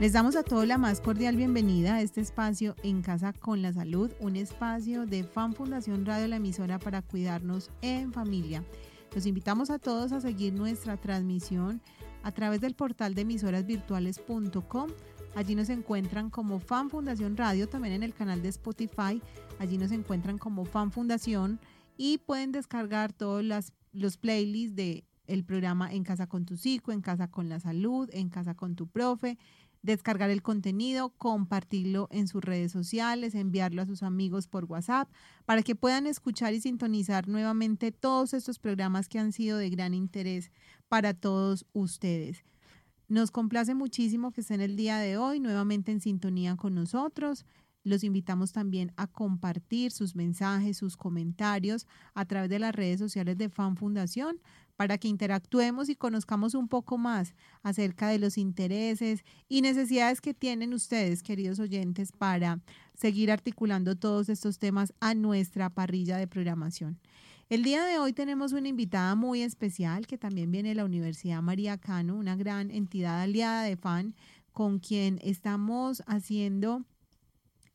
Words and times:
Les 0.00 0.12
damos 0.12 0.36
a 0.36 0.44
todos 0.44 0.64
la 0.64 0.78
más 0.78 1.00
cordial 1.00 1.34
bienvenida 1.34 1.96
a 1.96 2.02
este 2.02 2.20
espacio 2.20 2.76
En 2.84 3.02
Casa 3.02 3.32
con 3.32 3.62
la 3.62 3.72
Salud, 3.72 4.12
un 4.20 4.36
espacio 4.36 5.06
de 5.06 5.24
Fan 5.24 5.54
Fundación 5.54 6.06
Radio, 6.06 6.28
la 6.28 6.36
emisora 6.36 6.78
para 6.78 7.02
cuidarnos 7.02 7.72
en 7.82 8.12
familia. 8.12 8.62
Los 9.12 9.26
invitamos 9.26 9.70
a 9.70 9.80
todos 9.80 10.12
a 10.12 10.20
seguir 10.20 10.52
nuestra 10.52 10.96
transmisión 10.98 11.82
a 12.22 12.30
través 12.30 12.60
del 12.60 12.76
portal 12.76 13.16
de 13.16 13.22
emisorasvirtuales.com. 13.22 14.90
Allí 15.34 15.56
nos 15.56 15.68
encuentran 15.68 16.30
como 16.30 16.60
Fan 16.60 16.90
Fundación 16.90 17.36
Radio, 17.36 17.68
también 17.68 17.94
en 17.94 18.04
el 18.04 18.14
canal 18.14 18.40
de 18.40 18.50
Spotify. 18.50 19.20
Allí 19.58 19.78
nos 19.78 19.90
encuentran 19.90 20.38
como 20.38 20.64
Fan 20.64 20.92
Fundación 20.92 21.58
y 21.96 22.18
pueden 22.18 22.52
descargar 22.52 23.12
todos 23.12 23.44
los 23.92 24.16
playlists 24.16 24.76
de 24.76 25.04
programa 25.44 25.92
En 25.92 26.04
Casa 26.04 26.26
con 26.26 26.46
tu 26.46 26.56
Psico, 26.56 26.92
En 26.92 27.02
Casa 27.02 27.28
con 27.28 27.48
la 27.48 27.60
Salud, 27.60 28.08
En 28.12 28.28
Casa 28.30 28.54
con 28.54 28.76
tu 28.76 28.86
Profe, 28.86 29.36
descargar 29.82 30.30
el 30.30 30.42
contenido, 30.42 31.10
compartirlo 31.10 32.08
en 32.10 32.28
sus 32.28 32.42
redes 32.42 32.72
sociales, 32.72 33.34
enviarlo 33.34 33.82
a 33.82 33.86
sus 33.86 34.02
amigos 34.02 34.48
por 34.48 34.64
WhatsApp, 34.64 35.08
para 35.44 35.62
que 35.62 35.74
puedan 35.74 36.06
escuchar 36.06 36.54
y 36.54 36.60
sintonizar 36.60 37.28
nuevamente 37.28 37.92
todos 37.92 38.34
estos 38.34 38.58
programas 38.58 39.08
que 39.08 39.18
han 39.18 39.32
sido 39.32 39.58
de 39.58 39.70
gran 39.70 39.94
interés 39.94 40.50
para 40.88 41.14
todos 41.14 41.66
ustedes. 41.72 42.44
Nos 43.08 43.30
complace 43.30 43.74
muchísimo 43.74 44.32
que 44.32 44.42
estén 44.42 44.60
el 44.60 44.76
día 44.76 44.98
de 44.98 45.16
hoy 45.16 45.40
nuevamente 45.40 45.92
en 45.92 46.00
sintonía 46.00 46.56
con 46.56 46.74
nosotros. 46.74 47.46
Los 47.88 48.04
invitamos 48.04 48.52
también 48.52 48.92
a 48.96 49.06
compartir 49.06 49.92
sus 49.92 50.14
mensajes, 50.14 50.76
sus 50.76 50.96
comentarios 50.96 51.86
a 52.14 52.26
través 52.26 52.50
de 52.50 52.58
las 52.58 52.74
redes 52.74 52.98
sociales 52.98 53.38
de 53.38 53.48
Fan 53.48 53.76
Fundación 53.76 54.40
para 54.76 54.98
que 54.98 55.08
interactuemos 55.08 55.88
y 55.88 55.96
conozcamos 55.96 56.54
un 56.54 56.68
poco 56.68 56.98
más 56.98 57.34
acerca 57.62 58.08
de 58.08 58.18
los 58.18 58.36
intereses 58.36 59.24
y 59.48 59.62
necesidades 59.62 60.20
que 60.20 60.34
tienen 60.34 60.74
ustedes, 60.74 61.22
queridos 61.22 61.58
oyentes, 61.58 62.12
para 62.12 62.60
seguir 62.94 63.32
articulando 63.32 63.96
todos 63.96 64.28
estos 64.28 64.58
temas 64.58 64.92
a 65.00 65.14
nuestra 65.14 65.70
parrilla 65.70 66.18
de 66.18 66.28
programación. 66.28 67.00
El 67.48 67.62
día 67.62 67.84
de 67.86 67.98
hoy 67.98 68.12
tenemos 68.12 68.52
una 68.52 68.68
invitada 68.68 69.14
muy 69.14 69.40
especial 69.40 70.06
que 70.06 70.18
también 70.18 70.52
viene 70.52 70.68
de 70.68 70.74
la 70.74 70.84
Universidad 70.84 71.40
María 71.40 71.78
Cano, 71.78 72.16
una 72.16 72.36
gran 72.36 72.70
entidad 72.70 73.22
aliada 73.22 73.62
de 73.62 73.76
FAN 73.76 74.14
con 74.52 74.78
quien 74.78 75.18
estamos 75.22 76.02
haciendo 76.06 76.84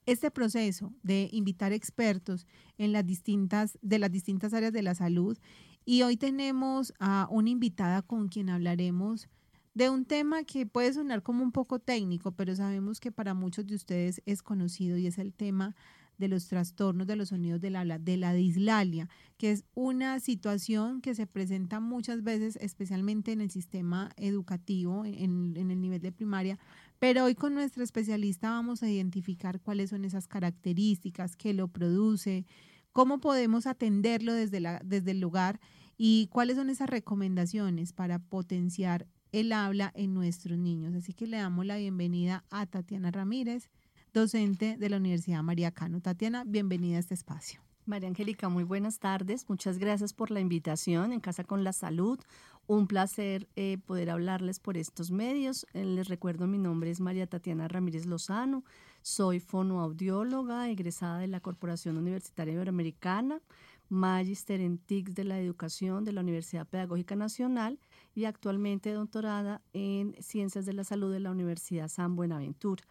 este 0.05 0.31
proceso 0.31 0.93
de 1.03 1.29
invitar 1.31 1.73
expertos 1.73 2.45
en 2.77 2.91
las 2.91 3.05
distintas 3.05 3.77
de 3.81 3.99
las 3.99 4.11
distintas 4.11 4.53
áreas 4.53 4.73
de 4.73 4.81
la 4.81 4.95
salud 4.95 5.37
y 5.85 6.01
hoy 6.03 6.17
tenemos 6.17 6.93
a 6.99 7.27
una 7.29 7.49
invitada 7.49 8.01
con 8.01 8.29
quien 8.29 8.49
hablaremos 8.49 9.27
de 9.73 9.89
un 9.89 10.05
tema 10.05 10.43
que 10.43 10.65
puede 10.65 10.93
sonar 10.93 11.23
como 11.23 11.43
un 11.43 11.51
poco 11.51 11.79
técnico, 11.79 12.31
pero 12.31 12.55
sabemos 12.55 12.99
que 12.99 13.11
para 13.11 13.33
muchos 13.33 13.65
de 13.65 13.75
ustedes 13.75 14.21
es 14.25 14.43
conocido 14.43 14.97
y 14.97 15.07
es 15.07 15.17
el 15.17 15.33
tema 15.33 15.75
de 16.17 16.27
los 16.27 16.47
trastornos 16.47 17.07
de 17.07 17.15
los 17.15 17.29
sonidos 17.29 17.59
del 17.59 17.75
habla, 17.75 17.97
de 17.97 18.17
la 18.17 18.33
dislalia, 18.33 19.09
que 19.37 19.51
es 19.51 19.65
una 19.73 20.19
situación 20.19 21.01
que 21.01 21.15
se 21.15 21.25
presenta 21.25 21.79
muchas 21.79 22.23
veces, 22.23 22.55
especialmente 22.61 23.31
en 23.31 23.41
el 23.41 23.49
sistema 23.49 24.11
educativo, 24.17 25.05
en, 25.05 25.57
en 25.57 25.71
el 25.71 25.81
nivel 25.81 26.01
de 26.01 26.11
primaria, 26.11 26.59
pero 26.99 27.25
hoy 27.25 27.35
con 27.35 27.53
nuestra 27.53 27.83
especialista 27.83 28.51
vamos 28.51 28.83
a 28.83 28.89
identificar 28.89 29.59
cuáles 29.59 29.89
son 29.89 30.05
esas 30.05 30.27
características, 30.27 31.35
qué 31.35 31.53
lo 31.53 31.67
produce, 31.67 32.45
cómo 32.91 33.19
podemos 33.19 33.67
atenderlo 33.67 34.33
desde, 34.33 34.59
la, 34.59 34.81
desde 34.83 35.11
el 35.11 35.19
lugar 35.19 35.59
y 35.97 36.27
cuáles 36.31 36.57
son 36.57 36.69
esas 36.69 36.89
recomendaciones 36.89 37.93
para 37.93 38.19
potenciar 38.19 39.07
el 39.31 39.51
habla 39.51 39.91
en 39.95 40.13
nuestros 40.13 40.57
niños. 40.57 40.93
Así 40.95 41.13
que 41.13 41.27
le 41.27 41.37
damos 41.37 41.65
la 41.65 41.77
bienvenida 41.77 42.45
a 42.49 42.65
Tatiana 42.65 43.11
Ramírez, 43.11 43.69
docente 44.13 44.77
de 44.77 44.89
la 44.89 44.97
Universidad 44.97 45.43
María 45.43 45.71
Cano. 45.71 46.01
Tatiana, 46.01 46.43
bienvenida 46.45 46.97
a 46.97 46.99
este 46.99 47.15
espacio. 47.15 47.61
María 47.85 48.07
Angélica, 48.07 48.47
muy 48.47 48.63
buenas 48.63 48.99
tardes. 48.99 49.49
Muchas 49.49 49.77
gracias 49.77 50.13
por 50.13 50.31
la 50.31 50.39
invitación 50.39 51.11
en 51.11 51.19
Casa 51.19 51.43
con 51.43 51.63
la 51.63 51.73
Salud. 51.73 52.19
Un 52.65 52.87
placer 52.87 53.49
eh, 53.57 53.77
poder 53.85 54.09
hablarles 54.09 54.59
por 54.59 54.77
estos 54.77 55.11
medios. 55.11 55.67
Eh, 55.73 55.83
les 55.83 56.07
recuerdo, 56.07 56.47
mi 56.47 56.57
nombre 56.57 56.91
es 56.91 57.01
María 57.01 57.27
Tatiana 57.27 57.67
Ramírez 57.67 58.05
Lozano. 58.05 58.63
Soy 59.01 59.41
fonoaudióloga, 59.41 60.69
egresada 60.69 61.19
de 61.19 61.27
la 61.27 61.41
Corporación 61.41 61.97
Universitaria 61.97 62.53
Iberoamericana, 62.53 63.41
magíster 63.89 64.61
en 64.61 64.77
TICS 64.77 65.13
de 65.13 65.25
la 65.25 65.39
Educación 65.39 66.05
de 66.05 66.13
la 66.13 66.21
Universidad 66.21 66.65
Pedagógica 66.65 67.17
Nacional 67.17 67.79
y 68.15 68.23
actualmente 68.25 68.93
doctorada 68.93 69.61
en 69.73 70.15
Ciencias 70.21 70.65
de 70.65 70.71
la 70.71 70.85
Salud 70.85 71.11
de 71.11 71.19
la 71.19 71.31
Universidad 71.31 71.89
San 71.89 72.15
Buenaventura. 72.15 72.85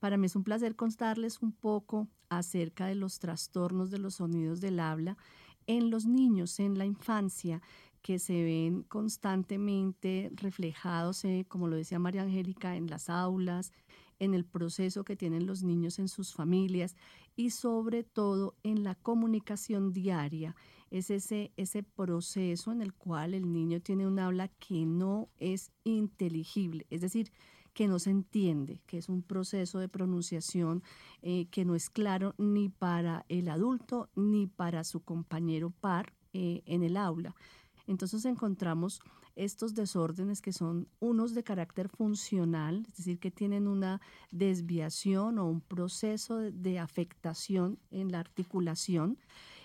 Para 0.00 0.16
mí 0.16 0.26
es 0.26 0.34
un 0.34 0.42
placer 0.42 0.74
contarles 0.74 1.40
un 1.42 1.52
poco 1.52 2.08
acerca 2.28 2.86
de 2.86 2.96
los 2.96 3.20
trastornos 3.20 3.92
de 3.92 3.98
los 3.98 4.16
sonidos 4.16 4.60
del 4.60 4.80
habla 4.80 5.16
en 5.68 5.90
los 5.90 6.06
niños, 6.06 6.58
en 6.58 6.76
la 6.76 6.86
infancia, 6.86 7.62
que 8.02 8.18
se 8.18 8.42
ven 8.42 8.82
constantemente 8.82 10.30
reflejados, 10.34 11.24
eh, 11.24 11.46
como 11.48 11.68
lo 11.68 11.76
decía 11.76 11.98
María 11.98 12.22
Angélica, 12.22 12.76
en 12.76 12.88
las 12.88 13.08
aulas, 13.08 13.72
en 14.18 14.34
el 14.34 14.44
proceso 14.44 15.04
que 15.04 15.16
tienen 15.16 15.46
los 15.46 15.62
niños 15.62 15.98
en 15.98 16.08
sus 16.08 16.32
familias 16.32 16.96
y 17.34 17.50
sobre 17.50 18.04
todo 18.04 18.54
en 18.62 18.84
la 18.84 18.94
comunicación 18.94 19.92
diaria. 19.92 20.54
Es 20.90 21.10
ese, 21.10 21.52
ese 21.56 21.82
proceso 21.82 22.70
en 22.70 22.82
el 22.82 22.92
cual 22.92 23.34
el 23.34 23.52
niño 23.52 23.80
tiene 23.80 24.06
un 24.06 24.18
habla 24.18 24.48
que 24.48 24.84
no 24.84 25.28
es 25.38 25.72
inteligible, 25.84 26.86
es 26.90 27.00
decir, 27.00 27.32
que 27.72 27.88
no 27.88 27.98
se 27.98 28.10
entiende, 28.10 28.82
que 28.86 28.98
es 28.98 29.08
un 29.08 29.22
proceso 29.22 29.78
de 29.78 29.88
pronunciación 29.88 30.82
eh, 31.22 31.46
que 31.50 31.64
no 31.64 31.74
es 31.74 31.88
claro 31.88 32.34
ni 32.36 32.68
para 32.68 33.24
el 33.28 33.48
adulto 33.48 34.10
ni 34.14 34.46
para 34.46 34.84
su 34.84 35.00
compañero 35.00 35.70
par 35.70 36.12
eh, 36.34 36.62
en 36.66 36.82
el 36.82 36.96
aula. 36.96 37.34
Entonces 37.86 38.24
encontramos 38.24 39.00
estos 39.34 39.74
desórdenes 39.74 40.40
que 40.42 40.52
son 40.52 40.88
unos 41.00 41.34
de 41.34 41.42
carácter 41.42 41.88
funcional, 41.88 42.84
es 42.88 42.96
decir, 42.98 43.18
que 43.18 43.30
tienen 43.30 43.66
una 43.66 44.00
desviación 44.30 45.38
o 45.38 45.46
un 45.46 45.60
proceso 45.60 46.38
de 46.38 46.78
afectación 46.78 47.78
en 47.90 48.12
la 48.12 48.20
articulación 48.20 49.18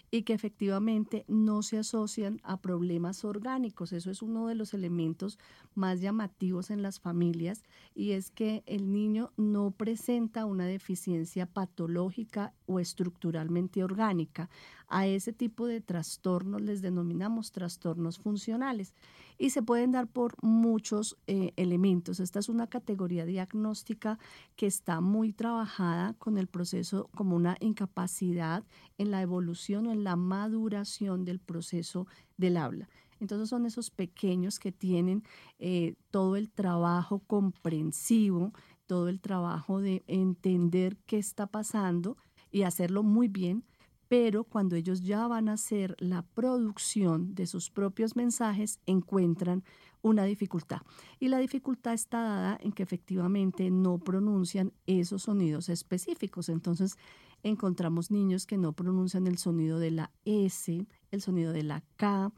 y 0.10 0.24
que 0.24 0.34
efectivamente 0.34 1.26
no 1.28 1.62
se 1.64 1.78
asocian 1.78 2.40
a 2.44 2.62
problemas 2.62 3.26
orgánicos. 3.26 3.92
Eso 3.92 4.10
es 4.10 4.22
uno 4.22 4.48
de 4.48 4.56
los 4.56 4.74
elementos 4.74 5.38
más 5.76 6.00
llamativos 6.00 6.70
en 6.70 6.82
las 6.82 7.00
familias 7.00 7.64
y 7.94 8.12
es 8.12 8.32
que 8.32 8.64
el 8.66 8.92
niño 8.92 9.32
no 9.36 9.72
presenta 9.72 10.46
una 10.46 10.66
deficiencia 10.66 11.46
patológica 11.46 12.54
o 12.66 12.80
estructuralmente 12.80 13.84
orgánica. 13.84 14.50
A 14.90 15.06
ese 15.06 15.34
tipo 15.34 15.68
de 15.68 15.82
trastornos 15.82 16.62
les 16.62 16.82
denominamos 16.82 17.52
trastornos 17.52 18.20
funcionales 18.20 18.94
y 19.38 19.50
se 19.50 19.62
pueden 19.62 19.92
dar 19.92 20.08
por 20.08 20.36
muchos 20.42 21.18
eh, 21.28 21.52
elementos. 21.58 22.20
Esta 22.20 22.40
es 22.40 22.48
una 22.48 22.68
categoría 22.68 23.26
diagnóstica 23.26 24.18
que 24.56 24.66
está 24.66 25.02
muy 25.02 25.34
trabajada 25.34 26.14
con 26.14 26.38
el 26.38 26.48
proceso 26.48 27.10
como 27.16 27.36
una 27.36 27.58
incapacidad 27.60 28.64
en 28.98 29.12
la 29.12 29.22
evolución 29.22 29.88
o 29.88 29.92
en 29.92 30.04
la 30.04 30.16
maduración 30.16 31.26
del 31.26 31.40
proceso 31.40 32.08
del 32.38 32.56
habla. 32.56 32.88
Entonces 33.20 33.50
son 33.50 33.66
esos 33.66 33.90
pequeños 33.90 34.60
que 34.60 34.72
tienen 34.72 35.24
eh, 35.60 35.96
todo 36.12 36.36
el 36.36 36.50
trabajo 36.50 37.20
comprensivo, 37.20 38.54
todo 38.86 39.10
el 39.10 39.20
trabajo 39.20 39.82
de 39.82 40.04
entender 40.08 40.98
qué 41.06 41.18
está 41.18 41.48
pasando 41.48 42.16
y 42.52 42.62
hacerlo 42.62 43.04
muy 43.04 43.28
bien, 43.28 43.64
pero 44.08 44.44
cuando 44.44 44.76
ellos 44.76 45.02
ya 45.02 45.28
van 45.28 45.50
a 45.50 45.54
hacer 45.54 45.96
la 46.00 46.22
producción 46.22 47.36
de 47.36 47.48
sus 47.48 47.70
propios 47.70 48.16
mensajes, 48.16 48.80
encuentran 48.86 49.64
una 50.02 50.24
dificultad. 50.26 50.82
Y 51.20 51.28
la 51.28 51.40
dificultad 51.40 51.94
está 51.94 52.22
dada 52.22 52.58
en 52.62 52.72
que 52.72 52.84
efectivamente 52.84 53.70
no 53.70 53.98
pronuncian 53.98 54.72
esos 54.86 55.24
sonidos 55.24 55.70
específicos. 55.70 56.50
Entonces, 56.50 56.98
encontramos 57.44 58.12
niños 58.12 58.46
que 58.46 58.58
no 58.58 58.74
pronuncian 58.74 59.28
el 59.28 59.38
sonido 59.38 59.80
de 59.80 59.92
la 59.92 60.12
S, 60.26 60.86
el 61.12 61.22
sonido 61.22 61.52
de 61.54 61.64
la 61.64 61.84
K 61.98 62.32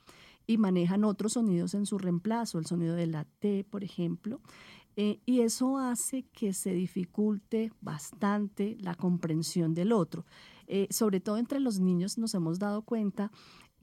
y 0.48 0.58
manejan 0.58 1.04
otros 1.04 1.34
sonidos 1.34 1.76
en 1.76 1.86
su 1.86 2.00
reemplazo, 2.00 2.58
el 2.58 2.66
sonido 2.66 2.96
de 2.96 3.06
la 3.06 3.26
T, 3.26 3.66
por 3.70 3.84
ejemplo. 3.84 4.42
Eh, 4.96 5.20
y 5.26 5.42
eso 5.42 5.78
hace 5.78 6.24
que 6.34 6.54
se 6.54 6.74
dificulte 6.74 7.72
bastante 7.82 8.76
la 8.82 8.96
comprensión 8.96 9.74
del 9.74 9.92
otro. 9.92 10.26
Eh, 10.70 10.88
sobre 10.92 11.20
todo 11.20 11.38
entre 11.38 11.60
los 11.60 11.80
niños 11.80 12.18
nos 12.20 12.34
hemos 12.36 12.60
dado 12.60 12.84
cuenta 12.84 13.32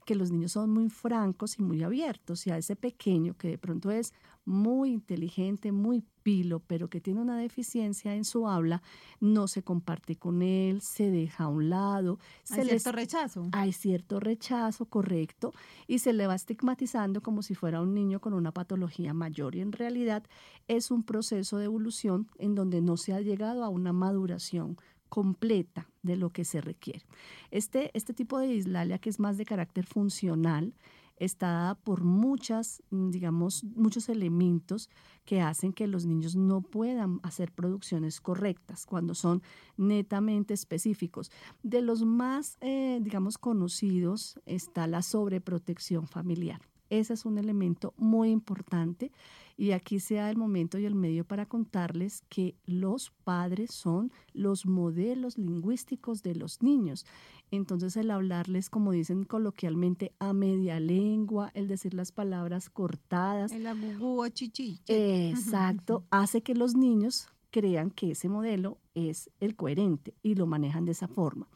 que 0.07 0.15
los 0.15 0.31
niños 0.31 0.53
son 0.53 0.69
muy 0.69 0.89
francos 0.89 1.59
y 1.59 1.61
muy 1.61 1.83
abiertos 1.83 2.47
y 2.47 2.51
a 2.51 2.57
ese 2.57 2.77
pequeño 2.77 3.35
que 3.35 3.49
de 3.49 3.57
pronto 3.57 3.91
es 3.91 4.13
muy 4.45 4.91
inteligente, 4.93 5.73
muy 5.73 6.01
pilo, 6.23 6.61
pero 6.65 6.89
que 6.89 7.01
tiene 7.01 7.19
una 7.19 7.37
deficiencia 7.37 8.15
en 8.15 8.23
su 8.23 8.47
habla, 8.47 8.81
no 9.19 9.49
se 9.49 9.63
comparte 9.63 10.15
con 10.15 10.41
él, 10.41 10.79
se 10.79 11.11
deja 11.11 11.43
a 11.43 11.47
un 11.49 11.69
lado. 11.69 12.19
Hay 12.49 12.63
cierto 12.63 12.93
rechazo. 12.93 13.49
Hay 13.51 13.73
cierto 13.73 14.21
rechazo, 14.21 14.85
correcto, 14.85 15.51
y 15.87 15.99
se 15.99 16.13
le 16.13 16.25
va 16.25 16.35
estigmatizando 16.35 17.21
como 17.21 17.41
si 17.41 17.53
fuera 17.53 17.81
un 17.81 17.93
niño 17.93 18.21
con 18.21 18.33
una 18.33 18.53
patología 18.53 19.13
mayor 19.13 19.57
y 19.57 19.59
en 19.59 19.73
realidad 19.73 20.23
es 20.69 20.89
un 20.89 21.03
proceso 21.03 21.57
de 21.57 21.65
evolución 21.65 22.29
en 22.37 22.55
donde 22.55 22.79
no 22.79 22.95
se 22.95 23.11
ha 23.11 23.19
llegado 23.19 23.65
a 23.65 23.69
una 23.69 23.91
maduración 23.91 24.77
completa 25.09 25.89
de 26.03 26.15
lo 26.15 26.29
que 26.29 26.45
se 26.45 26.61
requiere. 26.61 27.05
Este, 27.51 27.91
este 27.93 28.13
tipo 28.13 28.39
de 28.39 28.47
dislalia, 28.47 28.99
que 28.99 29.09
es 29.09 29.19
más 29.19 29.37
de 29.37 29.45
carácter 29.45 29.85
funcional, 29.85 30.73
está 31.17 31.47
dada 31.47 31.75
por 31.75 32.03
muchas, 32.03 32.83
mm, 32.91 33.09
digamos, 33.09 33.63
muchos 33.63 34.07
elementos 34.09 34.89
que 35.25 35.41
hacen 35.41 35.73
que 35.73 35.87
los 35.87 36.05
niños 36.05 36.35
no 36.35 36.61
puedan 36.61 37.19
hacer 37.23 37.51
producciones 37.51 38.21
correctas 38.21 38.85
cuando 38.85 39.15
son 39.15 39.41
netamente 39.75 40.53
específicos. 40.53 41.31
De 41.63 41.81
los 41.81 42.03
más, 42.05 42.57
eh, 42.61 42.99
digamos, 43.01 43.37
conocidos 43.37 44.39
está 44.45 44.87
la 44.87 45.01
sobreprotección 45.01 46.07
familiar. 46.07 46.61
Ese 46.89 47.13
es 47.13 47.25
un 47.25 47.37
elemento 47.37 47.93
muy 47.97 48.29
importante 48.29 49.11
y 49.57 49.71
aquí 49.71 49.99
sea 49.99 50.29
el 50.29 50.37
momento 50.37 50.77
y 50.77 50.85
el 50.85 50.93
medio 50.93 51.25
para 51.25 51.47
contarles 51.47 52.21
que 52.29 52.55
los 52.65 53.11
padres 53.23 53.71
son 53.73 54.11
los 54.33 54.67
modelos 54.67 55.37
lingüísticos 55.39 56.21
de 56.21 56.35
los 56.35 56.61
niños. 56.61 57.05
Entonces 57.49 57.97
el 57.97 58.11
hablarles, 58.11 58.69
como 58.69 58.91
dicen 58.91 59.23
coloquialmente, 59.23 60.13
a 60.19 60.33
media 60.33 60.79
lengua, 60.79 61.51
el 61.55 61.67
decir 61.67 61.95
las 61.95 62.11
palabras 62.11 62.69
cortadas. 62.69 63.51
El 63.51 63.65
agugú 63.65 64.27
chichi. 64.29 64.79
Exacto, 64.87 66.03
hace 66.11 66.43
que 66.43 66.53
los 66.53 66.75
niños 66.75 67.29
crean 67.49 67.89
que 67.89 68.11
ese 68.11 68.29
modelo 68.29 68.77
es 68.93 69.31
el 69.39 69.55
coherente 69.55 70.13
y 70.21 70.35
lo 70.35 70.45
manejan 70.45 70.85
de 70.85 70.91
esa 70.91 71.07
forma. 71.07 71.47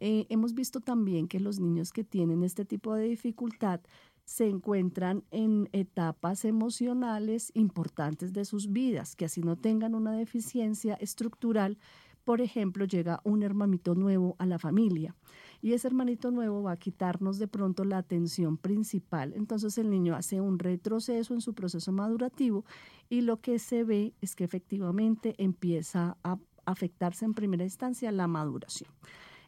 Eh, 0.00 0.26
hemos 0.28 0.54
visto 0.54 0.80
también 0.80 1.28
que 1.28 1.40
los 1.40 1.60
niños 1.60 1.92
que 1.92 2.04
tienen 2.04 2.42
este 2.42 2.64
tipo 2.64 2.94
de 2.94 3.04
dificultad 3.04 3.80
se 4.24 4.48
encuentran 4.48 5.24
en 5.30 5.68
etapas 5.72 6.44
emocionales 6.44 7.50
importantes 7.54 8.32
de 8.32 8.44
sus 8.44 8.72
vidas, 8.72 9.16
que 9.16 9.26
así 9.26 9.42
no 9.42 9.56
tengan 9.56 9.94
una 9.94 10.12
deficiencia 10.12 10.94
estructural. 10.94 11.78
Por 12.24 12.40
ejemplo, 12.40 12.86
llega 12.86 13.20
un 13.24 13.42
hermanito 13.42 13.94
nuevo 13.94 14.34
a 14.38 14.46
la 14.46 14.58
familia 14.58 15.14
y 15.60 15.72
ese 15.72 15.88
hermanito 15.88 16.30
nuevo 16.30 16.62
va 16.62 16.72
a 16.72 16.76
quitarnos 16.78 17.38
de 17.38 17.48
pronto 17.48 17.84
la 17.84 17.98
atención 17.98 18.56
principal. 18.56 19.34
Entonces 19.34 19.76
el 19.78 19.90
niño 19.90 20.14
hace 20.14 20.40
un 20.40 20.58
retroceso 20.58 21.34
en 21.34 21.40
su 21.40 21.54
proceso 21.54 21.92
madurativo 21.92 22.64
y 23.10 23.20
lo 23.20 23.40
que 23.40 23.58
se 23.58 23.84
ve 23.84 24.14
es 24.22 24.36
que 24.36 24.44
efectivamente 24.44 25.34
empieza 25.38 26.16
a 26.22 26.38
afectarse 26.66 27.24
en 27.24 27.34
primera 27.34 27.64
instancia 27.64 28.10
la 28.10 28.26
maduración. 28.26 28.90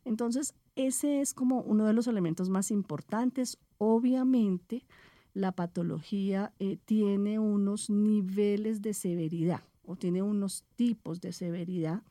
Entonces, 0.05 0.55
ese 0.76 1.20
es 1.20 1.34
como 1.34 1.61
uno 1.62 1.84
de 1.84 1.93
los 1.93 2.06
elementos 2.06 2.49
más 2.49 2.70
importantes. 2.70 3.58
Obviamente, 3.78 4.84
la 5.34 5.52
patología 5.52 6.52
eh, 6.58 6.78
tiene 6.84 7.38
unos 7.38 7.90
niveles 7.90 8.82
de 8.82 8.94
severidad 8.94 9.62
o 9.84 9.96
tiene 9.96 10.23
unos 10.23 10.64
tipos 10.76 11.20
de 11.20 11.32
severidad 11.32 12.02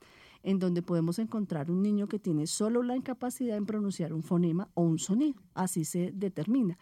en 0.42 0.58
donde 0.58 0.82
podemos 0.82 1.18
encontrar 1.18 1.70
un 1.70 1.82
niño 1.82 2.06
que 2.06 2.20
tiene 2.20 2.46
solo 2.46 2.82
la 2.82 2.96
incapacidad 2.96 3.56
en 3.56 3.66
pronunciar 3.66 4.12
un 4.12 4.22
fonema 4.22 4.68
o 4.74 4.82
un 4.82 4.98
sonido. 4.98 5.42
Así 5.54 5.84
se 5.84 6.12
determina. 6.12 6.78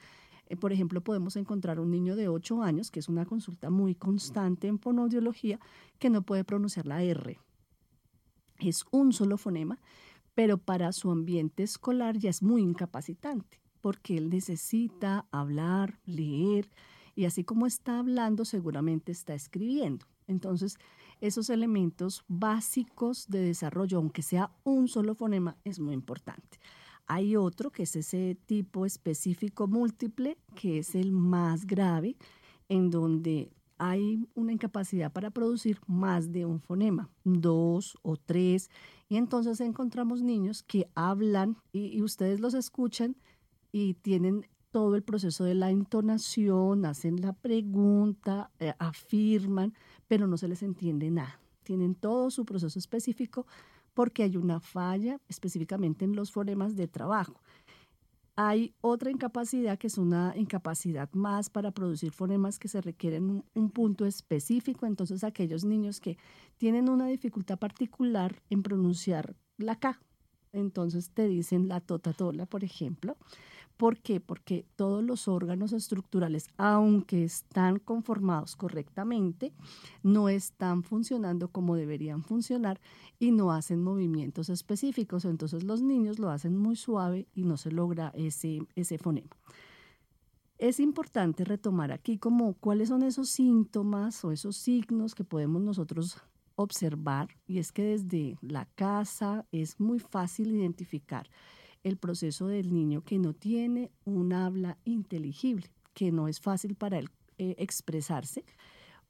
Eh, 0.49 0.57
por 0.57 0.73
ejemplo, 0.73 1.01
podemos 1.01 1.37
encontrar 1.37 1.81
un 1.81 1.91
niño 1.91 2.15
de 2.15 2.29
8 2.29 2.63
años, 2.63 2.91
que 2.91 3.01
es 3.01 3.09
una 3.09 3.25
consulta 3.25 3.71
muy 3.71 3.95
constante 3.95 4.69
en 4.69 4.79
fonoaudiología, 4.79 5.59
que 5.99 6.11
no 6.11 6.23
puede 6.23 6.45
pronunciar 6.45 6.87
la 6.87 7.03
R. 7.03 7.39
Es 8.61 8.85
un 8.91 9.13
solo 9.13 9.39
fonema 9.39 9.79
pero 10.35 10.59
para 10.59 10.93
su 10.93 11.11
ambiente 11.11 11.63
escolar 11.63 12.19
ya 12.19 12.31
es 12.31 12.43
muy 12.43 12.63
incapacitante, 12.63 13.61
porque 13.85 14.17
él 14.17 14.31
necesita 14.31 15.27
hablar, 15.31 16.01
leer, 16.07 16.71
y 17.15 17.27
así 17.27 17.45
como 17.45 17.67
está 17.67 17.99
hablando, 17.99 18.47
seguramente 18.47 19.13
está 19.13 19.35
escribiendo. 19.35 20.07
Entonces, 20.27 20.79
esos 21.21 21.51
elementos 21.51 22.25
básicos 22.27 23.29
de 23.29 23.41
desarrollo, 23.41 23.99
aunque 23.99 24.23
sea 24.23 24.51
un 24.65 24.89
solo 24.89 25.15
fonema, 25.15 25.59
es 25.65 25.81
muy 25.81 25.93
importante. 25.93 26.59
Hay 27.07 27.37
otro 27.37 27.71
que 27.71 27.83
es 27.83 27.95
ese 27.95 28.39
tipo 28.47 28.87
específico 28.87 29.67
múltiple, 29.67 30.39
que 30.55 30.79
es 30.79 30.95
el 30.95 31.13
más 31.13 31.67
grave, 31.67 32.17
en 32.71 32.89
donde 32.89 33.53
hay 33.77 34.27
una 34.35 34.53
incapacidad 34.53 35.13
para 35.13 35.31
producir 35.31 35.79
más 35.87 36.33
de 36.33 36.47
un 36.47 36.59
fonema, 36.59 37.11
dos 37.23 37.99
o 38.01 38.17
tres, 38.17 38.71
y 39.11 39.19
entonces 39.19 39.61
encontramos 39.61 40.23
niños 40.23 40.63
que 40.63 40.89
hablan 40.95 41.59
y, 41.71 42.01
ustedes 42.01 42.41
los 42.41 42.55
escuchan 42.55 43.15
y 43.75 43.95
tienen 43.95 44.47
todo 44.71 44.95
el 44.95 45.03
proceso 45.03 45.43
de 45.43 45.57
la 45.57 45.69
entonación, 45.69 46.87
hacen 46.87 47.21
la 47.21 47.33
pregunta, 47.33 48.53
eh, 48.61 48.73
afirman, 48.79 49.75
pero 50.07 50.29
no 50.29 50.37
se 50.37 50.47
les 50.47 50.63
entiende 50.63 51.11
nada. 51.11 51.41
Tienen 51.65 51.97
todo 51.97 52.31
su 52.31 52.45
proceso 52.45 52.79
específico 52.79 53.49
porque 53.93 54.23
hay 54.23 54.37
una 54.37 54.61
falla 54.61 55.21
específicamente 55.29 56.05
en 56.05 56.15
los 56.15 56.31
fonemas 56.31 56.77
de 56.77 56.87
trabajo. 56.87 57.41
Hay 58.37 58.73
otra 58.81 59.11
incapacidad 59.11 59.77
que 59.77 59.89
es 59.89 59.99
una 59.99 60.35
incapacidad 60.37 61.13
más 61.13 61.51
para 61.51 61.73
producir 61.73 62.13
fonemas 62.13 62.61
que 62.61 62.69
se 62.69 62.81
requieren 62.81 63.43
un, 63.55 63.71
punto 63.71 64.07
específico. 64.07 64.87
Entonces, 64.87 65.25
aquellos 65.25 65.65
niños 65.65 65.99
que 65.99 66.17
tienen 66.59 66.89
una 66.89 67.09
dificultad 67.09 67.59
particular 67.59 68.41
en 68.51 68.63
pronunciar 68.63 69.35
la 69.57 69.75
K, 69.75 70.01
entonces 70.53 71.11
te 71.11 71.27
dicen 71.27 71.67
la 71.67 71.81
totatola, 71.81 72.47
por 72.47 72.63
ejemplo, 72.63 73.17
¿Por 73.77 73.99
qué? 73.99 74.21
Porque 74.21 74.65
todos 74.77 75.03
los 75.03 75.27
órganos 75.27 75.73
estructurales, 75.73 76.49
aunque 76.57 77.25
están 77.25 77.81
conformados 77.81 78.55
correctamente, 78.55 79.53
no 80.05 80.29
están 80.29 80.85
funcionando 80.85 81.49
como 81.49 81.75
deberían 81.75 82.23
funcionar 82.23 82.81
y 83.19 83.33
no 83.33 83.51
hacen 83.51 83.83
movimientos 83.83 84.49
específicos. 84.49 85.25
Entonces 85.25 85.65
los 85.65 85.83
niños 85.83 86.21
lo 86.21 86.31
hacen 86.31 86.57
muy 86.57 86.77
suave 86.77 87.27
y 87.35 87.43
no 87.43 87.57
se 87.57 87.73
logra 87.73 88.13
ese, 88.15 88.61
ese 88.77 88.97
fonema. 88.97 89.31
Es 90.59 90.79
importante 90.79 91.45
retomar 91.45 91.91
aquí 91.91 92.17
como 92.17 92.55
cuáles 92.55 92.91
son 92.91 93.03
esos 93.03 93.29
síntomas 93.29 94.25
o 94.25 94.31
esos 94.31 94.57
signos 94.57 95.17
que 95.17 95.25
podemos 95.25 95.61
nosotros 95.61 96.19
observar 96.55 97.29
y 97.49 97.59
es 97.59 97.73
que 97.73 97.83
desde 97.83 98.39
la 98.41 98.67
casa 98.77 99.45
es 99.51 99.81
muy 99.81 99.99
fácil 99.99 100.55
identificar 100.55 101.29
el 101.85 101.97
proceso 101.97 102.49
del 102.49 102.73
niño 102.73 103.03
que 103.03 103.19
no 103.19 103.35
tiene 103.35 103.93
un 104.05 104.33
habla 104.33 104.79
inteligible, 104.85 105.71
que 105.93 106.11
no 106.11 106.27
es 106.27 106.41
fácil 106.41 106.75
para 106.75 106.99
él 106.99 107.11
eh, 107.39 107.55
expresarse, 107.59 108.45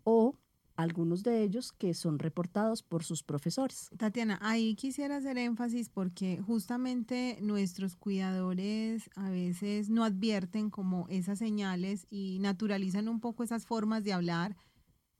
o 0.03 0.35
algunos 0.77 1.23
de 1.23 1.43
ellos 1.43 1.73
que 1.73 1.95
son 1.95 2.19
reportados 2.19 2.83
por 2.83 3.05
sus 3.05 3.23
profesores. 3.23 3.91
Tatiana, 3.97 4.39
ahí 4.43 4.75
quisiera 4.75 5.17
hacer 5.17 5.39
énfasis 5.39 5.89
porque 5.89 6.43
justamente 6.45 7.39
nuestros 7.41 7.97
cuidadores 7.97 9.09
a 9.15 9.31
veces 9.31 9.89
no 9.89 10.05
advierten 10.05 10.71
como 10.71 11.07
esas 11.09 11.39
señales 11.39 12.07
y 12.11 12.39
naturalizan 12.41 13.09
un 13.09 13.21
poco 13.21 13.45
esas 13.45 13.67
formas 13.67 14.03
de 14.05 14.13
hablar 14.13 14.57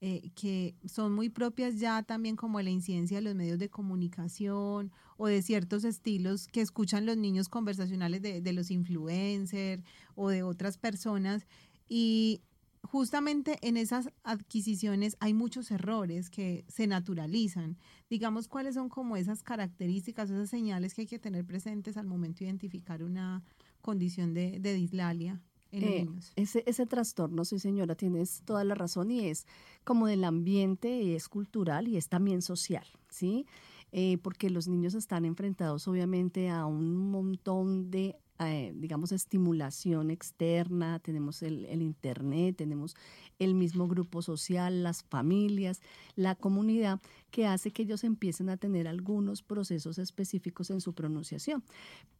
eh, 0.01 0.29
que 0.35 0.75
son 0.85 1.13
muy 1.13 1.29
propias 1.29 1.79
ya 1.79 2.03
también 2.03 2.35
como 2.35 2.61
la 2.61 2.69
incidencia 2.69 3.17
de 3.17 3.23
los 3.23 3.33
medios 3.33 3.57
de 3.57 3.69
comunicación 3.69 4.91
o 5.17 5.27
de 5.27 5.41
ciertos 5.41 5.85
estilos 5.85 6.47
que 6.47 6.59
escuchan 6.59 7.05
los 7.05 7.15
niños 7.15 7.47
conversacionales 7.47 8.21
de, 8.21 8.53
los 8.53 8.71
influencers 8.71 9.83
o 10.15 10.29
de 10.29 10.43
otras 10.43 10.77
personas. 10.77 11.47
Y 11.87 12.41
justamente 12.83 13.57
en 13.61 13.77
esas 13.77 14.09
adquisiciones 14.23 15.15
hay 15.21 15.33
muchos 15.33 15.71
errores 15.71 16.29
que 16.29 16.65
se 16.67 16.87
naturalizan. 16.87 17.77
Digamos, 18.09 18.49
¿cuáles 18.49 18.75
son 18.75 18.89
como 18.89 19.15
esas 19.15 19.43
características, 19.43 20.29
esas 20.29 20.49
señales 20.49 20.93
que 20.93 21.01
hay 21.01 21.07
que 21.07 21.19
tener 21.19 21.45
presentes 21.45 21.95
al 21.95 22.05
momento 22.05 22.39
de 22.39 22.45
identificar 22.45 23.01
una 23.01 23.43
condición 23.81 24.33
de, 24.33 24.59
de 24.59 24.73
dislalia? 24.73 25.41
Eh, 25.75 26.07
ese, 26.35 26.63
ese 26.65 26.85
trastorno, 26.85 27.43
sí 27.43 27.59
señora, 27.59 27.95
tienes 27.95 28.41
toda 28.45 28.63
la 28.63 28.75
razón 28.75 29.11
y 29.11 29.27
es 29.27 29.45
como 29.83 30.07
del 30.07 30.23
ambiente, 30.23 31.01
y 31.01 31.13
es 31.13 31.27
cultural 31.27 31.87
y 31.87 31.97
es 31.97 32.07
también 32.07 32.41
social, 32.41 32.85
¿sí? 33.09 33.45
Eh, 33.91 34.17
porque 34.21 34.49
los 34.49 34.67
niños 34.67 34.93
están 34.93 35.25
enfrentados 35.25 35.87
obviamente 35.87 36.49
a 36.49 36.65
un 36.65 37.11
montón 37.11 37.91
de 37.91 38.15
eh, 38.39 38.73
digamos, 38.75 39.13
estimulación 39.13 40.11
externa, 40.11 40.99
tenemos 40.99 41.41
el, 41.41 41.63
el, 41.67 41.81
Internet, 41.81 42.57
tenemos 42.57 42.93
el 43.39 43.55
mismo 43.55 43.87
grupo 43.87 44.21
social, 44.21 44.83
las 44.83 45.03
familias, 45.03 45.79
la 46.17 46.35
comunidad, 46.35 46.99
que 47.35 47.45
hace 47.45 47.71
que 47.71 47.83
ellos 47.83 48.05
empiecen 48.05 48.47
a 48.47 48.55
tener 48.55 48.87
algunos 48.87 49.43
procesos 49.43 49.97
específicos 49.97 50.69
en 50.69 50.79
su 50.79 50.93
pronunciación. 50.93 51.65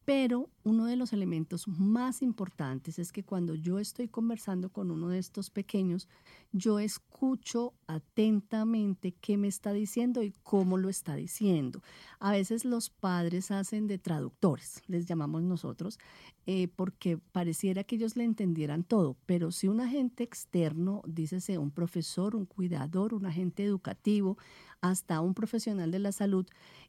Pero 0.04 0.50
uno 0.64 0.88
de 0.88 0.98
los 0.98 1.14
elementos 1.14 1.70
más 1.70 2.22
importantes 2.22 3.00
es 3.00 3.14
que 3.14 3.24
cuando 3.24 3.56
yo 3.56 3.80
estoy 3.80 4.10
conversando 4.10 4.74
con 4.74 4.92
uno 4.92 5.08
de 5.08 5.20
estos 5.20 5.50
pequeños, 5.50 6.10
yo 6.52 6.80
escucho 6.80 7.74
atentamente 7.88 9.14
qué 9.14 9.38
me 9.38 9.48
está 9.48 9.72
diciendo 9.72 10.22
y 10.22 10.34
cómo 10.44 10.78
lo 10.78 10.90
está 10.90 11.16
diciendo. 11.16 11.82
A 12.20 12.32
veces 12.32 12.66
los 12.66 12.90
padres 12.90 13.52
hacen 13.52 13.88
de 13.88 13.98
traductores, 13.98 14.82
les 14.88 15.06
llamamos 15.06 15.44
nosotros, 15.44 15.98
eh, 16.46 16.68
porque 16.68 17.18
pareciera 17.18 17.84
que 17.84 17.96
ellos 17.96 18.18
le 18.18 18.24
entendieran 18.26 18.84
todo, 18.84 19.16
pero 19.26 19.52
si 19.52 19.68
un 19.68 19.80
agente 19.80 20.24
externo, 20.24 21.02
dícese 21.08 21.58
un 21.58 21.72
profesor, 21.72 22.36
un 22.36 22.46
cuidador, 22.46 23.14
un 23.16 23.26
agente 23.26 23.64
educativo, 23.64 24.38
hasta 24.90 25.22
un 25.22 25.34
profesional 25.34 25.92
de 25.92 26.00
la 26.00 26.12
salud, 26.12 26.46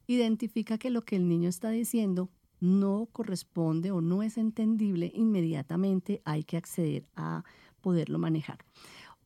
identifica 0.07 0.79
que 0.79 0.91
lo 0.91 1.03
que 1.03 1.17
el 1.17 1.29
niño 1.29 1.49
está 1.49 1.71
diciendo 1.71 2.29
no 2.61 3.09
corresponde 3.13 3.91
o 3.91 4.01
no 4.01 4.23
es 4.23 4.39
entendible, 4.39 5.13
inmediatamente 5.15 6.23
hay 6.25 6.45
que 6.45 6.57
acceder 6.57 7.07
a 7.17 7.45
poderlo 7.81 8.19
manejar. 8.19 8.59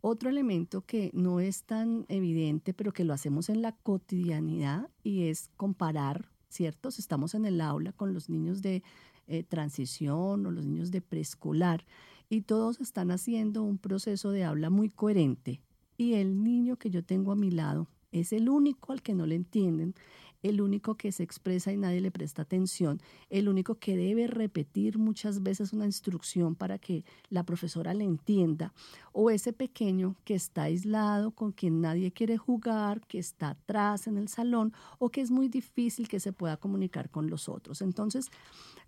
Otro 0.03 0.31
elemento 0.31 0.81
que 0.81 1.11
no 1.13 1.41
es 1.41 1.65
tan 1.65 2.07
evidente, 2.09 2.73
pero 2.73 2.93
que 2.93 3.05
lo 3.05 3.13
hacemos 3.13 3.49
en 3.51 3.61
la 3.61 3.73
cotidianidad 3.73 4.89
y 5.03 5.25
es 5.25 5.51
comparar, 5.57 6.31
¿cierto? 6.49 6.91
Si 6.91 7.01
estamos 7.01 7.35
en 7.35 7.45
el 7.45 7.61
aula 7.61 7.93
con 7.93 8.15
los 8.15 8.31
niños 8.31 8.63
de 8.63 8.83
eh, 9.27 9.43
transición 9.43 10.47
o 10.47 10.51
los 10.51 10.65
niños 10.65 10.91
de 10.91 11.03
preescolar 11.03 11.85
y 12.29 12.43
todos 12.43 12.81
están 12.81 13.11
haciendo 13.11 13.63
un 13.63 13.79
proceso 13.79 14.31
de 14.31 14.45
habla 14.45 14.71
muy 14.71 14.89
coherente 14.89 15.61
y 15.99 16.15
el 16.15 16.43
niño 16.43 16.77
que 16.77 16.91
yo 16.91 17.05
tengo 17.05 17.33
a 17.33 17.37
mi 17.37 17.51
lado 17.51 17.87
es 18.13 18.33
el 18.33 18.49
único 18.49 18.93
al 18.93 19.03
que 19.03 19.15
no 19.15 19.27
le 19.27 19.35
entienden, 19.35 19.95
el 20.43 20.61
único 20.61 20.97
que 20.97 21.13
se 21.13 21.23
expresa 21.23 21.73
y 21.73 21.77
nadie 21.77 22.01
le 22.01 22.11
presta 22.11 22.43
atención, 22.43 23.01
el 23.29 23.49
único 23.49 23.75
que 23.77 23.97
debe 23.97 24.27
repetir 24.27 24.99
muchas 24.99 25.43
veces 25.43 25.73
una 25.73 25.85
instrucción 25.85 26.55
para 26.55 26.79
que 26.79 27.05
la 27.29 27.45
profesora 27.45 27.95
le 27.95 28.05
entienda, 28.05 28.73
o 29.13 29.31
ese 29.31 29.53
pequeño 29.53 30.17
que 30.25 30.35
está 30.35 30.65
aislado, 30.65 31.33
con 31.33 31.53
quien 31.53 31.81
nadie 31.81 32.13
quiere 32.13 32.39
jugar, 32.39 33.07
que 33.07 33.19
está 33.19 33.51
atrás 33.51 34.07
en 34.07 34.17
el 34.17 34.29
salón, 34.29 34.73
o 34.99 35.11
que 35.11 35.21
es 35.21 35.31
muy 35.31 35.49
difícil 35.49 36.09
que 36.09 36.21
se 36.21 36.33
pueda 36.33 36.57
comunicar 36.57 37.11
con 37.11 37.29
los 37.29 37.49
otros. 37.49 37.83
Entonces, 37.83 38.31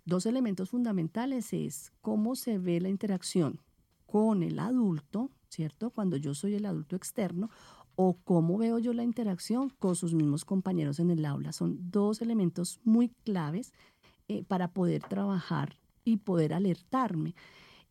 dos 0.05 0.25
elementos 0.25 0.69
fundamentales 0.71 1.53
es 1.53 1.91
cómo 2.01 2.35
se 2.35 2.57
ve 2.57 2.81
la 2.81 2.89
interacción 2.89 3.59
con 4.07 4.43
el 4.43 4.59
adulto, 4.59 5.31
¿cierto? 5.49 5.89
Cuando 5.89 6.17
yo 6.17 6.33
soy 6.35 6.55
el 6.55 6.65
adulto 6.65 6.95
externo, 6.95 7.49
o 7.95 8.17
cómo 8.23 8.57
veo 8.57 8.79
yo 8.79 8.93
la 8.93 9.03
interacción 9.03 9.69
con 9.79 9.95
sus 9.95 10.13
mismos 10.13 10.45
compañeros 10.45 10.99
en 10.99 11.09
el 11.09 11.25
aula. 11.25 11.51
Son 11.51 11.77
dos 11.91 12.21
elementos 12.21 12.79
muy 12.83 13.09
claves 13.23 13.73
eh, 14.27 14.43
para 14.43 14.69
poder 14.69 15.03
trabajar 15.03 15.77
y 16.03 16.17
poder 16.17 16.53
alertarme. 16.53 17.35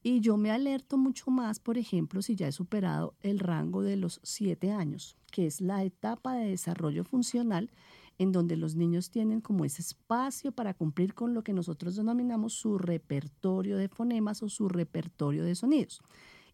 Y 0.02 0.21
yo 0.21 0.37
me 0.37 0.50
alerto 0.50 0.99
mucho 0.99 1.30
más, 1.30 1.61
por 1.61 1.78
ejemplo, 1.78 2.23
si 2.23 2.35
ya 2.35 2.49
he 2.49 2.52
superado 2.52 3.14
el 3.21 3.38
rango 3.38 3.82
de 3.82 3.97
los 3.97 4.21
siete 4.25 4.73
años, 4.73 5.16
que 5.30 5.47
es 5.47 5.61
la 5.61 5.85
etapa 5.85 6.35
de 6.35 6.49
desarrollo 6.49 7.04
funcional 7.04 7.71
en 8.18 8.32
donde 8.32 8.56
los 8.56 8.75
niños 8.75 9.11
tienen 9.11 9.40
como 9.40 9.64
ese 9.64 9.82
espacio 9.82 10.52
para 10.52 10.75
cumplir 10.75 11.14
con 11.14 11.35
lo 11.35 11.42
que 11.42 11.52
nosotros 11.52 11.97
denominamos 11.97 12.54
su 12.54 12.78
repertorio 12.78 13.76
de 13.76 13.88
fonemas 13.88 14.42
o 14.42 14.49
su 14.49 14.68
repertorio 14.68 15.44
de 15.44 15.54
sonidos. 15.54 16.02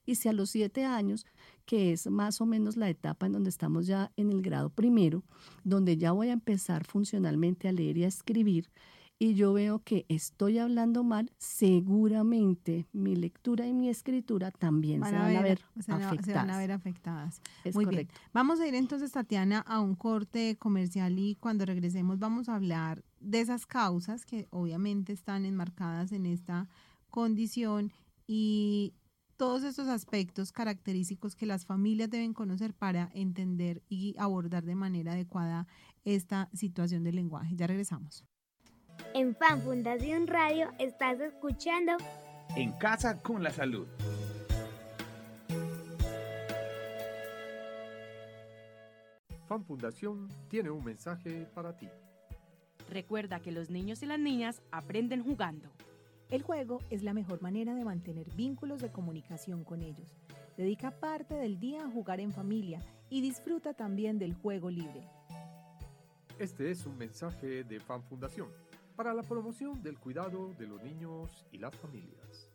Y 0.09 0.15
si 0.15 0.31
a 0.31 0.33
los 0.33 0.49
siete 0.49 0.87
años 0.87 1.27
que 1.67 1.93
es 1.93 2.07
más 2.07 2.41
o 2.41 2.47
menos 2.47 2.79
la 2.79 2.89
etapa 2.89 3.27
en 3.27 3.33
donde 3.33 3.51
estamos 3.51 3.87
ya 3.87 4.11
en 4.17 4.31
el 4.31 4.41
grado 4.41 4.71
primero, 4.71 5.23
donde 5.65 5.99
ya 5.99 6.13
voy 6.13 6.31
a 6.31 6.33
empezar 6.33 6.87
funcionalmente 6.87 7.69
a 7.69 7.73
leer 7.73 7.99
y 7.99 8.05
a 8.05 8.09
escribir, 8.09 8.71
y 9.19 9.35
yo 9.35 9.53
veo 9.53 9.81
que 9.81 10.07
estoy 10.09 10.57
hablando 10.57 11.05
mal, 11.05 11.31
seguramente 11.37 12.87
mi 12.95 13.17
lectura 13.17 13.67
y 13.67 13.75
mi 13.75 13.91
escritura 13.91 14.51
también 14.51 15.05
se, 15.05 15.13
van 15.13 15.37
a 15.37 15.43
ver 15.43 15.61
afectadas. 15.77 16.25
Se 16.25 16.33
van 16.33 16.51
a 16.51 16.57
ver 16.57 16.73
afectadas. 16.73 17.43
Muy 17.75 17.85
bien. 17.85 18.09
Vamos 18.33 18.61
a 18.61 18.67
ir 18.67 18.75
entonces, 18.75 19.13
Tatiana, 19.13 19.59
a 19.59 19.81
un 19.81 19.95
corte 19.95 20.57
comercial 20.57 21.19
y 21.19 21.35
cuando 21.35 21.67
regresemos 21.67 22.19
vamos 22.19 22.49
a 22.49 22.55
hablar 22.55 23.05
de 23.21 23.43
esas 23.43 23.67
causas 23.67 24.25
que 24.25 24.49
obviamente 24.49 25.13
están 25.13 25.45
enmarcadas 25.45 26.13
en 26.13 26.25
esta 26.25 26.67
condición 27.11 27.93
y 28.27 28.95
todos 29.39 29.63
estos 29.63 29.87
aspectos 29.87 30.53
característicos 30.53 31.37
que 31.37 31.47
las 31.47 31.65
familias 31.65 32.11
deben 32.11 32.35
conocer 32.35 32.75
para 32.75 33.09
entender 33.15 33.83
y 33.89 34.15
abordar 34.19 34.65
de 34.65 34.75
manera 34.75 35.13
adecuada 35.13 35.67
esta 36.05 36.51
situación 36.53 37.05
del 37.05 37.15
lenguaje. 37.15 37.55
Ya 37.55 37.69
regresamos. 37.69 38.25
En 39.15 39.37
Fan 39.37 39.63
Fundación 39.63 40.27
Radio 40.27 40.71
estás 40.81 41.21
escuchando 41.21 41.93
En 42.57 42.73
Casa 42.73 43.23
con 43.23 43.45
la 43.45 43.51
Salud. 43.51 43.87
Fan 49.47 49.65
Fundación 49.65 50.29
tiene 50.49 50.71
un 50.71 50.85
mensaje 50.85 51.47
para 51.55 51.77
ti. 51.77 51.89
Recuerda 52.91 53.39
que 53.39 53.53
los 53.53 53.71
niños 53.71 54.03
y 54.03 54.07
las 54.07 54.19
niñas 54.19 54.63
aprenden 54.73 55.23
jugando. 55.23 55.71
El 56.31 56.43
juego 56.43 56.83
es 56.91 57.03
la 57.03 57.15
mejor 57.15 57.41
manera 57.41 57.75
de 57.75 57.87
mantener 57.87 58.29
vínculos 58.35 58.83
de 58.83 58.93
comunicación 58.93 59.65
con 59.65 59.81
ellos. 59.81 60.15
Dedica 60.59 60.91
parte 60.91 61.35
del 61.35 61.59
día 61.59 61.87
a 61.87 61.91
jugar 61.91 62.21
en 62.21 62.33
familia 62.33 62.83
y 63.09 63.23
disfruta 63.23 63.73
también 63.73 64.19
del 64.19 64.35
juego 64.35 64.69
libre. 64.69 65.09
Este 66.39 66.71
es 66.71 66.85
un 66.85 66.99
mensaje 66.99 67.65
de 67.65 67.81
Fan 67.81 68.03
Fundación 68.03 68.49
para 68.95 69.15
la 69.15 69.23
promoción 69.23 69.83
del 69.83 69.99
cuidado 69.99 70.53
de 70.59 70.67
los 70.67 70.83
niños 70.83 71.47
y 71.51 71.57
las 71.57 71.75
familias. 71.75 72.51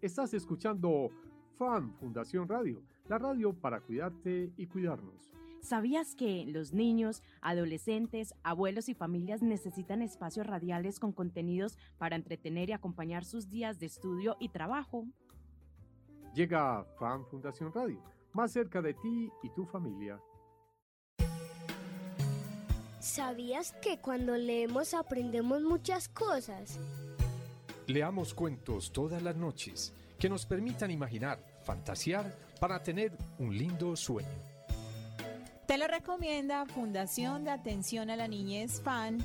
Estás 0.00 0.32
escuchando 0.32 1.10
Fan 1.58 1.92
Fundación 1.94 2.48
Radio, 2.48 2.84
la 3.08 3.18
radio 3.18 3.52
para 3.52 3.80
cuidarte 3.80 4.52
y 4.56 4.66
cuidarnos. 4.66 5.32
¿Sabías 5.62 6.16
que 6.16 6.44
los 6.44 6.72
niños, 6.72 7.22
adolescentes, 7.40 8.34
abuelos 8.42 8.88
y 8.88 8.94
familias 8.94 9.42
necesitan 9.42 10.02
espacios 10.02 10.44
radiales 10.44 10.98
con 10.98 11.12
contenidos 11.12 11.78
para 11.98 12.16
entretener 12.16 12.68
y 12.68 12.72
acompañar 12.72 13.24
sus 13.24 13.48
días 13.48 13.78
de 13.78 13.86
estudio 13.86 14.36
y 14.40 14.48
trabajo? 14.48 15.06
Llega 16.34 16.84
Fan 16.98 17.24
Fundación 17.26 17.72
Radio, 17.72 18.02
más 18.32 18.50
cerca 18.50 18.82
de 18.82 18.94
ti 18.94 19.30
y 19.44 19.50
tu 19.50 19.64
familia. 19.64 20.20
¿Sabías 22.98 23.72
que 23.80 23.98
cuando 24.00 24.36
leemos 24.36 24.94
aprendemos 24.94 25.62
muchas 25.62 26.08
cosas? 26.08 26.80
Leamos 27.86 28.34
cuentos 28.34 28.92
todas 28.92 29.22
las 29.22 29.36
noches 29.36 29.94
que 30.18 30.28
nos 30.28 30.44
permitan 30.44 30.90
imaginar, 30.90 31.38
fantasear 31.64 32.36
para 32.58 32.82
tener 32.82 33.16
un 33.38 33.56
lindo 33.56 33.94
sueño. 33.94 34.51
Te 35.72 35.78
lo 35.78 35.86
recomienda 35.86 36.66
Fundación 36.66 37.44
de 37.44 37.50
Atención 37.50 38.10
a 38.10 38.16
la 38.16 38.28
Niñez 38.28 38.82
FAN. 38.82 39.24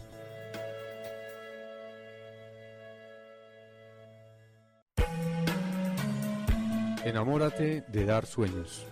Enamórate 7.04 7.84
de 7.90 8.06
dar 8.06 8.26
sueños. 8.26 8.86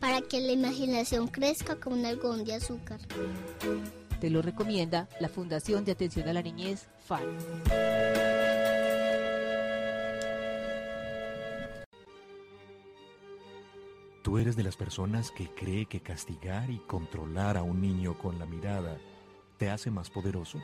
Para 0.00 0.20
que 0.20 0.42
la 0.42 0.52
imaginación 0.52 1.28
crezca 1.28 1.76
como 1.76 1.96
un 1.96 2.04
algodón 2.04 2.44
de 2.44 2.56
azúcar. 2.56 3.00
Te 4.20 4.28
lo 4.28 4.42
recomienda 4.42 5.08
la 5.18 5.30
Fundación 5.30 5.86
de 5.86 5.92
Atención 5.92 6.28
a 6.28 6.34
la 6.34 6.42
Niñez 6.42 6.88
FAN. 7.06 8.29
¿Tú 14.30 14.38
eres 14.38 14.54
de 14.54 14.62
las 14.62 14.76
personas 14.76 15.32
que 15.32 15.48
cree 15.48 15.86
que 15.86 16.02
castigar 16.02 16.70
y 16.70 16.78
controlar 16.78 17.56
a 17.56 17.64
un 17.64 17.80
niño 17.80 18.16
con 18.16 18.38
la 18.38 18.46
mirada 18.46 18.96
te 19.58 19.70
hace 19.70 19.90
más 19.90 20.08
poderoso? 20.08 20.62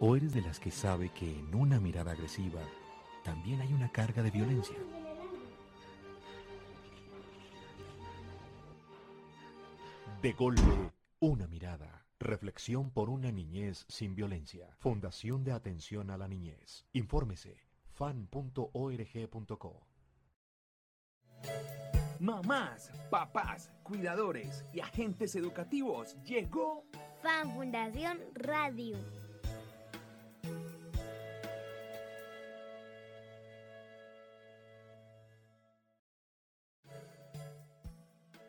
¿O 0.00 0.16
eres 0.16 0.34
de 0.34 0.40
las 0.40 0.58
que 0.58 0.72
sabe 0.72 1.10
que 1.10 1.38
en 1.38 1.54
una 1.54 1.78
mirada 1.78 2.10
agresiva 2.10 2.62
también 3.22 3.60
hay 3.60 3.72
una 3.72 3.92
carga 3.92 4.24
de 4.24 4.32
violencia? 4.32 4.74
De 10.20 10.32
golpe, 10.32 10.90
una 11.20 11.46
mirada. 11.46 12.08
Reflexión 12.18 12.90
por 12.90 13.08
una 13.08 13.30
niñez 13.30 13.84
sin 13.86 14.16
violencia. 14.16 14.74
Fundación 14.80 15.44
de 15.44 15.52
Atención 15.52 16.10
a 16.10 16.18
la 16.18 16.26
Niñez. 16.26 16.86
Infórmese 16.92 17.56
fan.org.co. 17.92 18.66
Mamás, 22.20 22.92
papás, 23.10 23.70
cuidadores 23.82 24.64
y 24.72 24.80
agentes 24.80 25.34
educativos, 25.34 26.16
llegó 26.22 26.84
Fan 27.22 27.50
Fundación 27.54 28.20
Radio. 28.34 28.96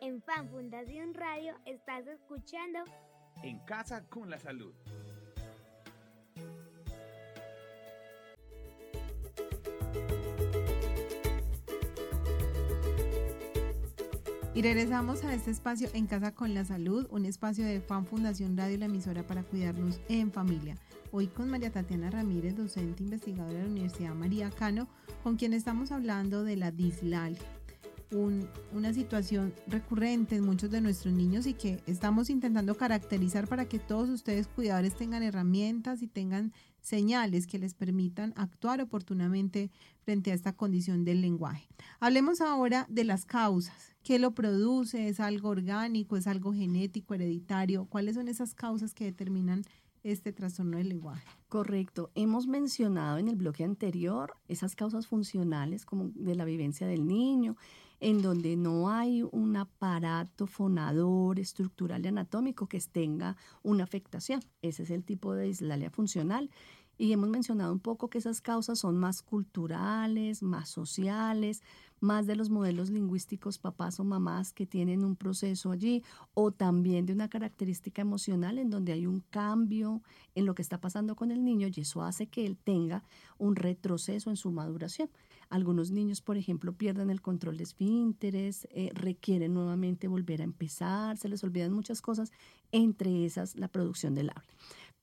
En 0.00 0.22
Fan 0.22 0.48
Fundación 0.48 1.12
Radio 1.14 1.56
estás 1.64 2.06
escuchando 2.06 2.78
En 3.42 3.58
Casa 3.60 4.08
con 4.08 4.30
la 4.30 4.38
Salud. 4.38 4.74
Y 14.56 14.62
regresamos 14.62 15.22
a 15.22 15.34
este 15.34 15.50
espacio 15.50 15.90
En 15.92 16.06
Casa 16.06 16.32
con 16.32 16.54
la 16.54 16.64
Salud, 16.64 17.06
un 17.10 17.26
espacio 17.26 17.66
de 17.66 17.82
Fan 17.82 18.06
Fundación 18.06 18.56
Radio, 18.56 18.78
la 18.78 18.86
emisora 18.86 19.22
para 19.22 19.42
cuidarnos 19.42 20.00
en 20.08 20.32
familia. 20.32 20.76
Hoy 21.12 21.26
con 21.26 21.50
María 21.50 21.70
Tatiana 21.70 22.08
Ramírez, 22.08 22.56
docente 22.56 23.02
investigadora 23.02 23.58
de 23.58 23.64
la 23.64 23.70
Universidad 23.70 24.14
María 24.14 24.48
Cano, 24.48 24.88
con 25.22 25.36
quien 25.36 25.52
estamos 25.52 25.92
hablando 25.92 26.42
de 26.42 26.56
la 26.56 26.70
una 28.12 28.92
situación 28.92 29.52
recurrente 29.66 30.36
en 30.36 30.44
muchos 30.44 30.70
de 30.70 30.80
nuestros 30.80 31.12
niños 31.12 31.46
y 31.46 31.54
que 31.54 31.80
estamos 31.86 32.30
intentando 32.30 32.76
caracterizar 32.76 33.48
para 33.48 33.68
que 33.68 33.78
todos 33.78 34.08
ustedes 34.08 34.46
cuidadores 34.46 34.94
tengan 34.94 35.22
herramientas 35.22 36.02
y 36.02 36.06
tengan 36.06 36.52
señales 36.80 37.48
que 37.48 37.58
les 37.58 37.74
permitan 37.74 38.32
actuar 38.36 38.80
oportunamente 38.80 39.70
frente 40.02 40.30
a 40.30 40.34
esta 40.34 40.52
condición 40.52 41.04
del 41.04 41.20
lenguaje. 41.20 41.66
Hablemos 41.98 42.40
ahora 42.40 42.86
de 42.88 43.02
las 43.02 43.24
causas. 43.24 43.92
¿Qué 44.04 44.20
lo 44.20 44.30
produce? 44.32 45.08
¿Es 45.08 45.18
algo 45.18 45.48
orgánico? 45.48 46.16
¿Es 46.16 46.28
algo 46.28 46.52
genético, 46.52 47.14
hereditario? 47.14 47.86
¿Cuáles 47.86 48.14
son 48.14 48.28
esas 48.28 48.54
causas 48.54 48.94
que 48.94 49.04
determinan 49.04 49.64
este 50.04 50.32
trastorno 50.32 50.78
del 50.78 50.90
lenguaje? 50.90 51.26
Correcto. 51.48 52.12
Hemos 52.14 52.46
mencionado 52.46 53.18
en 53.18 53.26
el 53.26 53.34
bloque 53.34 53.64
anterior 53.64 54.36
esas 54.46 54.76
causas 54.76 55.08
funcionales 55.08 55.84
como 55.84 56.10
de 56.14 56.36
la 56.36 56.44
vivencia 56.44 56.86
del 56.86 57.04
niño, 57.04 57.56
en 58.00 58.22
donde 58.22 58.56
no 58.56 58.90
hay 58.90 59.22
un 59.22 59.56
aparato 59.56 60.46
fonador 60.46 61.38
estructural 61.38 62.04
y 62.04 62.08
anatómico 62.08 62.66
que 62.66 62.80
tenga 62.80 63.36
una 63.62 63.84
afectación. 63.84 64.40
Ese 64.62 64.82
es 64.82 64.90
el 64.90 65.04
tipo 65.04 65.34
de 65.34 65.44
dislalia 65.44 65.90
funcional. 65.90 66.50
Y 66.98 67.12
hemos 67.12 67.28
mencionado 67.28 67.72
un 67.72 67.80
poco 67.80 68.08
que 68.08 68.18
esas 68.18 68.40
causas 68.40 68.78
son 68.78 68.96
más 68.96 69.20
culturales, 69.22 70.42
más 70.42 70.70
sociales, 70.70 71.62
más 72.00 72.26
de 72.26 72.36
los 72.36 72.50
modelos 72.50 72.90
lingüísticos 72.90 73.58
papás 73.58 73.98
o 74.00 74.04
mamás 74.04 74.52
que 74.52 74.66
tienen 74.66 75.04
un 75.04 75.16
proceso 75.16 75.70
allí, 75.70 76.02
o 76.34 76.52
también 76.52 77.06
de 77.06 77.12
una 77.12 77.28
característica 77.28 78.02
emocional 78.02 78.58
en 78.58 78.70
donde 78.70 78.92
hay 78.92 79.06
un 79.06 79.20
cambio 79.30 80.02
en 80.34 80.46
lo 80.46 80.54
que 80.54 80.62
está 80.62 80.80
pasando 80.80 81.16
con 81.16 81.30
el 81.30 81.44
niño 81.44 81.68
y 81.68 81.80
eso 81.80 82.02
hace 82.02 82.26
que 82.26 82.46
él 82.46 82.56
tenga 82.56 83.02
un 83.38 83.56
retroceso 83.56 84.30
en 84.30 84.36
su 84.36 84.50
maduración. 84.50 85.10
Algunos 85.48 85.92
niños, 85.92 86.22
por 86.22 86.36
ejemplo, 86.36 86.72
pierden 86.72 87.08
el 87.08 87.22
control 87.22 87.56
de 87.56 87.64
esfínteres, 87.64 88.66
eh, 88.70 88.90
requieren 88.94 89.54
nuevamente 89.54 90.08
volver 90.08 90.40
a 90.40 90.44
empezar, 90.44 91.16
se 91.16 91.28
les 91.28 91.44
olvidan 91.44 91.72
muchas 91.72 92.02
cosas, 92.02 92.32
entre 92.72 93.24
esas 93.24 93.54
la 93.56 93.68
producción 93.68 94.14
del 94.14 94.30
habla. 94.30 94.54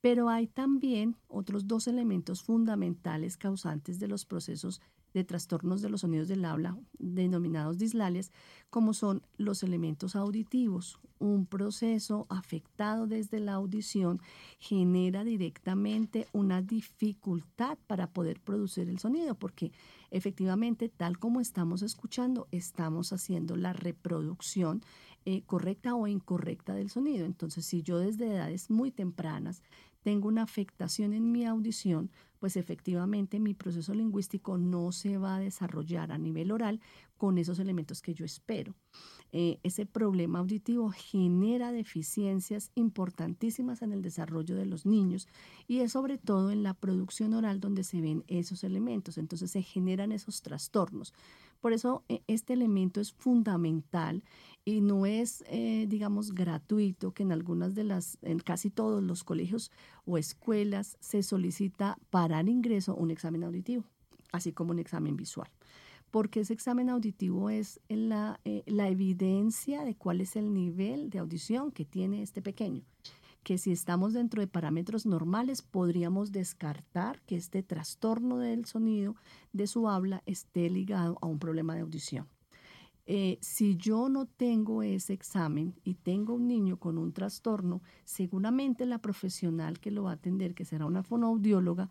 Pero 0.01 0.27
hay 0.27 0.47
también 0.47 1.15
otros 1.29 1.65
dos 1.65 1.87
elementos 1.87 2.43
fundamentales 2.43 3.37
causantes 3.37 3.99
de 3.99 4.09
los 4.09 4.25
procesos 4.25 4.81
de 5.13 5.23
trastornos 5.23 5.81
de 5.81 5.89
los 5.89 6.01
sonidos 6.01 6.27
del 6.27 6.45
habla, 6.45 6.77
denominados 6.97 7.77
dislalias, 7.77 8.31
como 8.69 8.93
son 8.93 9.21
los 9.37 9.63
elementos 9.63 10.15
auditivos. 10.15 10.99
Un 11.19 11.45
proceso 11.45 12.25
afectado 12.29 13.07
desde 13.07 13.39
la 13.39 13.53
audición 13.53 14.19
genera 14.59 15.23
directamente 15.23 16.27
una 16.33 16.61
dificultad 16.61 17.77
para 17.87 18.07
poder 18.07 18.41
producir 18.41 18.89
el 18.89 18.99
sonido, 18.99 19.35
porque 19.35 19.71
efectivamente, 20.11 20.89
tal 20.89 21.19
como 21.19 21.39
estamos 21.39 21.81
escuchando, 21.81 22.47
estamos 22.51 23.13
haciendo 23.13 23.55
la 23.55 23.73
reproducción 23.73 24.81
eh, 25.25 25.43
correcta 25.45 25.95
o 25.95 26.07
incorrecta 26.07 26.73
del 26.73 26.89
sonido. 26.89 27.25
Entonces, 27.25 27.65
si 27.65 27.81
yo 27.81 27.99
desde 27.99 28.27
edades 28.27 28.69
muy 28.69 28.91
tempranas 28.91 29.61
tengo 30.03 30.27
una 30.27 30.43
afectación 30.43 31.13
en 31.13 31.31
mi 31.31 31.45
audición, 31.45 32.11
pues 32.39 32.57
efectivamente 32.57 33.39
mi 33.39 33.53
proceso 33.53 33.93
lingüístico 33.93 34.57
no 34.57 34.91
se 34.91 35.17
va 35.17 35.37
a 35.37 35.39
desarrollar 35.39 36.11
a 36.11 36.17
nivel 36.17 36.51
oral 36.51 36.81
con 37.17 37.37
esos 37.37 37.57
elementos 37.59 38.01
que 38.01 38.13
yo 38.13 38.25
espero. 38.25 38.75
Eh, 39.31 39.59
ese 39.63 39.85
problema 39.85 40.39
auditivo 40.39 40.91
genera 40.91 41.71
deficiencias 41.71 42.69
importantísimas 42.75 43.81
en 43.81 43.93
el 43.93 44.01
desarrollo 44.01 44.55
de 44.55 44.65
los 44.65 44.85
niños 44.85 45.27
y 45.67 45.79
es 45.79 45.93
sobre 45.93 46.17
todo 46.17 46.51
en 46.51 46.63
la 46.63 46.73
producción 46.73 47.33
oral 47.33 47.59
donde 47.59 47.83
se 47.83 48.01
ven 48.01 48.25
esos 48.27 48.63
elementos, 48.63 49.17
entonces 49.17 49.49
se 49.49 49.61
generan 49.61 50.11
esos 50.11 50.41
trastornos. 50.41 51.13
Por 51.63 51.71
eso 51.71 52.03
e, 52.09 52.21
este 52.27 52.51
elemento 52.51 52.99
es 52.99 53.13
fundamental 53.13 54.21
y 54.65 54.81
no 54.81 55.05
es, 55.05 55.45
eh, 55.47 55.85
digamos, 55.87 56.33
gratuito 56.33 57.13
que 57.13 57.23
en 57.23 57.31
algunas 57.31 57.73
de 57.73 57.85
las, 57.85 58.17
en 58.21 58.39
casi 58.39 58.69
todos 58.69 59.01
los 59.01 59.23
colegios 59.23 59.71
o 60.05 60.17
escuelas 60.17 60.97
se 60.99 61.23
solicita 61.23 61.97
para 62.09 62.41
el 62.41 62.49
ingreso 62.49 62.95
un 62.95 63.11
examen 63.11 63.45
auditivo, 63.45 63.85
así 64.33 64.51
como 64.51 64.71
un 64.71 64.79
examen 64.79 65.15
visual. 65.15 65.49
Porque 66.11 66.41
ese 66.41 66.51
examen 66.51 66.89
auditivo 66.89 67.49
es 67.49 67.79
la, 67.87 68.41
eh, 68.43 68.63
la 68.65 68.89
evidencia 68.89 69.85
de 69.85 69.95
cuál 69.95 70.19
es 70.19 70.35
el 70.35 70.53
nivel 70.53 71.09
de 71.11 71.19
audición 71.19 71.71
que 71.71 71.85
tiene 71.85 72.23
este 72.23 72.41
pequeño 72.41 72.83
que 73.43 73.57
si 73.57 73.71
estamos 73.71 74.13
dentro 74.13 74.41
de 74.41 74.47
parámetros 74.47 75.05
normales 75.05 75.61
podríamos 75.61 76.31
descartar 76.31 77.21
que 77.21 77.35
este 77.35 77.61
trastorno 77.61 78.37
del 78.37 78.65
sonido 78.65 79.15
de 79.51 79.67
su 79.67 79.89
habla 79.89 80.23
esté 80.25 80.69
ligado 80.69 81.17
a 81.21 81.27
un 81.27 81.39
problema 81.39 81.75
de 81.75 81.81
audición. 81.81 82.27
Eh, 83.05 83.37
si 83.41 83.75
yo 83.75 84.07
no 84.07 84.25
tengo 84.25 84.81
ese 84.81 85.11
examen 85.11 85.75
y 85.83 85.95
tengo 85.95 86.35
un 86.35 86.47
niño 86.47 86.77
con 86.77 86.97
un 86.97 87.11
trastorno, 87.11 87.81
seguramente 88.05 88.85
la 88.85 88.99
profesional 88.99 89.79
que 89.79 89.91
lo 89.91 90.03
va 90.03 90.11
a 90.11 90.15
atender, 90.15 90.55
que 90.55 90.63
será 90.63 90.85
una 90.85 91.03
fonoaudióloga, 91.03 91.89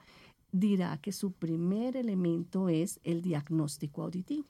dirá 0.52 0.96
que 0.98 1.12
su 1.12 1.32
primer 1.32 1.96
elemento 1.96 2.70
es 2.70 2.98
el 3.04 3.20
diagnóstico 3.20 4.02
auditivo 4.02 4.46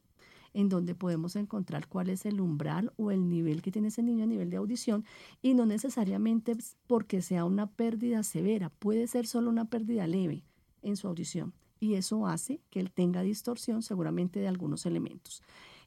en 0.55 0.69
donde 0.69 0.95
podemos 0.95 1.37
encontrar 1.37 1.89
cuál 1.89 2.11
es 2.11 2.27
el 2.27 2.41
umbral 2.41 2.93
o 2.97 3.11
el 3.11 3.29
nivel 3.29 3.63
que 3.63 3.73
tiene 3.73 3.89
ese 3.89 4.03
niño 4.03 4.25
a 4.25 4.27
nivel 4.27 4.51
de 4.51 4.57
audición 4.57 5.05
y 5.41 5.55
no 5.55 5.67
necesariamente 5.67 6.57
porque 6.87 7.23
sea 7.23 7.45
una 7.45 7.67
pérdida 7.67 8.23
severa, 8.23 8.71
puede 8.71 9.07
ser 9.07 9.27
solo 9.27 9.51
una 9.51 9.67
pérdida 9.67 10.07
leve 10.07 10.45
en 10.83 10.97
su 10.97 11.09
audición 11.09 11.55
y 11.81 11.95
eso 11.95 12.27
hace 12.27 12.61
que 12.71 12.81
él 12.81 12.93
tenga 12.93 13.23
distorsión 13.23 13.83
seguramente 13.83 14.39
de 14.39 14.49
algunos 14.49 14.87
elementos. 14.87 15.43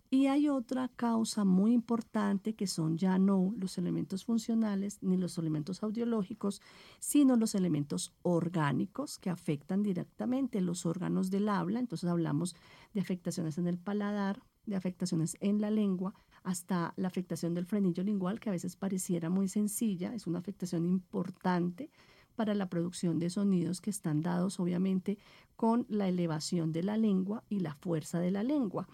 Y 0.09 0.27
hay 0.27 0.49
otra 0.49 0.87
causa 0.89 1.45
muy 1.45 1.73
importante 1.73 2.53
que 2.53 2.67
son 2.67 2.97
ya 2.97 3.17
no 3.17 3.53
los 3.57 3.77
elementos 3.77 4.23
funcionales 4.23 4.99
ni 5.01 5.17
los 5.17 5.37
elementos 5.37 5.81
audiológicos, 5.83 6.61
sino 6.99 7.35
los 7.35 7.55
elementos 7.55 8.13
orgánicos 8.21 9.17
que 9.17 9.29
afectan 9.29 9.83
directamente 9.83 10.61
los 10.61 10.85
órganos 10.85 11.31
del 11.31 11.49
habla. 11.49 11.79
Entonces 11.79 12.09
hablamos 12.09 12.55
de 12.93 13.01
afectaciones 13.01 13.57
en 13.57 13.67
el 13.67 13.77
paladar, 13.77 14.43
de 14.65 14.75
afectaciones 14.75 15.37
en 15.39 15.61
la 15.61 15.71
lengua, 15.71 16.13
hasta 16.43 16.93
la 16.95 17.07
afectación 17.07 17.53
del 17.53 17.65
frenillo 17.65 18.03
lingual, 18.03 18.39
que 18.39 18.49
a 18.49 18.53
veces 18.53 18.75
pareciera 18.75 19.29
muy 19.29 19.47
sencilla, 19.47 20.13
es 20.13 20.27
una 20.27 20.39
afectación 20.39 20.85
importante 20.85 21.89
para 22.35 22.53
la 22.53 22.69
producción 22.69 23.17
de 23.17 23.29
sonidos 23.29 23.81
que 23.81 23.89
están 23.89 24.21
dados 24.21 24.59
obviamente 24.59 25.17
con 25.55 25.85
la 25.89 26.07
elevación 26.07 26.71
de 26.73 26.83
la 26.83 26.97
lengua 26.97 27.43
y 27.49 27.59
la 27.59 27.73
fuerza 27.73 28.19
de 28.19 28.31
la 28.31 28.43
lengua. 28.43 28.87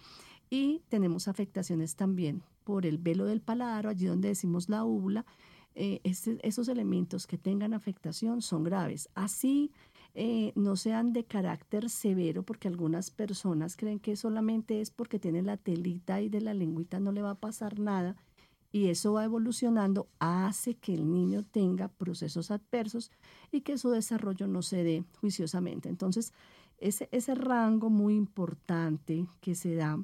Y 0.48 0.82
tenemos 0.88 1.28
afectaciones 1.28 1.96
también 1.96 2.42
por 2.64 2.86
el 2.86 2.98
velo 2.98 3.24
del 3.24 3.40
paladar, 3.40 3.86
allí 3.86 4.06
donde 4.06 4.28
decimos 4.28 4.68
la 4.68 4.84
úvula. 4.84 5.24
Eh, 5.74 6.00
esos 6.04 6.68
elementos 6.68 7.26
que 7.26 7.38
tengan 7.38 7.72
afectación 7.72 8.42
son 8.42 8.62
graves. 8.62 9.08
Así 9.14 9.72
eh, 10.14 10.52
no 10.56 10.76
sean 10.76 11.12
de 11.12 11.24
carácter 11.24 11.88
severo, 11.88 12.42
porque 12.42 12.68
algunas 12.68 13.10
personas 13.10 13.76
creen 13.76 13.98
que 13.98 14.16
solamente 14.16 14.80
es 14.80 14.90
porque 14.90 15.18
tiene 15.18 15.42
la 15.42 15.56
telita 15.56 16.20
y 16.20 16.28
de 16.28 16.42
la 16.42 16.52
lengüita 16.52 17.00
no 17.00 17.12
le 17.12 17.22
va 17.22 17.30
a 17.30 17.40
pasar 17.40 17.78
nada. 17.78 18.16
Y 18.72 18.88
eso 18.88 19.14
va 19.14 19.24
evolucionando, 19.24 20.08
hace 20.18 20.74
que 20.74 20.94
el 20.94 21.10
niño 21.12 21.44
tenga 21.44 21.88
procesos 21.88 22.50
adversos 22.50 23.10
y 23.50 23.60
que 23.62 23.76
su 23.76 23.90
desarrollo 23.90 24.46
no 24.46 24.62
se 24.62 24.82
dé 24.82 25.04
juiciosamente. 25.20 25.88
Entonces, 25.88 26.32
ese, 26.78 27.08
ese 27.12 27.34
rango 27.34 27.90
muy 27.90 28.14
importante 28.14 29.26
que 29.40 29.54
se 29.54 29.74
da 29.74 30.02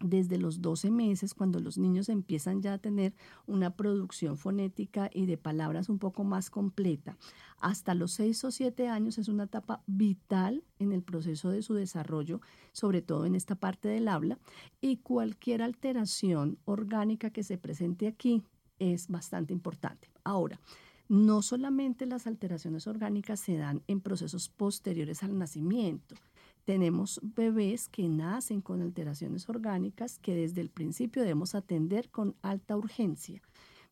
desde 0.00 0.38
los 0.38 0.62
12 0.62 0.90
meses, 0.90 1.34
cuando 1.34 1.60
los 1.60 1.78
niños 1.78 2.08
empiezan 2.08 2.62
ya 2.62 2.74
a 2.74 2.78
tener 2.78 3.14
una 3.46 3.70
producción 3.70 4.36
fonética 4.36 5.10
y 5.12 5.26
de 5.26 5.36
palabras 5.36 5.88
un 5.88 5.98
poco 5.98 6.24
más 6.24 6.50
completa, 6.50 7.16
hasta 7.58 7.94
los 7.94 8.12
6 8.12 8.44
o 8.44 8.50
7 8.50 8.88
años 8.88 9.18
es 9.18 9.28
una 9.28 9.44
etapa 9.44 9.82
vital 9.86 10.62
en 10.78 10.92
el 10.92 11.02
proceso 11.02 11.50
de 11.50 11.62
su 11.62 11.74
desarrollo, 11.74 12.40
sobre 12.72 13.02
todo 13.02 13.26
en 13.26 13.34
esta 13.34 13.56
parte 13.56 13.88
del 13.88 14.08
habla, 14.08 14.38
y 14.80 14.98
cualquier 14.98 15.62
alteración 15.62 16.58
orgánica 16.64 17.30
que 17.30 17.42
se 17.42 17.58
presente 17.58 18.06
aquí 18.06 18.42
es 18.78 19.08
bastante 19.08 19.52
importante. 19.52 20.08
Ahora, 20.22 20.60
no 21.08 21.40
solamente 21.42 22.06
las 22.06 22.26
alteraciones 22.26 22.86
orgánicas 22.86 23.40
se 23.40 23.56
dan 23.56 23.82
en 23.88 24.00
procesos 24.00 24.50
posteriores 24.50 25.22
al 25.22 25.38
nacimiento, 25.38 26.14
tenemos 26.68 27.18
bebés 27.22 27.88
que 27.88 28.10
nacen 28.10 28.60
con 28.60 28.82
alteraciones 28.82 29.48
orgánicas 29.48 30.18
que 30.18 30.34
desde 30.34 30.60
el 30.60 30.68
principio 30.68 31.22
debemos 31.22 31.54
atender 31.54 32.10
con 32.10 32.34
alta 32.42 32.76
urgencia. 32.76 33.40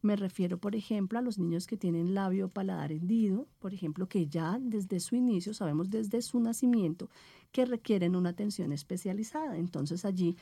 Me 0.02 0.14
refiero, 0.14 0.58
por 0.58 0.76
ejemplo, 0.76 1.18
a 1.18 1.22
los 1.22 1.38
niños 1.38 1.66
que 1.66 1.78
tienen 1.78 2.12
labio 2.12 2.50
paladar 2.50 2.92
hendido, 2.92 3.48
por 3.60 3.72
ejemplo, 3.72 4.10
que 4.10 4.26
ya 4.26 4.58
desde 4.60 5.00
su 5.00 5.16
inicio, 5.16 5.54
sabemos 5.54 5.88
desde 5.88 6.20
su 6.20 6.38
nacimiento, 6.38 7.08
que 7.50 7.64
requieren 7.64 8.14
una 8.14 8.28
atención 8.28 8.72
especializada. 8.72 9.56
Entonces 9.56 10.04
allí 10.04 10.36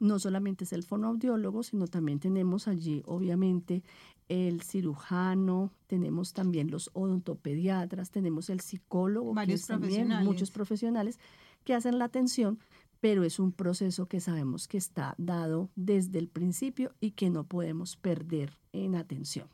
no 0.00 0.18
solamente 0.18 0.64
es 0.64 0.72
el 0.72 0.84
fonoaudiólogo, 0.84 1.62
sino 1.62 1.86
también 1.86 2.18
tenemos 2.18 2.66
allí, 2.66 3.02
obviamente, 3.04 3.82
el 4.30 4.62
cirujano, 4.62 5.70
tenemos 5.86 6.32
también 6.32 6.70
los 6.70 6.88
odontopediatras, 6.94 8.10
tenemos 8.10 8.48
el 8.48 8.60
psicólogo, 8.60 9.34
Varios 9.34 9.66
también 9.66 10.08
muchos 10.24 10.50
profesionales 10.50 11.18
que 11.64 11.74
hacen 11.74 11.98
la 11.98 12.06
atención, 12.06 12.58
pero 13.00 13.24
es 13.24 13.38
un 13.38 13.52
proceso 13.52 14.06
que 14.06 14.20
sabemos 14.20 14.68
que 14.68 14.78
está 14.78 15.14
dado 15.18 15.70
desde 15.76 16.18
el 16.18 16.28
principio 16.28 16.94
y 17.00 17.12
que 17.12 17.30
no 17.30 17.44
podemos 17.44 17.96
perder 17.96 18.58
en 18.72 18.94
atención. 18.94 19.48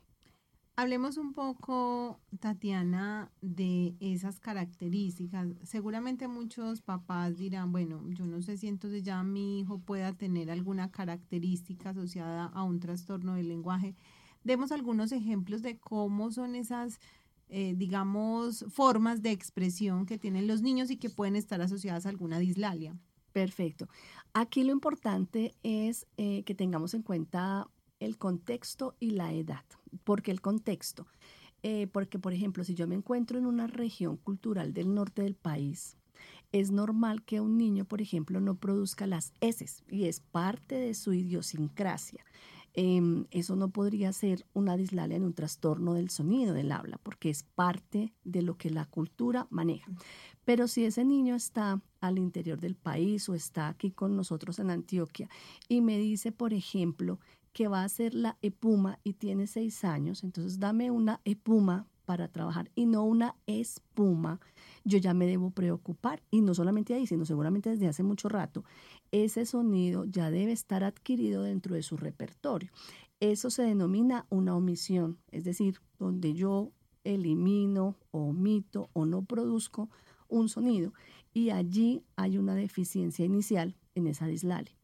Hablemos 0.77 1.17
un 1.17 1.33
poco, 1.33 2.21
Tatiana, 2.39 3.29
de 3.41 3.93
esas 3.99 4.39
características. 4.39 5.49
Seguramente 5.63 6.27
muchos 6.27 6.81
papás 6.81 7.37
dirán, 7.37 7.71
bueno, 7.71 8.09
yo 8.09 8.25
no 8.25 8.41
sé 8.41 8.57
si 8.57 8.67
entonces 8.67 9.03
ya 9.03 9.21
mi 9.21 9.59
hijo 9.59 9.79
pueda 9.79 10.13
tener 10.13 10.49
alguna 10.49 10.89
característica 10.89 11.89
asociada 11.89 12.45
a 12.45 12.63
un 12.63 12.79
trastorno 12.79 13.35
del 13.35 13.49
lenguaje. 13.49 13.95
Demos 14.43 14.71
algunos 14.71 15.11
ejemplos 15.11 15.61
de 15.61 15.77
cómo 15.77 16.31
son 16.31 16.55
esas, 16.55 16.99
eh, 17.53 17.73
digamos, 17.75 18.65
formas 18.69 19.21
de 19.21 19.31
expresión 19.31 20.05
que 20.05 20.17
tienen 20.17 20.47
los 20.47 20.61
niños 20.61 20.89
y 20.89 20.95
que 20.95 21.09
pueden 21.09 21.35
estar 21.35 21.61
asociadas 21.61 22.05
a 22.05 22.09
alguna 22.09 22.39
dislalia. 22.39 22.95
Perfecto. 23.33 23.89
Aquí 24.33 24.63
lo 24.63 24.71
importante 24.71 25.53
es 25.61 26.07
eh, 26.15 26.43
que 26.43 26.55
tengamos 26.55 26.93
en 26.93 27.01
cuenta 27.01 27.67
el 27.99 28.17
contexto 28.17 28.95
y 29.01 29.11
la 29.11 29.33
edad. 29.33 29.65
¿Por 30.05 30.21
qué 30.21 30.31
el 30.31 30.39
contexto? 30.39 31.07
Eh, 31.61 31.87
porque, 31.91 32.19
por 32.19 32.31
ejemplo, 32.31 32.63
si 32.63 32.73
yo 32.73 32.87
me 32.87 32.95
encuentro 32.95 33.37
en 33.37 33.45
una 33.45 33.67
región 33.67 34.15
cultural 34.15 34.73
del 34.73 34.95
norte 34.95 35.21
del 35.21 35.35
país, 35.35 35.97
es 36.53 36.71
normal 36.71 37.23
que 37.23 37.41
un 37.41 37.57
niño, 37.57 37.83
por 37.83 38.01
ejemplo, 38.01 38.39
no 38.39 38.55
produzca 38.55 39.07
las 39.07 39.33
S 39.41 39.65
y 39.89 40.05
es 40.05 40.21
parte 40.21 40.75
de 40.75 40.93
su 40.93 41.13
idiosincrasia. 41.13 42.23
Em, 42.73 43.25
eso 43.31 43.55
no 43.55 43.69
podría 43.69 44.13
ser 44.13 44.45
una 44.53 44.77
dislalia 44.77 45.17
en 45.17 45.23
un 45.23 45.33
trastorno 45.33 45.93
del 45.93 46.09
sonido 46.09 46.53
del 46.53 46.71
habla, 46.71 46.97
porque 47.03 47.29
es 47.29 47.43
parte 47.43 48.13
de 48.23 48.41
lo 48.41 48.57
que 48.57 48.69
la 48.69 48.85
cultura 48.85 49.47
maneja. 49.49 49.91
Pero 50.45 50.67
si 50.67 50.85
ese 50.85 51.03
niño 51.03 51.35
está 51.35 51.81
al 51.99 52.17
interior 52.17 52.59
del 52.59 52.75
país 52.75 53.27
o 53.27 53.35
está 53.35 53.67
aquí 53.67 53.91
con 53.91 54.15
nosotros 54.15 54.59
en 54.59 54.71
Antioquia 54.71 55.29
y 55.67 55.81
me 55.81 55.97
dice, 55.97 56.31
por 56.31 56.53
ejemplo, 56.53 57.19
que 57.53 57.67
va 57.67 57.81
a 57.81 57.85
hacer 57.85 58.13
la 58.13 58.37
EPUMA 58.41 58.99
y 59.03 59.13
tiene 59.13 59.47
seis 59.47 59.83
años, 59.83 60.23
entonces 60.23 60.59
dame 60.59 60.89
una 60.89 61.19
EPUMA 61.25 61.87
para 62.05 62.27
trabajar 62.27 62.71
y 62.75 62.85
no 62.85 63.03
una 63.03 63.35
espuma, 63.45 64.39
yo 64.83 64.97
ya 64.97 65.13
me 65.13 65.27
debo 65.27 65.51
preocupar. 65.51 66.21
Y 66.31 66.41
no 66.41 66.53
solamente 66.53 66.93
ahí, 66.93 67.07
sino 67.07 67.25
seguramente 67.25 67.69
desde 67.69 67.87
hace 67.87 68.03
mucho 68.03 68.29
rato, 68.29 68.63
ese 69.11 69.45
sonido 69.45 70.05
ya 70.05 70.31
debe 70.31 70.51
estar 70.51 70.83
adquirido 70.83 71.43
dentro 71.43 71.75
de 71.75 71.83
su 71.83 71.97
repertorio. 71.97 72.71
Eso 73.19 73.49
se 73.49 73.63
denomina 73.63 74.25
una 74.29 74.55
omisión, 74.55 75.19
es 75.31 75.43
decir, 75.43 75.79
donde 75.99 76.33
yo 76.33 76.71
elimino, 77.03 77.95
omito 78.11 78.89
o 78.93 79.05
no 79.05 79.23
produzco 79.23 79.89
un 80.27 80.49
sonido 80.49 80.93
y 81.33 81.49
allí 81.49 82.03
hay 82.15 82.37
una 82.37 82.55
deficiencia 82.55 83.25
inicial 83.25 83.75
en 83.95 84.07
esa 84.07 84.27
dislalia. 84.27 84.75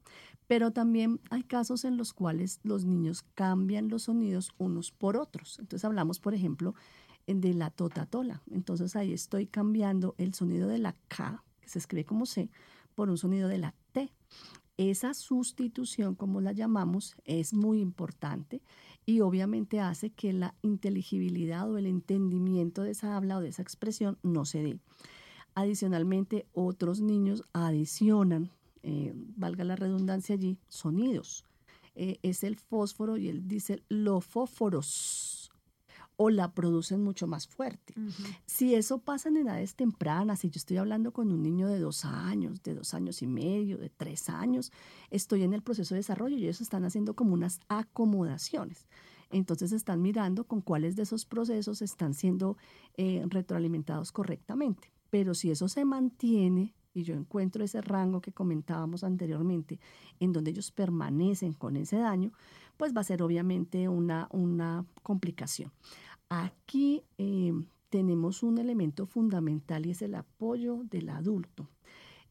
Pero 0.48 0.72
también 0.72 1.20
hay 1.30 1.44
casos 1.44 1.84
en 1.84 1.98
los 1.98 2.14
cuales 2.14 2.60
los 2.64 2.86
niños 2.86 3.24
cambian 3.36 3.90
los 3.90 4.04
sonidos 4.04 4.54
unos 4.58 4.92
por 4.92 5.18
otros. 5.18 5.60
Entonces 5.60 5.84
hablamos, 5.84 6.20
por 6.20 6.34
ejemplo, 6.34 6.74
de 7.28 7.54
la 7.54 7.70
totatola. 7.70 8.42
Entonces 8.52 8.96
ahí 8.96 9.14
estoy 9.14 9.46
cambiando 9.46 10.16
el 10.18 10.34
sonido 10.34 10.68
de 10.68 10.80
la 10.80 10.96
K, 11.10 11.44
que 11.62 11.70
se 11.70 11.80
escribe 11.80 12.06
como 12.06 12.26
C, 12.26 12.50
por 12.96 13.10
un 13.10 13.18
sonido 13.18 13.48
de 13.48 13.58
la 13.58 13.76
T. 13.92 14.10
Esa 14.78 15.14
sustitución, 15.14 16.16
como 16.16 16.40
la 16.40 16.52
llamamos, 16.52 17.16
es 17.26 17.54
muy 17.54 17.82
importante 17.82 18.62
y 19.06 19.22
obviamente 19.22 19.80
hace 19.80 20.10
que 20.12 20.34
la 20.34 20.54
inteligibilidad 20.62 21.70
o 21.70 21.78
el 21.78 21.86
entendimiento 21.86 22.84
de 22.84 22.92
esa 22.92 23.16
habla 23.16 23.38
o 23.38 23.42
de 23.42 23.50
esa 23.50 23.62
expresión 23.62 24.18
no 24.22 24.46
se 24.46 24.62
dé. 24.62 24.80
Adicionalmente, 25.56 26.46
otros 26.54 27.02
niños 27.02 27.44
adicionan, 27.54 28.52
eh, 28.84 29.14
valga 29.16 29.64
la 29.64 29.76
redundancia 29.76 30.36
allí, 30.36 30.58
sonidos. 30.70 31.46
Eh, 31.96 32.20
es 32.22 32.44
el 32.44 32.58
fósforo 32.58 33.18
y 33.18 33.28
él 33.28 33.48
dice 33.48 33.82
los 33.90 34.24
fósforos 34.24 35.37
o 36.18 36.30
la 36.32 36.52
producen 36.52 37.04
mucho 37.04 37.28
más 37.28 37.48
fuerte. 37.48 37.94
Si 38.46 38.74
eso 38.74 38.98
pasa 38.98 39.30
en 39.30 39.38
edades 39.38 39.76
tempranas, 39.76 40.40
si 40.40 40.50
yo 40.50 40.58
estoy 40.58 40.78
hablando 40.78 41.14
con 41.14 41.32
un 41.32 41.44
niño 41.44 41.68
de 41.68 41.80
dos 41.80 42.06
años, 42.06 42.62
de 42.64 42.74
dos 42.74 42.94
años 42.96 43.22
y 43.22 43.28
medio, 43.28 43.78
de 43.78 43.90
tres 43.90 44.28
años, 44.30 44.72
estoy 45.12 45.44
en 45.44 45.54
el 45.54 45.62
proceso 45.62 45.94
de 45.94 46.00
desarrollo 46.00 46.36
y 46.36 46.44
ellos 46.44 46.60
están 46.60 46.84
haciendo 46.86 47.16
como 47.16 47.34
unas 47.34 47.60
acomodaciones. 47.70 48.88
Entonces 49.30 49.72
están 49.72 50.02
mirando 50.02 50.46
con 50.46 50.62
cuáles 50.62 50.96
de 50.96 51.04
esos 51.04 51.26
procesos 51.26 51.82
están 51.82 52.14
siendo 52.14 52.58
eh, 52.96 53.24
retroalimentados 53.28 54.12
correctamente. 54.12 54.92
Pero 55.10 55.36
si 55.36 55.52
eso 55.52 55.68
se 55.68 55.86
mantiene 55.86 56.74
y 56.94 57.04
yo 57.04 57.14
encuentro 57.14 57.64
ese 57.64 57.82
rango 57.82 58.22
que 58.22 58.32
comentábamos 58.32 59.04
anteriormente, 59.04 59.80
en 60.20 60.34
donde 60.34 60.50
ellos 60.52 60.72
permanecen 60.72 61.54
con 61.54 61.78
ese 61.78 61.98
daño, 61.98 62.32
pues 62.76 62.96
va 62.96 63.02
a 63.02 63.04
ser 63.04 63.22
obviamente 63.22 63.88
una, 63.88 64.28
una 64.32 64.86
complicación. 65.04 65.72
Aquí 66.30 67.04
eh, 67.18 67.54
tenemos 67.90 68.44
un 68.44 68.58
elemento 68.58 69.06
fundamental 69.06 69.86
y 69.86 69.92
es 69.92 70.02
el 70.02 70.16
apoyo 70.16 70.82
del 70.84 71.10
adulto. 71.10 71.70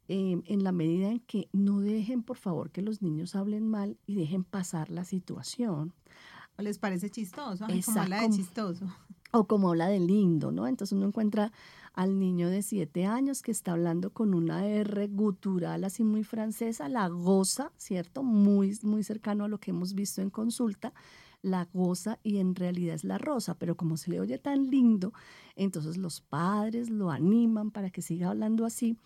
Eh, 0.09 0.41
en 0.47 0.63
la 0.63 0.71
medida 0.71 1.11
en 1.11 1.21
que 1.21 1.49
no 1.53 1.81
dejen, 1.81 2.23
por 2.23 2.37
favor, 2.37 2.71
que 2.71 2.83
los 2.83 3.03
niños 3.03 3.35
hablen 3.35 3.67
mal 3.67 3.99
y 4.07 4.15
dejen 4.15 4.45
pasar 4.45 4.91
la 4.91 5.05
situación. 5.05 5.95
¿O 6.59 6.63
les 6.63 6.79
parece 6.79 7.11
chistoso? 7.11 7.65
Ay, 7.69 7.83
como 7.83 8.01
habla 8.01 8.17
de 8.21 8.27
Exacto. 8.27 8.37
chistoso. 8.37 8.87
O 9.33 9.47
como 9.47 9.71
habla 9.71 9.89
de 9.89 9.99
lindo, 9.99 10.53
¿no? 10.53 10.67
Entonces 10.69 10.97
uno 10.97 11.07
encuentra 11.07 11.53
al 11.93 12.19
niño 12.19 12.49
de 12.49 12.63
siete 12.63 13.05
años 13.07 13.43
que 13.43 13.51
está 13.51 13.73
hablando 13.73 14.11
con 14.11 14.33
una 14.35 14.67
R 14.67 15.09
gutural 15.09 15.83
así 15.83 16.05
muy 16.05 16.23
francesa, 16.23 16.89
la 16.89 17.09
goza, 17.09 17.73
¿cierto? 17.77 18.23
Muy, 18.23 18.79
muy 18.83 19.03
cercano 19.03 19.45
a 19.45 19.49
lo 19.49 19.59
que 19.59 19.73
hemos 19.73 19.95
visto 19.95 20.23
en 20.23 20.31
consulta, 20.31 20.95
la 21.47 21.65
goza 21.73 22.19
y 22.23 22.39
en 22.39 22.55
realidad 22.55 22.95
es 22.95 23.05
la 23.05 23.19
rosa, 23.19 23.55
pero 23.59 23.77
como 23.77 23.97
se 23.97 24.11
le 24.11 24.21
oye 24.21 24.39
tan 24.39 24.69
lindo, 24.71 25.13
entonces 25.55 25.97
los 25.97 26.21
padres 26.21 26.91
lo 26.91 27.11
animan 27.11 27.71
para 27.71 27.91
que 27.91 28.03
siga 28.03 28.31
hablando 28.31 28.65
así. 28.67 28.97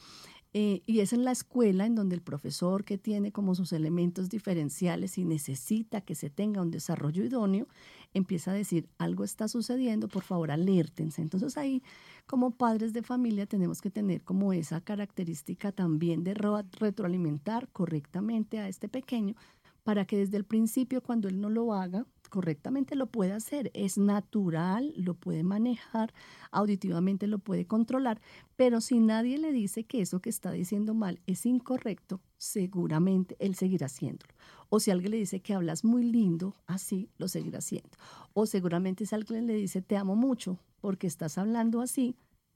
Eh, 0.52 0.82
y 0.84 0.98
es 0.98 1.12
en 1.12 1.22
la 1.24 1.30
escuela 1.30 1.86
en 1.86 1.94
donde 1.94 2.16
el 2.16 2.22
profesor 2.22 2.84
que 2.84 2.98
tiene 2.98 3.30
como 3.30 3.54
sus 3.54 3.72
elementos 3.72 4.28
diferenciales 4.28 5.16
y 5.16 5.24
necesita 5.24 6.00
que 6.00 6.16
se 6.16 6.28
tenga 6.28 6.60
un 6.60 6.72
desarrollo 6.72 7.22
idóneo, 7.22 7.68
empieza 8.14 8.50
a 8.50 8.54
decir, 8.54 8.88
algo 8.98 9.22
está 9.22 9.46
sucediendo, 9.46 10.08
por 10.08 10.24
favor, 10.24 10.50
alértense. 10.50 11.22
Entonces 11.22 11.56
ahí, 11.56 11.84
como 12.26 12.50
padres 12.50 12.92
de 12.92 13.04
familia, 13.04 13.46
tenemos 13.46 13.80
que 13.80 13.90
tener 13.90 14.22
como 14.24 14.52
esa 14.52 14.80
característica 14.80 15.70
también 15.70 16.24
de 16.24 16.34
ro- 16.34 16.64
retroalimentar 16.80 17.68
correctamente 17.68 18.58
a 18.58 18.66
este 18.66 18.88
pequeño 18.88 19.36
para 19.84 20.04
que 20.04 20.16
desde 20.16 20.36
el 20.36 20.44
principio, 20.44 21.00
cuando 21.00 21.28
él 21.28 21.40
no 21.40 21.48
lo 21.48 21.74
haga 21.74 22.06
correctamente, 22.30 22.96
lo 22.96 23.06
pueda 23.06 23.36
hacer. 23.36 23.70
Es 23.74 23.98
natural, 23.98 24.94
lo 24.96 25.14
puede 25.14 25.42
manejar, 25.42 26.14
auditivamente 26.50 27.26
lo 27.26 27.38
puede 27.38 27.66
controlar, 27.66 28.20
pero 28.56 28.80
si 28.80 29.00
nadie 29.00 29.36
le 29.36 29.52
dice 29.52 29.84
que 29.84 30.00
eso 30.00 30.20
que 30.20 30.30
está 30.30 30.50
diciendo 30.52 30.94
mal 30.94 31.20
es 31.26 31.44
incorrecto, 31.44 32.20
seguramente 32.38 33.36
él 33.38 33.54
seguirá 33.54 33.86
haciéndolo. 33.86 34.32
O 34.70 34.80
si 34.80 34.90
alguien 34.90 35.10
le 35.10 35.18
dice 35.18 35.40
que 35.40 35.52
hablas 35.52 35.84
muy 35.84 36.04
lindo, 36.04 36.54
así 36.66 37.10
lo 37.18 37.28
seguirá 37.28 37.58
haciendo. 37.58 37.90
O 38.32 38.46
seguramente 38.46 39.04
si 39.04 39.14
alguien 39.14 39.46
le 39.46 39.54
dice 39.54 39.82
te 39.82 39.96
amo 39.96 40.16
mucho 40.16 40.58
porque 40.80 41.06
estás 41.06 41.36
hablando 41.38 41.80
así, 41.82 42.14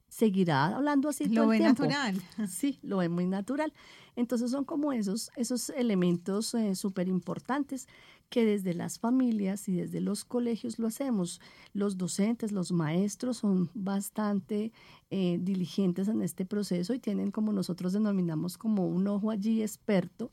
seguirá 0.09 0.67
hablando 0.77 1.09
así 1.09 1.25
Lo 1.27 1.43
todo 1.43 1.49
ve 1.49 1.57
el 1.57 1.63
tiempo. 1.63 1.83
natural. 1.87 2.23
Sí, 2.49 2.79
lo 2.83 2.99
ve 2.99 3.09
muy 3.09 3.27
natural. 3.27 3.73
Entonces 4.17 4.53
son 4.53 4.65
como 4.65 4.93
esos, 4.93 5.33
esos 5.35 5.71
elementos 5.71 6.55
súper 6.75 7.09
importantes 7.09 7.89
que 8.29 8.45
desde 8.45 8.75
las 8.75 8.99
familias 8.99 9.69
y 9.69 9.77
desde 9.77 10.01
los 10.01 10.25
colegios 10.25 10.79
lo 10.79 10.87
hacemos. 10.87 11.41
Los 11.73 11.97
docentes, 11.97 12.53
los 12.53 12.73
maestros 12.73 13.39
son 13.39 13.71
bastante 13.75 14.73
eh, 15.11 15.39
diligentes 15.41 16.09
en 16.09 16.23
este 16.23 16.45
proceso 16.45 16.95
y 16.95 16.99
tienen 16.99 17.31
como 17.31 17.53
nosotros 17.53 17.93
denominamos 17.93 18.59
como 18.59 18.87
un 18.87 19.07
ojo 19.07 19.31
allí 19.31 19.63
experto 19.63 20.31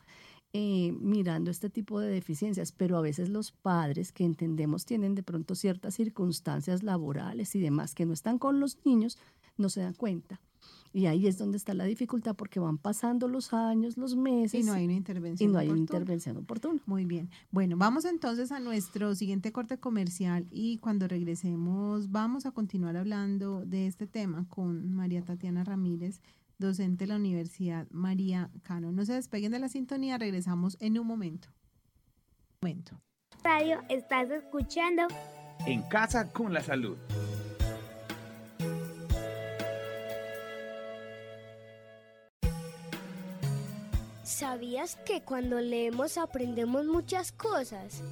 eh, 0.54 0.92
mirando 1.00 1.50
este 1.50 1.70
tipo 1.70 2.02
de 2.02 2.10
deficiencias, 2.10 2.74
pero 2.74 2.98
a 2.98 3.02
veces 3.02 3.30
los 3.30 3.54
padres 3.54 4.12
que 4.12 4.26
entendemos 4.26 4.86
tienen 4.86 5.16
de 5.16 5.24
pronto 5.24 5.56
ciertas 5.56 5.94
circunstancias 5.96 6.84
laborales 6.84 7.56
y 7.56 7.62
demás 7.62 7.96
que 7.96 8.06
no 8.06 8.12
están 8.12 8.38
con 8.38 8.60
los 8.60 8.78
niños, 8.86 9.18
no 9.56 9.70
se 9.70 9.80
dan 9.80 9.94
cuenta. 9.94 10.42
Y 10.94 11.06
ahí 11.06 11.28
es 11.28 11.38
donde 11.38 11.58
está 11.58 11.74
la 11.74 11.86
dificultad 11.86 12.36
porque 12.36 12.60
van 12.60 12.78
pasando 12.78 13.28
los 13.28 13.54
años, 13.54 13.98
los 13.98 14.16
meses. 14.16 14.60
Y 14.60 14.64
no 14.64 14.74
hay 14.74 14.86
una 14.86 14.94
intervención. 14.94 15.50
Y 15.50 15.54
no 15.54 15.60
hay 15.60 15.70
una 15.70 15.80
intervención 15.80 16.38
oportuna. 16.38 16.82
Muy 16.86 17.06
bien. 17.06 17.30
Bueno, 17.50 17.78
vamos 17.78 18.06
entonces 18.06 18.52
a 18.52 18.60
nuestro 18.60 19.16
siguiente 19.16 19.52
corte 19.52 19.78
comercial 19.78 20.48
y 20.52 20.78
cuando 20.78 21.08
regresemos 21.08 22.12
vamos 22.12 22.46
a 22.46 22.52
continuar 22.52 22.98
hablando 22.98 23.66
de 23.66 23.88
este 23.88 24.06
tema 24.06 24.46
con 24.50 24.94
María 24.94 25.22
Tatiana 25.22 25.64
Ramírez, 25.64 26.22
docente 26.58 27.06
de 27.06 27.08
la 27.08 27.16
Universidad 27.16 27.88
María 27.90 28.50
Cano. 28.64 28.92
No 28.92 29.06
se 29.06 29.14
despeguen 29.14 29.52
de 29.52 29.60
la 29.60 29.70
sintonía, 29.70 30.18
regresamos 30.18 30.78
en 30.82 31.00
un 31.00 31.08
momento. 31.08 31.48
Un 32.62 32.70
momento. 32.70 33.02
Radio, 33.44 33.80
estás 33.90 34.30
escuchando 34.30 35.04
En 35.66 35.82
casa 35.84 36.32
con 36.32 36.54
la 36.54 36.62
salud. 36.62 36.98
¿Sabías 44.42 44.96
que 45.06 45.22
cuando 45.22 45.62
leemos 45.62 46.18
aprendemos 46.18 46.88
muchas 46.88 47.32
cosas? 47.32 48.04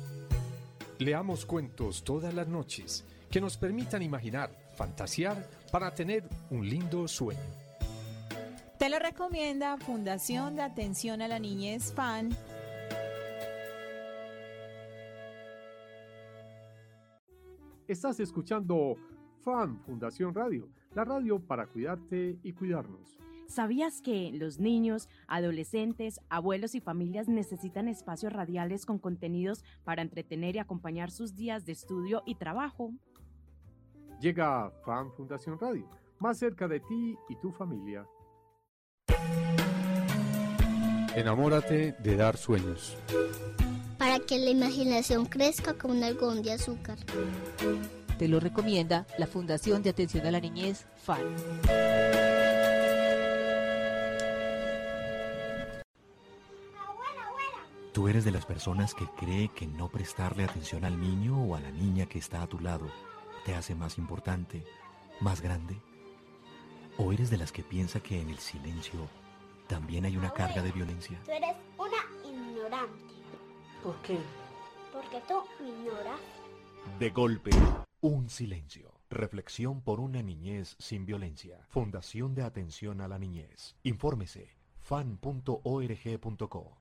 Leamos 0.99 1.43
cuentos 1.43 2.03
todas 2.03 2.35
las 2.35 2.47
noches 2.47 3.03
que 3.31 3.41
nos 3.41 3.57
permitan 3.57 4.03
imaginar, 4.03 4.51
fantasear 4.75 5.43
para 5.71 5.91
tener 5.95 6.23
un 6.51 6.69
lindo 6.69 7.07
sueño. 7.07 7.41
Te 8.77 8.89
lo 8.89 8.99
recomienda 8.99 9.75
Fundación 9.77 10.55
de 10.55 10.61
Atención 10.61 11.23
a 11.23 11.27
la 11.27 11.39
Niñez 11.39 11.91
FAN. 11.93 12.29
Estás 17.87 18.19
escuchando 18.19 18.97
FAN 19.43 19.79
Fundación 19.79 20.35
Radio, 20.35 20.69
la 20.93 21.05
radio 21.05 21.39
para 21.39 21.65
cuidarte 21.65 22.37
y 22.43 22.53
cuidarnos. 22.53 23.17
¿Sabías 23.49 24.01
que 24.03 24.31
los 24.31 24.59
niños, 24.59 25.09
adolescentes, 25.27 26.21
abuelos 26.29 26.75
y 26.75 26.81
familias 26.81 27.27
necesitan 27.27 27.87
espacios 27.87 28.31
radiales 28.31 28.85
con 28.85 28.99
contenidos 28.99 29.65
para 29.83 30.03
entretener 30.03 30.55
y 30.55 30.59
acompañar 30.59 31.09
sus 31.09 31.35
días 31.35 31.65
de 31.65 31.71
estudio 31.71 32.21
y 32.27 32.35
trabajo? 32.35 32.93
Llega 34.21 34.69
FAN 34.85 35.11
Fundación 35.13 35.57
Radio, 35.59 35.89
más 36.19 36.37
cerca 36.37 36.67
de 36.67 36.79
ti 36.79 37.17
y 37.27 37.35
tu 37.37 37.51
familia. 37.51 38.05
Enamórate 41.15 41.93
de 41.93 42.15
dar 42.15 42.37
sueños. 42.37 42.95
Para 43.97 44.19
que 44.19 44.37
la 44.37 44.51
imaginación 44.51 45.25
crezca 45.25 45.73
como 45.73 45.95
un 45.95 46.03
algodón 46.03 46.43
de 46.43 46.53
azúcar. 46.53 46.99
Te 48.19 48.27
lo 48.27 48.39
recomienda 48.39 49.07
la 49.17 49.25
Fundación 49.25 49.81
de 49.81 49.89
Atención 49.89 50.27
a 50.27 50.31
la 50.31 50.39
Niñez, 50.39 50.85
FAN. 50.97 51.23
¿Tú 57.99 58.07
eres 58.07 58.23
de 58.23 58.31
las 58.31 58.45
personas 58.45 58.95
que 58.95 59.05
cree 59.17 59.49
que 59.49 59.67
no 59.67 59.89
prestarle 59.89 60.45
atención 60.45 60.85
al 60.85 61.01
niño 61.01 61.37
o 61.37 61.53
a 61.53 61.59
la 61.59 61.69
niña 61.69 62.05
que 62.05 62.17
está 62.17 62.41
a 62.41 62.47
tu 62.47 62.57
lado 62.57 62.89
te 63.43 63.53
hace 63.53 63.75
más 63.75 63.97
importante, 63.97 64.63
más 65.19 65.41
grande? 65.41 65.75
¿O 66.97 67.11
eres 67.11 67.29
de 67.29 67.35
las 67.35 67.51
que 67.51 67.61
piensa 67.61 67.99
que 67.99 68.21
en 68.21 68.29
el 68.29 68.37
silencio 68.37 69.01
también 69.67 70.05
hay 70.05 70.15
una 70.15 70.31
carga 70.31 70.61
de 70.61 70.71
violencia? 70.71 71.19
Tú 71.25 71.31
eres 71.31 71.57
una 71.77 71.97
ignorante. 72.23 73.15
¿Por 73.83 74.01
qué? 74.01 74.17
Porque 74.93 75.21
tú 75.27 75.43
me 75.59 75.67
ignoras. 75.67 76.21
De 76.99 77.09
golpe, 77.09 77.51
un 77.99 78.29
silencio. 78.29 78.93
Reflexión 79.09 79.81
por 79.81 79.99
una 79.99 80.23
niñez 80.23 80.77
sin 80.79 81.05
violencia. 81.05 81.65
Fundación 81.67 82.33
de 82.33 82.43
Atención 82.43 83.01
a 83.01 83.09
la 83.09 83.19
Niñez. 83.19 83.75
Infórmese 83.83 84.55
fan.org.co. 84.83 86.79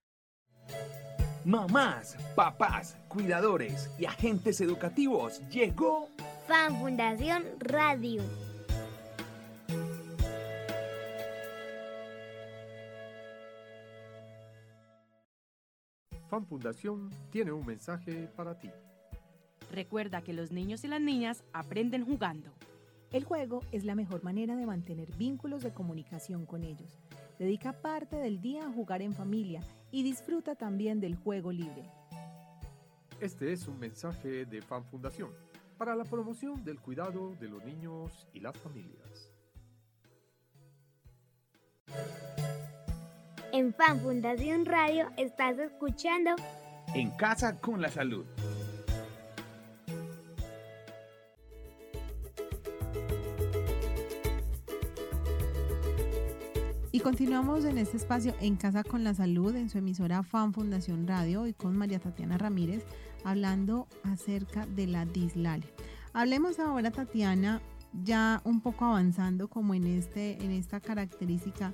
Mamás, 1.45 2.17
papás, 2.35 2.97
cuidadores 3.09 3.91
y 3.99 4.05
agentes 4.05 4.61
educativos, 4.61 5.41
llegó 5.49 6.09
Fan 6.47 6.79
Fundación 6.79 7.45
Radio. 7.61 8.23
FAN 16.29 16.47
Fundación 16.47 17.11
tiene 17.31 17.53
un 17.53 17.65
mensaje 17.65 18.29
para 18.37 18.59
ti. 18.59 18.71
Recuerda 19.73 20.23
que 20.23 20.35
los 20.35 20.53
niños 20.53 20.85
y 20.85 20.89
las 20.89 21.01
niñas 21.01 21.45
aprenden 21.53 22.05
jugando. 22.05 22.51
El 23.11 23.25
juego 23.25 23.63
es 23.73 23.85
la 23.85 23.95
mejor 23.95 24.23
manera 24.23 24.55
de 24.55 24.67
mantener 24.67 25.11
vínculos 25.17 25.63
de 25.63 25.73
comunicación 25.73 26.45
con 26.45 26.63
ellos. 26.63 26.99
Dedica 27.39 27.73
parte 27.73 28.17
del 28.17 28.43
día 28.43 28.67
a 28.67 28.73
jugar 28.73 29.01
en 29.01 29.15
familia 29.15 29.63
y 29.91 30.03
disfruta 30.03 30.55
también 30.55 31.01
del 31.01 31.17
juego 31.17 31.53
libre. 31.53 31.91
Este 33.21 33.53
es 33.53 33.67
un 33.67 33.79
mensaje 33.79 34.45
de 34.47 34.63
FAN 34.63 34.85
Fundación 34.85 35.31
para 35.77 35.95
la 35.95 36.05
promoción 36.05 36.65
del 36.65 36.81
cuidado 36.81 37.35
de 37.41 37.49
los 37.49 37.65
niños 37.65 38.29
y 38.33 38.41
las 38.41 38.57
familias. 38.59 39.33
En 43.53 43.73
Fan 43.73 44.01
Fundación 44.01 44.67
Radio 44.67 45.09
estás 45.17 45.59
escuchando 45.59 46.31
En 46.95 47.11
casa 47.13 47.59
con 47.61 47.81
la 47.81 47.89
salud. 47.89 48.27
Y 56.99 57.01
continuamos 57.01 57.65
en 57.65 57.79
este 57.79 57.97
espacio 57.97 58.35
en 58.41 58.57
Casa 58.57 58.83
con 58.83 59.05
la 59.05 59.15
Salud, 59.15 59.55
en 59.55 59.71
su 59.71 59.79
emisora 59.79 60.25
FAN 60.25 60.53
Fundación 60.53 61.07
Radio, 61.07 61.47
y 61.47 61.53
con 61.53 61.77
María 61.77 62.01
Tatiana 62.01 62.39
Ramírez, 62.39 62.85
hablando 63.23 63.87
acerca 64.03 64.67
de 64.67 64.89
la 64.89 65.07
dislalia. 65.07 65.71
Hablemos 66.13 66.59
ahora, 66.59 66.91
Tatiana, 66.91 67.63
ya 68.03 68.43
un 68.43 68.61
poco 68.61 68.85
avanzando 68.85 69.47
como 69.47 69.75
en, 69.75 69.87
este, 69.87 70.45
en 70.45 70.51
esta 70.51 70.81
característica 70.81 71.73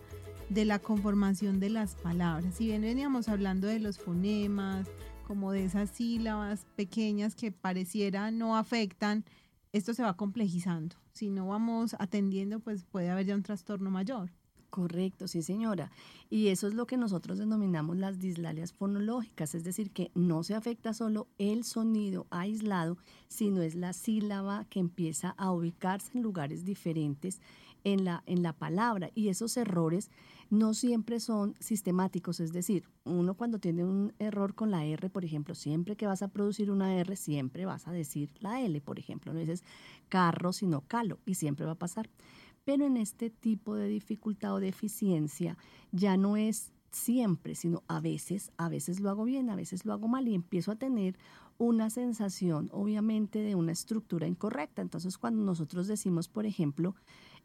de 0.50 0.66
la 0.66 0.78
conformación 0.78 1.58
de 1.58 1.70
las 1.70 1.94
palabras. 1.94 2.56
Si 2.56 2.66
bien 2.66 2.82
veníamos 2.82 3.30
hablando 3.30 3.66
de 3.66 3.80
los 3.80 3.96
fonemas, 3.96 4.90
como 5.26 5.52
de 5.52 5.64
esas 5.64 5.88
sílabas 5.88 6.66
pequeñas 6.76 7.34
que 7.34 7.50
pareciera 7.50 8.30
no 8.30 8.58
afectan, 8.58 9.24
esto 9.72 9.94
se 9.94 10.02
va 10.02 10.18
complejizando. 10.18 10.96
Si 11.14 11.30
no 11.30 11.46
vamos 11.48 11.96
atendiendo, 11.98 12.60
pues 12.60 12.84
puede 12.84 13.08
haber 13.08 13.24
ya 13.24 13.34
un 13.34 13.42
trastorno 13.42 13.90
mayor. 13.90 14.30
Correcto, 14.74 15.28
sí 15.28 15.40
señora. 15.40 15.92
Y 16.28 16.48
eso 16.48 16.66
es 16.66 16.74
lo 16.74 16.84
que 16.84 16.96
nosotros 16.96 17.38
denominamos 17.38 17.96
las 17.96 18.18
dislalias 18.18 18.72
fonológicas, 18.72 19.54
es 19.54 19.62
decir, 19.62 19.92
que 19.92 20.10
no 20.16 20.42
se 20.42 20.56
afecta 20.56 20.92
solo 20.92 21.28
el 21.38 21.62
sonido 21.62 22.26
aislado, 22.30 22.98
sino 23.28 23.62
es 23.62 23.76
la 23.76 23.92
sílaba 23.92 24.64
que 24.64 24.80
empieza 24.80 25.30
a 25.38 25.52
ubicarse 25.52 26.10
en 26.14 26.24
lugares 26.24 26.64
diferentes 26.64 27.40
en 27.84 28.04
la, 28.04 28.24
en 28.26 28.42
la 28.42 28.52
palabra. 28.52 29.10
Y 29.14 29.28
esos 29.28 29.56
errores 29.56 30.10
no 30.50 30.74
siempre 30.74 31.20
son 31.20 31.54
sistemáticos, 31.60 32.40
es 32.40 32.52
decir, 32.52 32.88
uno 33.04 33.34
cuando 33.34 33.60
tiene 33.60 33.84
un 33.84 34.12
error 34.18 34.56
con 34.56 34.72
la 34.72 34.84
R, 34.84 35.08
por 35.08 35.24
ejemplo, 35.24 35.54
siempre 35.54 35.94
que 35.94 36.08
vas 36.08 36.22
a 36.22 36.28
producir 36.28 36.72
una 36.72 36.96
R, 36.96 37.14
siempre 37.14 37.64
vas 37.64 37.86
a 37.86 37.92
decir 37.92 38.28
la 38.40 38.60
L, 38.60 38.80
por 38.80 38.98
ejemplo, 38.98 39.32
no 39.32 39.38
dices 39.38 39.62
carro, 40.08 40.52
sino 40.52 40.80
calo, 40.80 41.20
y 41.26 41.36
siempre 41.36 41.64
va 41.64 41.72
a 41.72 41.78
pasar. 41.78 42.10
Pero 42.64 42.86
en 42.86 42.96
este 42.96 43.30
tipo 43.30 43.74
de 43.74 43.88
dificultad 43.88 44.54
o 44.54 44.60
deficiencia 44.60 45.58
ya 45.92 46.16
no 46.16 46.36
es 46.36 46.72
siempre, 46.90 47.54
sino 47.54 47.82
a 47.88 48.00
veces, 48.00 48.52
a 48.56 48.68
veces 48.68 49.00
lo 49.00 49.10
hago 49.10 49.24
bien, 49.24 49.50
a 49.50 49.56
veces 49.56 49.84
lo 49.84 49.92
hago 49.92 50.08
mal 50.08 50.28
y 50.28 50.34
empiezo 50.34 50.72
a 50.72 50.76
tener 50.76 51.18
una 51.58 51.90
sensación, 51.90 52.68
obviamente, 52.72 53.40
de 53.40 53.54
una 53.54 53.72
estructura 53.72 54.26
incorrecta. 54.26 54.82
Entonces, 54.82 55.18
cuando 55.18 55.42
nosotros 55.44 55.86
decimos, 55.86 56.28
por 56.28 56.46
ejemplo, 56.46 56.94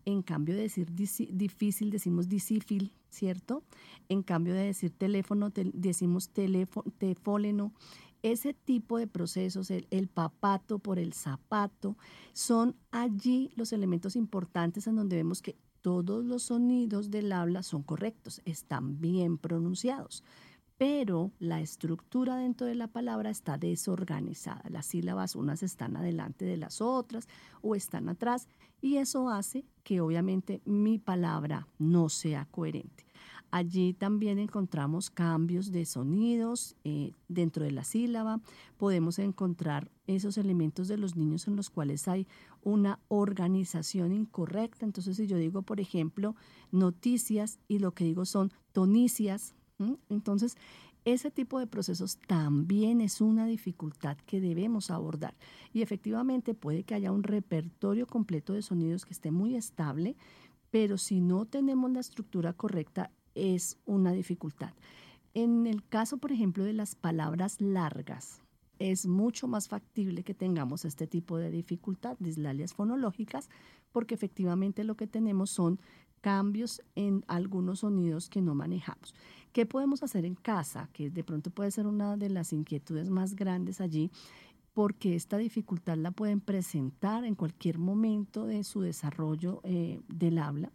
en 0.06 0.22
cambio 0.22 0.56
de 0.56 0.62
decir 0.62 0.88
difícil, 0.94 1.90
decimos 1.92 2.30
disífil, 2.30 2.94
¿cierto? 3.10 3.64
En 4.08 4.24
cambio 4.24 4.54
de 4.54 4.64
decir 4.64 4.92
teléfono, 4.92 5.52
decimos 5.74 6.30
tefóleno. 6.98 7.74
Ese 8.22 8.54
tipo 8.54 8.98
de 8.98 9.08
procesos, 9.08 9.72
el, 9.72 9.88
el, 9.92 10.08
papato 10.08 10.80
por 10.80 11.00
el 11.00 11.14
zapato, 11.14 11.96
son 12.34 12.76
allí 12.92 13.52
los 13.56 13.72
elementos 13.74 14.16
importantes 14.16 14.88
en 14.88 14.96
donde 14.96 15.16
vemos 15.16 15.42
que 15.42 15.56
todos 15.82 16.26
los 16.26 16.44
sonidos 16.44 17.10
del 17.10 17.32
habla 17.32 17.64
son 17.64 17.84
correctos, 17.84 18.42
están 18.46 19.00
bien 19.00 19.38
pronunciados, 19.38 20.24
pero 20.78 21.32
la 21.40 21.62
estructura 21.62 22.38
dentro 22.38 22.66
de 22.66 22.76
la 22.76 22.88
palabra 22.88 23.30
está 23.30 23.58
desorganizada. 23.58 24.64
Las 24.70 24.86
sílabas 24.86 25.36
unas 25.36 25.62
están 25.62 25.98
adelante 25.98 26.46
de 26.46 26.58
las 26.58 26.82
otras 26.82 27.28
o 27.62 27.76
están 27.76 28.08
atrás 28.08 28.48
y 28.82 28.96
eso 28.96 29.30
hace 29.30 29.66
que 29.84 30.00
obviamente 30.00 30.62
mi 30.66 30.98
palabra 30.98 31.68
no 31.78 32.08
sea 32.08 32.46
coherente. 32.46 33.09
Allí 33.52 33.94
también 33.94 34.38
encontramos 34.38 35.10
cambios 35.10 35.72
de 35.72 35.86
sonidos 35.86 36.76
eh, 36.84 37.14
dentro 37.28 37.64
de 37.66 37.72
la 37.72 37.84
sílaba. 37.84 38.42
Podemos 38.78 39.18
encontrar 39.18 39.90
esos 40.06 40.38
elementos 40.38 40.88
de 40.88 40.98
los 40.98 41.16
niños 41.16 41.48
en 41.48 41.56
los 41.56 41.70
cuales 41.70 42.08
hay 42.08 42.28
una 42.62 43.00
organización 43.08 44.12
incorrecta. 44.12 44.86
Entonces, 44.86 45.18
si 45.18 45.28
yo 45.28 45.38
digo, 45.38 45.64
por 45.64 45.80
ejemplo, 45.80 46.36
noticias 46.72 47.60
y 47.68 47.80
lo 47.80 47.94
que 47.94 48.04
digo 48.04 48.26
son 48.26 48.52
tonicias, 48.72 49.56
entonces 50.10 50.58
ese 51.06 51.32
tipo 51.32 51.60
de 51.60 51.68
procesos 51.68 52.18
también 52.28 53.02
es 53.02 53.22
una 53.22 53.46
dificultad 53.46 54.18
que 54.26 54.42
debemos 54.42 54.92
abordar. 54.92 55.34
Y 55.74 55.82
efectivamente 55.82 56.54
puede 56.54 56.84
que 56.84 56.96
haya 56.96 57.12
un 57.12 57.24
repertorio 57.24 58.06
completo 58.06 58.54
de 58.54 58.62
sonidos 58.62 59.06
que 59.06 59.14
esté 59.14 59.32
muy 59.32 59.56
estable, 59.56 60.16
pero 60.72 60.98
si 60.98 61.22
no 61.22 61.46
tenemos 61.46 61.92
la 61.92 62.00
estructura 62.00 62.54
correcta, 62.54 63.12
es 63.40 63.78
una 63.86 64.12
dificultad. 64.12 64.74
En 65.34 65.68
el 65.68 65.86
caso, 65.88 66.18
por 66.18 66.32
ejemplo, 66.32 66.64
de 66.64 66.74
las 66.74 66.96
palabras 66.96 67.62
largas, 67.62 68.42
es 68.80 69.06
mucho 69.06 69.48
más 69.48 69.68
factible 69.68 70.24
que 70.24 70.34
tengamos 70.34 70.86
este 70.86 71.06
tipo 71.06 71.38
de 71.38 71.52
dificultad, 71.52 72.18
dislalias 72.20 72.74
fonológicas, 72.74 73.50
porque 73.92 74.16
efectivamente 74.16 74.84
lo 74.84 74.96
que 74.96 75.08
tenemos 75.08 75.50
son 75.50 75.80
cambios 76.22 76.82
en 76.96 77.24
algunos 77.28 77.80
sonidos 77.80 78.30
que 78.30 78.42
no 78.42 78.56
manejamos. 78.56 79.14
¿Qué 79.52 79.66
podemos 79.66 80.04
hacer 80.04 80.26
en 80.26 80.36
casa? 80.36 80.90
Que 80.94 81.10
de 81.10 81.24
pronto 81.24 81.50
puede 81.50 81.72
ser 81.72 81.88
una 81.88 82.18
de 82.18 82.30
las 82.30 82.54
inquietudes 82.54 83.10
más 83.10 83.36
grandes 83.36 83.82
allí, 83.82 84.12
porque 84.74 85.16
esta 85.16 85.38
dificultad 85.38 85.98
la 85.98 86.12
pueden 86.12 86.40
presentar 86.40 87.26
en 87.26 87.36
cualquier 87.36 87.80
momento 87.80 88.46
de 88.46 88.64
su 88.64 88.82
desarrollo 88.82 89.62
eh, 89.64 90.02
del 90.08 90.38
habla. 90.38 90.72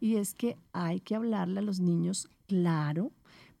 Y 0.00 0.16
es 0.16 0.34
que 0.34 0.56
hay 0.72 1.00
que 1.00 1.14
hablarle 1.14 1.60
a 1.60 1.62
los 1.62 1.80
niños 1.80 2.28
claro, 2.46 3.12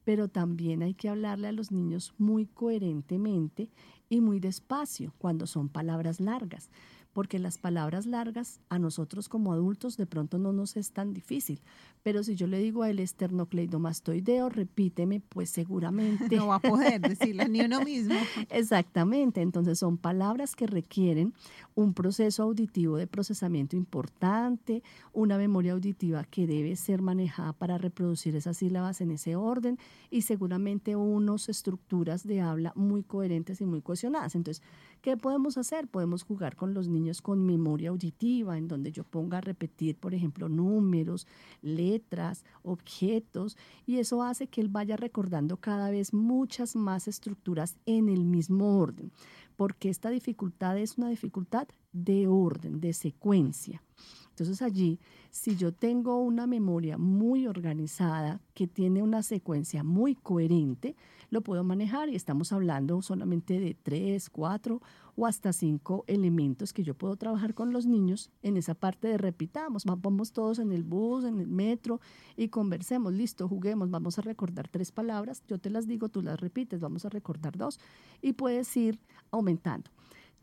pero 0.04 0.28
también 0.28 0.82
hay 0.82 0.94
que 0.94 1.08
hablarle 1.08 1.48
a 1.48 1.52
los 1.52 1.70
niños 1.70 2.14
muy 2.18 2.46
coherentemente 2.46 3.70
y 4.08 4.20
muy 4.20 4.40
despacio 4.40 5.12
cuando 5.18 5.46
son 5.46 5.68
palabras 5.68 6.20
largas 6.20 6.70
porque 7.18 7.40
las 7.40 7.58
palabras 7.58 8.06
largas 8.06 8.60
a 8.68 8.78
nosotros 8.78 9.28
como 9.28 9.52
adultos 9.52 9.96
de 9.96 10.06
pronto 10.06 10.38
no 10.38 10.52
nos 10.52 10.76
es 10.76 10.92
tan 10.92 11.14
difícil. 11.14 11.60
Pero 12.04 12.22
si 12.22 12.36
yo 12.36 12.46
le 12.46 12.60
digo 12.60 12.84
a 12.84 12.90
él 12.90 13.00
esternocleidomastoideo, 13.00 14.48
repíteme, 14.48 15.20
pues 15.28 15.50
seguramente... 15.50 16.36
No 16.36 16.46
va 16.46 16.54
a 16.54 16.60
poder 16.60 17.00
decirle 17.00 17.48
ni 17.48 17.60
uno 17.62 17.80
mismo. 17.84 18.14
Exactamente, 18.50 19.42
entonces 19.42 19.80
son 19.80 19.96
palabras 19.98 20.54
que 20.54 20.68
requieren 20.68 21.34
un 21.74 21.92
proceso 21.92 22.44
auditivo 22.44 22.96
de 22.96 23.08
procesamiento 23.08 23.74
importante, 23.74 24.84
una 25.12 25.38
memoria 25.38 25.72
auditiva 25.72 26.22
que 26.22 26.46
debe 26.46 26.76
ser 26.76 27.02
manejada 27.02 27.52
para 27.52 27.78
reproducir 27.78 28.36
esas 28.36 28.58
sílabas 28.58 29.00
en 29.00 29.10
ese 29.10 29.34
orden 29.34 29.76
y 30.08 30.22
seguramente 30.22 30.94
unas 30.94 31.48
estructuras 31.48 32.24
de 32.24 32.42
habla 32.42 32.72
muy 32.76 33.02
coherentes 33.02 33.60
y 33.60 33.64
muy 33.64 33.82
cohesionadas. 33.82 34.36
Entonces, 34.36 34.62
¿qué 35.02 35.16
podemos 35.16 35.58
hacer? 35.58 35.88
Podemos 35.88 36.22
jugar 36.22 36.54
con 36.54 36.74
los 36.74 36.86
niños 36.86 37.07
con 37.22 37.44
memoria 37.44 37.90
auditiva, 37.90 38.56
en 38.56 38.68
donde 38.68 38.92
yo 38.92 39.04
ponga 39.04 39.38
a 39.38 39.40
repetir, 39.40 39.96
por 39.96 40.14
ejemplo, 40.14 40.48
números, 40.48 41.26
letras, 41.62 42.44
objetos, 42.62 43.56
y 43.86 43.96
eso 43.96 44.22
hace 44.22 44.46
que 44.46 44.60
él 44.60 44.68
vaya 44.68 44.96
recordando 44.96 45.56
cada 45.56 45.90
vez 45.90 46.12
muchas 46.12 46.76
más 46.76 47.08
estructuras 47.08 47.76
en 47.86 48.08
el 48.08 48.24
mismo 48.24 48.78
orden, 48.78 49.10
porque 49.56 49.88
esta 49.88 50.10
dificultad 50.10 50.78
es 50.78 50.98
una 50.98 51.08
dificultad 51.08 51.66
de 51.92 52.28
orden, 52.28 52.80
de 52.80 52.92
secuencia. 52.92 53.82
Entonces 54.28 54.62
allí, 54.62 55.00
si 55.38 55.54
yo 55.54 55.72
tengo 55.72 56.18
una 56.18 56.48
memoria 56.48 56.98
muy 56.98 57.46
organizada, 57.46 58.40
que 58.54 58.66
tiene 58.66 59.04
una 59.04 59.22
secuencia 59.22 59.84
muy 59.84 60.16
coherente, 60.16 60.96
lo 61.30 61.42
puedo 61.42 61.62
manejar 61.62 62.08
y 62.08 62.16
estamos 62.16 62.52
hablando 62.52 63.00
solamente 63.02 63.60
de 63.60 63.74
tres, 63.74 64.30
cuatro 64.30 64.82
o 65.14 65.26
hasta 65.26 65.52
cinco 65.52 66.02
elementos 66.08 66.72
que 66.72 66.82
yo 66.82 66.94
puedo 66.94 67.14
trabajar 67.14 67.54
con 67.54 67.72
los 67.72 67.86
niños 67.86 68.32
en 68.42 68.56
esa 68.56 68.74
parte 68.74 69.06
de 69.06 69.16
repitamos, 69.16 69.84
vamos 69.84 70.32
todos 70.32 70.58
en 70.58 70.72
el 70.72 70.82
bus, 70.82 71.24
en 71.24 71.38
el 71.38 71.46
metro 71.46 72.00
y 72.36 72.48
conversemos, 72.48 73.12
listo, 73.12 73.46
juguemos, 73.46 73.90
vamos 73.90 74.18
a 74.18 74.22
recordar 74.22 74.66
tres 74.66 74.90
palabras, 74.90 75.44
yo 75.46 75.58
te 75.58 75.70
las 75.70 75.86
digo, 75.86 76.08
tú 76.08 76.20
las 76.20 76.40
repites, 76.40 76.80
vamos 76.80 77.04
a 77.04 77.10
recordar 77.10 77.56
dos 77.56 77.78
y 78.20 78.32
puedes 78.32 78.76
ir 78.76 78.98
aumentando. 79.30 79.88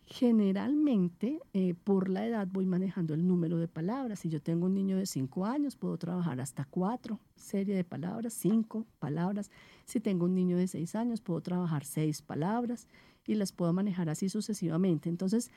Generalmente, 0.07 1.39
eh, 1.53 1.73
por 1.73 2.09
la 2.09 2.27
edad 2.27 2.47
voy 2.51 2.67
manejando 2.67 3.15
el 3.15 3.25
número 3.25 3.57
de 3.57 3.67
palabras. 3.67 4.19
Si 4.19 4.29
yo 4.29 4.39
tengo 4.39 4.67
un 4.67 4.75
niño 4.75 4.97
de 4.97 5.07
cinco 5.07 5.45
años, 5.45 5.75
puedo 5.75 5.97
trabajar 5.97 6.39
hasta 6.39 6.65
cuatro 6.65 7.19
serie 7.35 7.75
de 7.75 7.83
palabras, 7.83 8.33
cinco 8.33 8.85
palabras. 8.99 9.49
Si 9.85 9.99
tengo 9.99 10.25
un 10.25 10.35
niño 10.35 10.57
de 10.57 10.67
seis 10.67 10.95
años, 10.95 11.21
puedo 11.21 11.41
trabajar 11.41 11.85
seis 11.85 12.21
palabras 12.21 12.87
y 13.25 13.33
las 13.33 13.51
puedo 13.51 13.73
manejar 13.73 14.09
así 14.09 14.29
sucesivamente. 14.29 15.09
Entonces, 15.09 15.49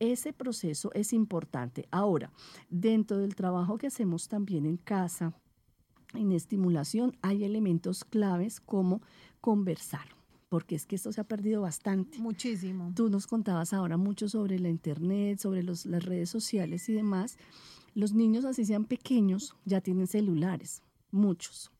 ese 0.00 0.32
proceso 0.32 0.90
es 0.94 1.12
importante. 1.12 1.86
Ahora, 1.92 2.32
dentro 2.70 3.18
del 3.18 3.36
trabajo 3.36 3.78
que 3.78 3.86
hacemos 3.86 4.28
también 4.28 4.66
en 4.66 4.78
casa, 4.78 5.32
en 6.14 6.32
estimulación, 6.32 7.16
hay 7.22 7.44
elementos 7.44 8.04
claves 8.04 8.60
como 8.60 9.00
conversar 9.40 10.21
porque 10.52 10.74
es 10.74 10.84
que 10.84 10.96
esto 10.96 11.10
se 11.12 11.18
ha 11.22 11.24
perdido 11.24 11.62
bastante. 11.62 12.18
Muchísimo. 12.18 12.92
Tú 12.94 13.08
nos 13.08 13.26
contabas 13.26 13.72
ahora 13.72 13.96
mucho 13.96 14.28
sobre 14.28 14.58
la 14.58 14.68
internet, 14.68 15.38
sobre 15.38 15.62
las 15.62 15.86
redes 15.86 16.28
sociales 16.28 16.90
y 16.90 16.92
demás. 16.92 17.38
Los 17.94 18.12
niños, 18.12 18.44
así 18.44 18.66
sean 18.66 18.84
pequeños, 18.84 19.56
ya 19.64 19.80
tienen 19.80 20.06
celulares, 20.06 20.82
muchos. 21.10 21.72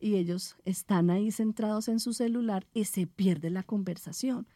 Y 0.00 0.14
ellos 0.14 0.56
están 0.64 1.10
ahí 1.10 1.32
centrados 1.32 1.88
en 1.88 2.00
su 2.00 2.14
celular 2.14 2.66
y 2.72 2.86
se 2.86 3.06
pierde 3.06 3.50
la 3.50 3.62
conversación. 3.62 4.46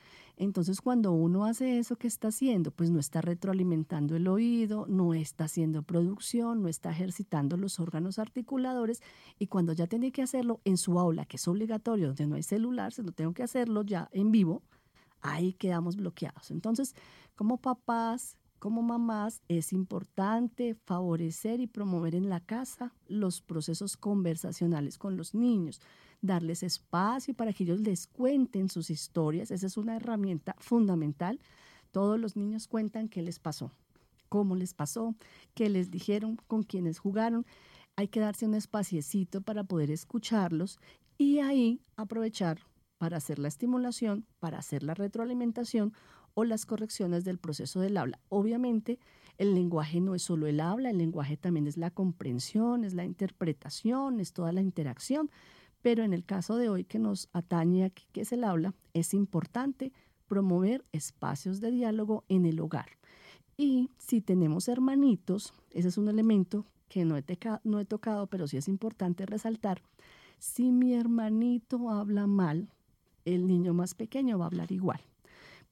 Entonces, 0.40 0.80
cuando 0.80 1.10
uno 1.10 1.46
hace 1.46 1.80
eso, 1.80 1.96
¿qué 1.96 2.06
está 2.06 2.28
haciendo? 2.28 2.70
Pues 2.70 2.90
no 2.90 3.00
está 3.00 3.20
retroalimentando 3.20 4.14
el 4.14 4.28
oído, 4.28 4.86
no 4.86 5.12
está 5.12 5.44
haciendo 5.44 5.82
producción, 5.82 6.62
no 6.62 6.68
está 6.68 6.92
ejercitando 6.92 7.56
los 7.56 7.80
órganos 7.80 8.20
articuladores 8.20 9.02
y 9.40 9.48
cuando 9.48 9.72
ya 9.72 9.88
tiene 9.88 10.12
que 10.12 10.22
hacerlo 10.22 10.60
en 10.64 10.76
su 10.76 11.00
aula, 11.00 11.24
que 11.24 11.38
es 11.38 11.48
obligatorio, 11.48 12.06
donde 12.06 12.28
no 12.28 12.36
hay 12.36 12.44
celular, 12.44 12.92
se 12.92 13.02
lo 13.02 13.10
tengo 13.10 13.32
que 13.32 13.42
hacerlo 13.42 13.82
ya 13.82 14.08
en 14.12 14.30
vivo, 14.30 14.62
ahí 15.22 15.54
quedamos 15.54 15.96
bloqueados. 15.96 16.52
Entonces, 16.52 16.94
como 17.34 17.56
papás, 17.56 18.36
como 18.60 18.80
mamás, 18.80 19.42
es 19.48 19.72
importante 19.72 20.76
favorecer 20.84 21.58
y 21.58 21.66
promover 21.66 22.14
en 22.14 22.28
la 22.28 22.38
casa 22.38 22.94
los 23.08 23.42
procesos 23.42 23.96
conversacionales 23.96 24.98
con 24.98 25.16
los 25.16 25.34
niños 25.34 25.80
darles 26.20 26.62
espacio 26.62 27.34
para 27.34 27.52
que 27.52 27.64
ellos 27.64 27.80
les 27.80 28.06
cuenten 28.06 28.68
sus 28.68 28.90
historias. 28.90 29.50
Esa 29.50 29.66
es 29.66 29.76
una 29.76 29.96
herramienta 29.96 30.54
fundamental. 30.58 31.40
Todos 31.92 32.18
los 32.18 32.36
niños 32.36 32.68
cuentan 32.68 33.08
qué 33.08 33.22
les 33.22 33.38
pasó, 33.38 33.72
cómo 34.28 34.56
les 34.56 34.74
pasó, 34.74 35.14
qué 35.54 35.68
les 35.68 35.90
dijeron, 35.90 36.38
con 36.46 36.62
quiénes 36.62 36.98
jugaron. 36.98 37.46
Hay 37.96 38.08
que 38.08 38.20
darse 38.20 38.46
un 38.46 38.54
espaciecito 38.54 39.40
para 39.40 39.64
poder 39.64 39.90
escucharlos 39.90 40.78
y 41.16 41.38
ahí 41.38 41.80
aprovechar 41.96 42.60
para 42.98 43.16
hacer 43.16 43.38
la 43.38 43.48
estimulación, 43.48 44.26
para 44.38 44.58
hacer 44.58 44.82
la 44.82 44.94
retroalimentación 44.94 45.92
o 46.34 46.44
las 46.44 46.66
correcciones 46.66 47.24
del 47.24 47.38
proceso 47.38 47.80
del 47.80 47.96
habla. 47.96 48.20
Obviamente, 48.28 48.98
el 49.38 49.54
lenguaje 49.54 50.00
no 50.00 50.14
es 50.14 50.22
solo 50.22 50.46
el 50.46 50.60
habla, 50.60 50.90
el 50.90 50.98
lenguaje 50.98 51.36
también 51.36 51.66
es 51.66 51.76
la 51.76 51.90
comprensión, 51.90 52.84
es 52.84 52.94
la 52.94 53.04
interpretación, 53.04 54.20
es 54.20 54.32
toda 54.32 54.52
la 54.52 54.60
interacción. 54.60 55.30
Pero 55.88 56.04
en 56.04 56.12
el 56.12 56.26
caso 56.26 56.56
de 56.56 56.68
hoy 56.68 56.84
que 56.84 56.98
nos 56.98 57.30
atañe 57.32 57.82
aquí, 57.82 58.04
que 58.12 58.20
es 58.20 58.32
el 58.32 58.44
habla, 58.44 58.74
es 58.92 59.14
importante 59.14 59.90
promover 60.26 60.84
espacios 60.92 61.62
de 61.62 61.70
diálogo 61.70 62.24
en 62.28 62.44
el 62.44 62.60
hogar. 62.60 62.90
Y 63.56 63.88
si 63.96 64.20
tenemos 64.20 64.68
hermanitos, 64.68 65.54
ese 65.70 65.88
es 65.88 65.96
un 65.96 66.10
elemento 66.10 66.66
que 66.90 67.06
no 67.06 67.16
he, 67.16 67.24
no 67.64 67.80
he 67.80 67.86
tocado, 67.86 68.26
pero 68.26 68.46
sí 68.46 68.58
es 68.58 68.68
importante 68.68 69.24
resaltar. 69.24 69.80
Si 70.38 70.72
mi 70.72 70.92
hermanito 70.92 71.88
habla 71.88 72.26
mal, 72.26 72.68
el 73.24 73.46
niño 73.46 73.72
más 73.72 73.94
pequeño 73.94 74.38
va 74.38 74.44
a 74.44 74.48
hablar 74.48 74.70
igual, 74.70 75.00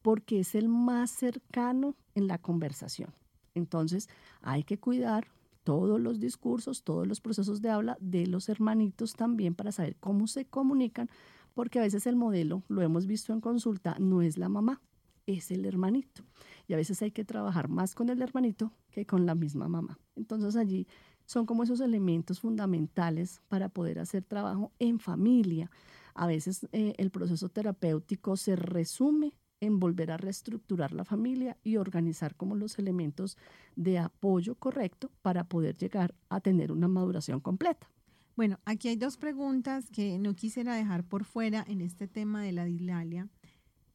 porque 0.01 0.41
es 0.41 0.55
el 0.55 0.71
más 0.71 1.11
cercano 1.11 1.95
en 2.15 2.27
la 2.27 2.39
conversación. 2.39 3.13
Entonces, 3.55 4.09
hay 4.41 4.65
que 4.65 4.79
cuidar 4.79 5.27
todos 5.67 6.01
los 6.01 6.21
discursos, 6.21 6.85
todos 6.85 7.09
los 7.09 7.21
procesos 7.21 7.61
de 7.61 7.71
habla 7.71 7.99
de 8.01 8.29
los 8.29 8.49
hermanitos 8.49 9.15
también 9.15 9.57
para 9.57 9.73
saber 9.73 9.97
cómo 9.97 10.29
se 10.29 10.45
comunican, 10.45 11.11
porque 11.55 11.81
a 11.81 11.83
veces 11.83 12.07
el 12.07 12.15
modelo, 12.15 12.63
lo 12.69 12.83
hemos 12.83 13.09
visto 13.09 13.33
en 13.33 13.41
consulta, 13.41 13.97
no 13.99 14.23
es 14.23 14.39
la 14.39 14.49
mamá, 14.49 14.81
es 15.27 15.51
el 15.51 15.65
hermanito. 15.65 16.23
Y 16.69 16.75
a 16.75 16.77
veces 16.77 17.03
hay 17.03 17.11
que 17.11 17.25
trabajar 17.25 17.67
más 17.67 17.97
con 17.97 18.11
el 18.11 18.23
hermanito 18.23 18.71
que 18.93 19.07
con 19.07 19.27
la 19.27 19.35
misma 19.35 19.67
mamá. 19.67 19.99
Entonces 20.15 20.55
allí 20.55 20.87
son 21.25 21.47
como 21.47 21.65
esos 21.65 21.81
elementos 21.81 22.39
fundamentales 22.39 23.43
para 23.49 23.69
poder 23.69 23.99
hacer 23.99 24.23
trabajo 24.23 24.71
en 24.79 25.01
familia. 25.01 25.69
A 26.15 26.29
veces 26.29 26.69
eh, 26.71 26.95
el 26.97 27.11
proceso 27.11 27.49
terapéutico 27.49 28.37
se 28.37 28.55
resume 28.55 29.33
en 29.61 29.81
volver 29.81 30.11
a 30.11 30.17
reestructurar 30.17 30.93
la 30.93 31.05
familia 31.05 31.57
y 31.63 31.77
organizar 31.77 32.35
como 32.35 32.57
los 32.57 32.79
elementos 32.79 33.37
de 33.75 33.99
apoyo 33.99 34.55
correcto 34.55 35.11
para 35.23 35.45
poder 35.45 35.77
llegar 35.77 36.15
a 36.29 36.41
tener 36.41 36.73
una 36.73 36.89
maduración 36.89 37.41
completa. 37.41 37.91
Bueno, 38.37 38.59
aquí 38.67 38.89
hay 38.89 38.97
dos 38.97 39.17
preguntas 39.17 39.89
que 39.91 40.19
no 40.19 40.35
quisiera 40.35 40.75
dejar 40.75 41.05
por 41.05 41.25
fuera 41.25 41.65
en 41.67 41.81
este 41.81 42.07
tema 42.07 42.43
de 42.43 42.53
la 42.53 42.67
dislalia 42.67 43.29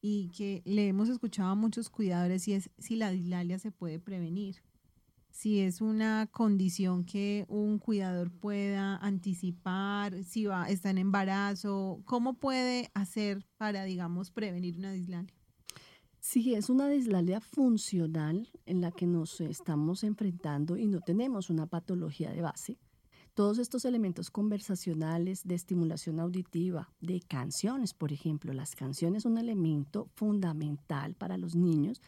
y 0.01 0.29
que 0.29 0.63
le 0.65 0.87
hemos 0.87 1.09
escuchado 1.09 1.49
a 1.49 1.55
muchos 1.55 1.89
cuidadores 1.89 2.47
y 2.47 2.53
es 2.53 2.71
si 2.79 2.95
la 2.95 3.11
dislalia 3.11 3.59
se 3.59 3.71
puede 3.71 3.99
prevenir, 3.99 4.63
si 5.29 5.59
es 5.59 5.79
una 5.79 6.27
condición 6.31 7.05
que 7.05 7.45
un 7.47 7.77
cuidador 7.77 8.31
pueda 8.31 8.97
anticipar, 8.97 10.23
si 10.23 10.45
va, 10.45 10.69
está 10.69 10.89
en 10.89 10.97
embarazo, 10.97 12.01
¿cómo 12.05 12.33
puede 12.33 12.89
hacer 12.95 13.45
para, 13.57 13.83
digamos, 13.83 14.31
prevenir 14.31 14.77
una 14.77 14.91
dislalia? 14.91 15.33
Sí, 16.21 16.53
es 16.53 16.69
una 16.69 16.87
dislalia 16.87 17.41
funcional 17.41 18.47
en 18.67 18.79
la 18.79 18.91
que 18.91 19.07
nos 19.07 19.41
estamos 19.41 20.03
enfrentando 20.03 20.77
y 20.77 20.85
no 20.85 21.01
tenemos 21.01 21.49
una 21.49 21.65
patología 21.65 22.31
de 22.31 22.41
base 22.41 22.77
todos 23.33 23.59
estos 23.59 23.85
elementos 23.85 24.29
conversacionales 24.29 25.47
de 25.47 25.55
estimulación 25.55 26.19
auditiva, 26.19 26.91
de 26.99 27.21
canciones, 27.21 27.93
por 27.93 28.11
ejemplo. 28.11 28.53
Las 28.53 28.75
canciones 28.75 29.23
son 29.23 29.33
un 29.33 29.37
elemento 29.39 30.09
fundamental 30.13 31.15
para 31.15 31.37
los 31.37 31.55
niños 31.55 32.01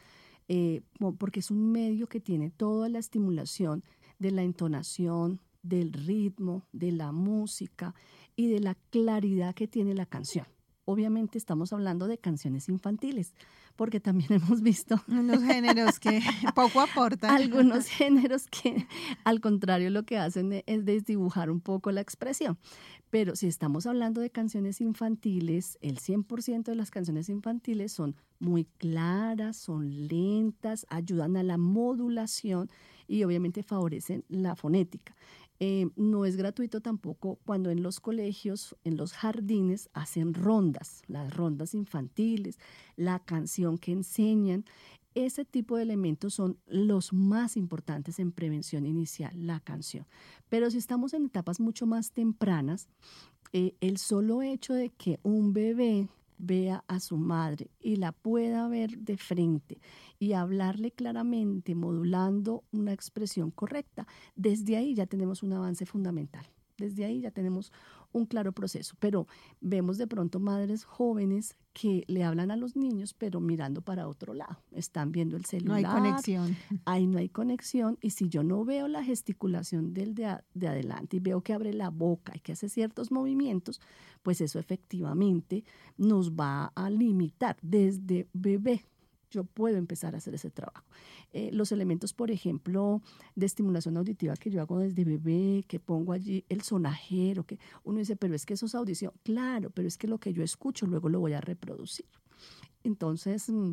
eh, 0.47 0.81
porque 1.17 1.39
es 1.39 1.49
un 1.49 1.71
medio 1.71 2.07
que 2.07 2.19
tiene 2.19 2.51
toda 2.51 2.89
la 2.89 2.99
estimulación 2.99 3.83
de 4.19 4.31
la 4.31 4.43
entonación, 4.43 5.39
del 5.61 5.93
ritmo, 5.93 6.67
de 6.73 6.91
la 6.91 7.11
música 7.13 7.95
y 8.35 8.47
de 8.47 8.59
la 8.59 8.75
claridad 8.75 9.55
que 9.55 9.67
tiene 9.67 9.95
la 9.95 10.05
canción. 10.05 10.45
Obviamente 10.85 11.37
estamos 11.37 11.71
hablando 11.71 12.07
de 12.07 12.17
canciones 12.17 12.67
infantiles, 12.67 13.33
porque 13.75 13.99
también 13.99 14.33
hemos 14.33 14.61
visto 14.61 15.01
unos 15.07 15.43
géneros 15.43 15.99
que 15.99 16.21
poco 16.55 16.81
aportan. 16.81 17.31
Algunos 17.31 17.87
géneros 17.87 18.47
que 18.47 18.87
al 19.23 19.39
contrario 19.39 19.89
lo 19.89 20.03
que 20.03 20.17
hacen 20.17 20.51
e, 20.53 20.63
es 20.67 20.85
desdibujar 20.85 21.49
un 21.49 21.61
poco 21.61 21.91
la 21.91 22.01
expresión. 22.01 22.57
Pero 23.09 23.35
si 23.35 23.47
estamos 23.47 23.85
hablando 23.85 24.21
de 24.21 24.31
canciones 24.31 24.81
infantiles, 24.81 25.77
el 25.81 25.99
100% 25.99 26.63
de 26.63 26.75
las 26.75 26.89
canciones 26.89 27.29
infantiles 27.29 27.91
son 27.91 28.15
muy 28.39 28.65
claras, 28.77 29.55
son 29.55 30.07
lentas, 30.07 30.85
ayudan 30.89 31.37
a 31.37 31.43
la 31.43 31.57
modulación 31.57 32.69
y 33.07 33.23
obviamente 33.23 33.63
favorecen 33.63 34.25
la 34.29 34.55
fonética. 34.55 35.15
Eh, 35.59 35.89
no 35.95 36.25
es 36.25 36.35
gratuito 36.35 36.81
tampoco 36.81 37.39
cuando 37.45 37.69
en 37.69 37.83
los 37.83 37.99
colegios, 37.99 38.75
en 38.83 38.97
los 38.97 39.13
jardines, 39.13 39.89
hacen 39.93 40.33
rondas, 40.33 41.03
las 41.07 41.33
rondas 41.33 41.73
infantiles, 41.73 42.57
la 42.95 43.19
canción 43.19 43.77
que 43.77 43.91
enseñan. 43.91 44.65
Ese 45.15 45.45
tipo 45.45 45.77
de 45.77 45.83
elementos 45.83 46.33
son 46.33 46.57
los 46.65 47.13
más 47.13 47.55
importantes 47.55 48.17
en 48.17 48.31
prevención 48.31 48.85
inicial, 48.85 49.31
la 49.45 49.59
canción. 49.59 50.07
Pero 50.49 50.71
si 50.71 50.79
estamos 50.79 51.13
en 51.13 51.25
etapas 51.25 51.59
mucho 51.59 51.85
más 51.85 52.11
tempranas, 52.11 52.87
eh, 53.51 53.75
el 53.79 53.97
solo 53.97 54.41
hecho 54.41 54.73
de 54.73 54.89
que 54.89 55.19
un 55.21 55.53
bebé 55.53 56.09
vea 56.37 56.83
a 56.87 56.99
su 56.99 57.17
madre 57.17 57.71
y 57.79 57.97
la 57.97 58.11
pueda 58.11 58.67
ver 58.67 58.97
de 58.99 59.17
frente 59.17 59.79
y 60.19 60.33
hablarle 60.33 60.91
claramente, 60.91 61.75
modulando 61.75 62.63
una 62.71 62.93
expresión 62.93 63.51
correcta, 63.51 64.07
desde 64.35 64.77
ahí 64.77 64.95
ya 64.95 65.05
tenemos 65.05 65.43
un 65.43 65.53
avance 65.53 65.85
fundamental. 65.85 66.45
Desde 66.77 67.05
ahí 67.05 67.21
ya 67.21 67.31
tenemos 67.31 67.71
un 68.11 68.25
claro 68.25 68.51
proceso, 68.51 68.95
pero 68.99 69.27
vemos 69.59 69.97
de 69.97 70.07
pronto 70.07 70.39
madres 70.39 70.85
jóvenes 70.85 71.55
que 71.73 72.03
le 72.07 72.23
hablan 72.23 72.51
a 72.51 72.55
los 72.55 72.75
niños, 72.75 73.13
pero 73.13 73.39
mirando 73.39 73.81
para 73.81 74.07
otro 74.07 74.33
lado. 74.33 74.59
Están 74.71 75.11
viendo 75.11 75.35
el 75.35 75.45
celular. 75.45 75.81
No 75.81 75.87
hay 75.87 75.95
conexión. 75.95 76.55
Ahí 76.85 77.07
no 77.07 77.17
hay 77.17 77.29
conexión. 77.29 77.97
Y 78.01 78.11
si 78.11 78.29
yo 78.29 78.43
no 78.43 78.63
veo 78.63 78.87
la 78.87 79.03
gesticulación 79.03 79.93
del 79.93 80.13
de, 80.13 80.37
de 80.53 80.67
adelante 80.67 81.17
y 81.17 81.19
veo 81.19 81.41
que 81.41 81.53
abre 81.53 81.73
la 81.73 81.89
boca 81.89 82.33
y 82.35 82.39
que 82.39 82.51
hace 82.51 82.69
ciertos 82.69 83.11
movimientos, 83.11 83.81
pues 84.21 84.39
eso 84.41 84.59
efectivamente 84.59 85.63
nos 85.97 86.33
va 86.33 86.71
a 86.75 86.89
limitar 86.89 87.57
desde 87.61 88.27
bebé 88.33 88.85
yo 89.33 89.43
puedo 89.43 89.77
empezar 89.77 90.13
a 90.13 90.17
hacer 90.17 90.35
ese 90.35 90.51
trabajo. 90.51 90.85
Eh, 91.31 91.49
los 91.51 91.71
elementos, 91.71 92.13
por 92.13 92.29
ejemplo, 92.29 93.01
de 93.35 93.45
estimulación 93.45 93.97
auditiva 93.97 94.35
que 94.35 94.51
yo 94.51 94.61
hago 94.61 94.79
desde 94.79 95.03
bebé, 95.03 95.65
que 95.67 95.79
pongo 95.79 96.13
allí 96.13 96.45
el 96.49 96.61
sonajero, 96.61 97.45
que 97.45 97.57
uno 97.83 97.99
dice, 97.99 98.15
pero 98.15 98.35
es 98.35 98.45
que 98.45 98.53
eso 98.53 98.67
es 98.67 98.75
audición. 98.75 99.11
Claro, 99.23 99.71
pero 99.71 99.87
es 99.87 99.97
que 99.97 100.07
lo 100.07 100.19
que 100.19 100.33
yo 100.33 100.43
escucho 100.43 100.85
luego 100.85 101.09
lo 101.09 101.19
voy 101.19 101.33
a 101.33 101.41
reproducir. 101.41 102.05
Entonces, 102.83 103.49
mm, 103.49 103.71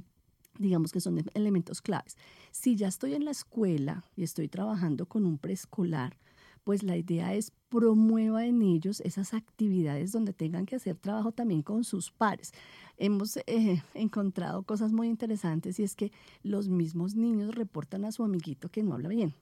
digamos 0.58 0.92
que 0.92 1.00
son 1.00 1.22
elementos 1.34 1.82
claves. 1.82 2.16
Si 2.50 2.76
ya 2.76 2.88
estoy 2.88 3.14
en 3.14 3.24
la 3.24 3.30
escuela 3.30 4.04
y 4.16 4.22
estoy 4.22 4.48
trabajando 4.48 5.06
con 5.06 5.26
un 5.26 5.38
preescolar, 5.38 6.16
pues 6.64 6.82
la 6.82 6.96
idea 6.96 7.34
es 7.34 7.52
promueva 7.68 8.46
en 8.46 8.62
ellos 8.62 9.00
esas 9.00 9.32
actividades 9.32 10.12
donde 10.12 10.32
tengan 10.32 10.66
que 10.66 10.76
hacer 10.76 10.96
trabajo 10.96 11.32
también 11.32 11.62
con 11.62 11.84
sus 11.84 12.10
pares. 12.10 12.52
Hemos 12.96 13.36
eh, 13.46 13.82
encontrado 13.94 14.62
cosas 14.64 14.92
muy 14.92 15.08
interesantes 15.08 15.78
y 15.78 15.84
es 15.84 15.94
que 15.94 16.12
los 16.42 16.68
mismos 16.68 17.14
niños 17.14 17.54
reportan 17.54 18.04
a 18.04 18.12
su 18.12 18.24
amiguito 18.24 18.68
que 18.68 18.82
no 18.82 18.94
habla 18.94 19.08
bien. 19.08 19.34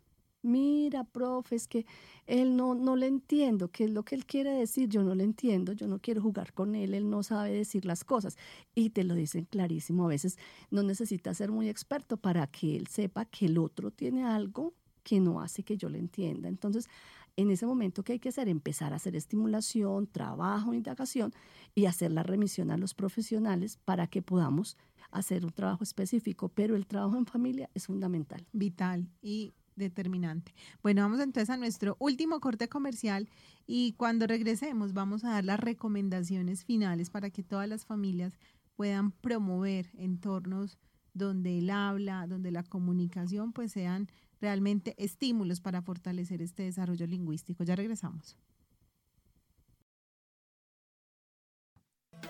Mira, 0.42 1.02
profe, 1.02 1.56
es 1.56 1.66
que 1.66 1.84
él 2.26 2.56
no, 2.56 2.76
no 2.76 2.94
le 2.94 3.08
entiendo, 3.08 3.68
qué 3.68 3.84
es 3.84 3.90
lo 3.90 4.04
que 4.04 4.14
él 4.14 4.24
quiere 4.24 4.52
decir, 4.52 4.88
yo 4.88 5.02
no 5.02 5.16
le 5.16 5.24
entiendo, 5.24 5.72
yo 5.72 5.88
no 5.88 5.98
quiero 5.98 6.22
jugar 6.22 6.52
con 6.52 6.76
él, 6.76 6.94
él 6.94 7.10
no 7.10 7.24
sabe 7.24 7.50
decir 7.50 7.84
las 7.84 8.04
cosas. 8.04 8.36
Y 8.72 8.90
te 8.90 9.02
lo 9.02 9.14
dicen 9.14 9.46
clarísimo, 9.46 10.04
a 10.04 10.08
veces 10.08 10.38
no 10.70 10.84
necesita 10.84 11.34
ser 11.34 11.50
muy 11.50 11.68
experto 11.68 12.18
para 12.18 12.46
que 12.46 12.76
él 12.76 12.86
sepa 12.86 13.24
que 13.24 13.46
el 13.46 13.58
otro 13.58 13.90
tiene 13.90 14.24
algo 14.24 14.74
que 15.08 15.20
no 15.20 15.40
hace 15.40 15.62
que 15.62 15.78
yo 15.78 15.88
le 15.88 15.98
entienda. 15.98 16.50
Entonces, 16.50 16.86
en 17.34 17.50
ese 17.50 17.64
momento, 17.64 18.02
¿qué 18.02 18.14
hay 18.14 18.18
que 18.18 18.28
hacer? 18.28 18.46
Empezar 18.46 18.92
a 18.92 18.96
hacer 18.96 19.16
estimulación, 19.16 20.06
trabajo, 20.06 20.74
indagación 20.74 21.32
y 21.74 21.86
hacer 21.86 22.12
la 22.12 22.22
remisión 22.22 22.70
a 22.70 22.76
los 22.76 22.92
profesionales 22.92 23.78
para 23.86 24.06
que 24.06 24.20
podamos 24.20 24.76
hacer 25.10 25.46
un 25.46 25.52
trabajo 25.52 25.82
específico. 25.82 26.50
Pero 26.50 26.76
el 26.76 26.86
trabajo 26.86 27.16
en 27.16 27.24
familia 27.24 27.70
es 27.72 27.86
fundamental. 27.86 28.46
Vital 28.52 29.08
y 29.22 29.54
determinante. 29.76 30.52
Bueno, 30.82 31.00
vamos 31.02 31.20
entonces 31.20 31.48
a 31.48 31.56
nuestro 31.56 31.96
último 32.00 32.38
corte 32.40 32.68
comercial 32.68 33.30
y 33.66 33.92
cuando 33.92 34.26
regresemos 34.26 34.92
vamos 34.92 35.24
a 35.24 35.30
dar 35.30 35.44
las 35.44 35.60
recomendaciones 35.60 36.66
finales 36.66 37.08
para 37.08 37.30
que 37.30 37.42
todas 37.42 37.68
las 37.68 37.86
familias 37.86 38.36
puedan 38.76 39.12
promover 39.12 39.88
entornos 39.96 40.76
donde 41.14 41.58
el 41.58 41.70
habla, 41.70 42.26
donde 42.26 42.50
la 42.50 42.62
comunicación 42.62 43.52
pues 43.52 43.72
sean 43.72 44.08
realmente 44.40 44.94
estímulos 44.98 45.60
para 45.60 45.82
fortalecer 45.82 46.42
este 46.42 46.64
desarrollo 46.64 47.06
lingüístico. 47.06 47.64
Ya 47.64 47.76
regresamos. 47.76 48.36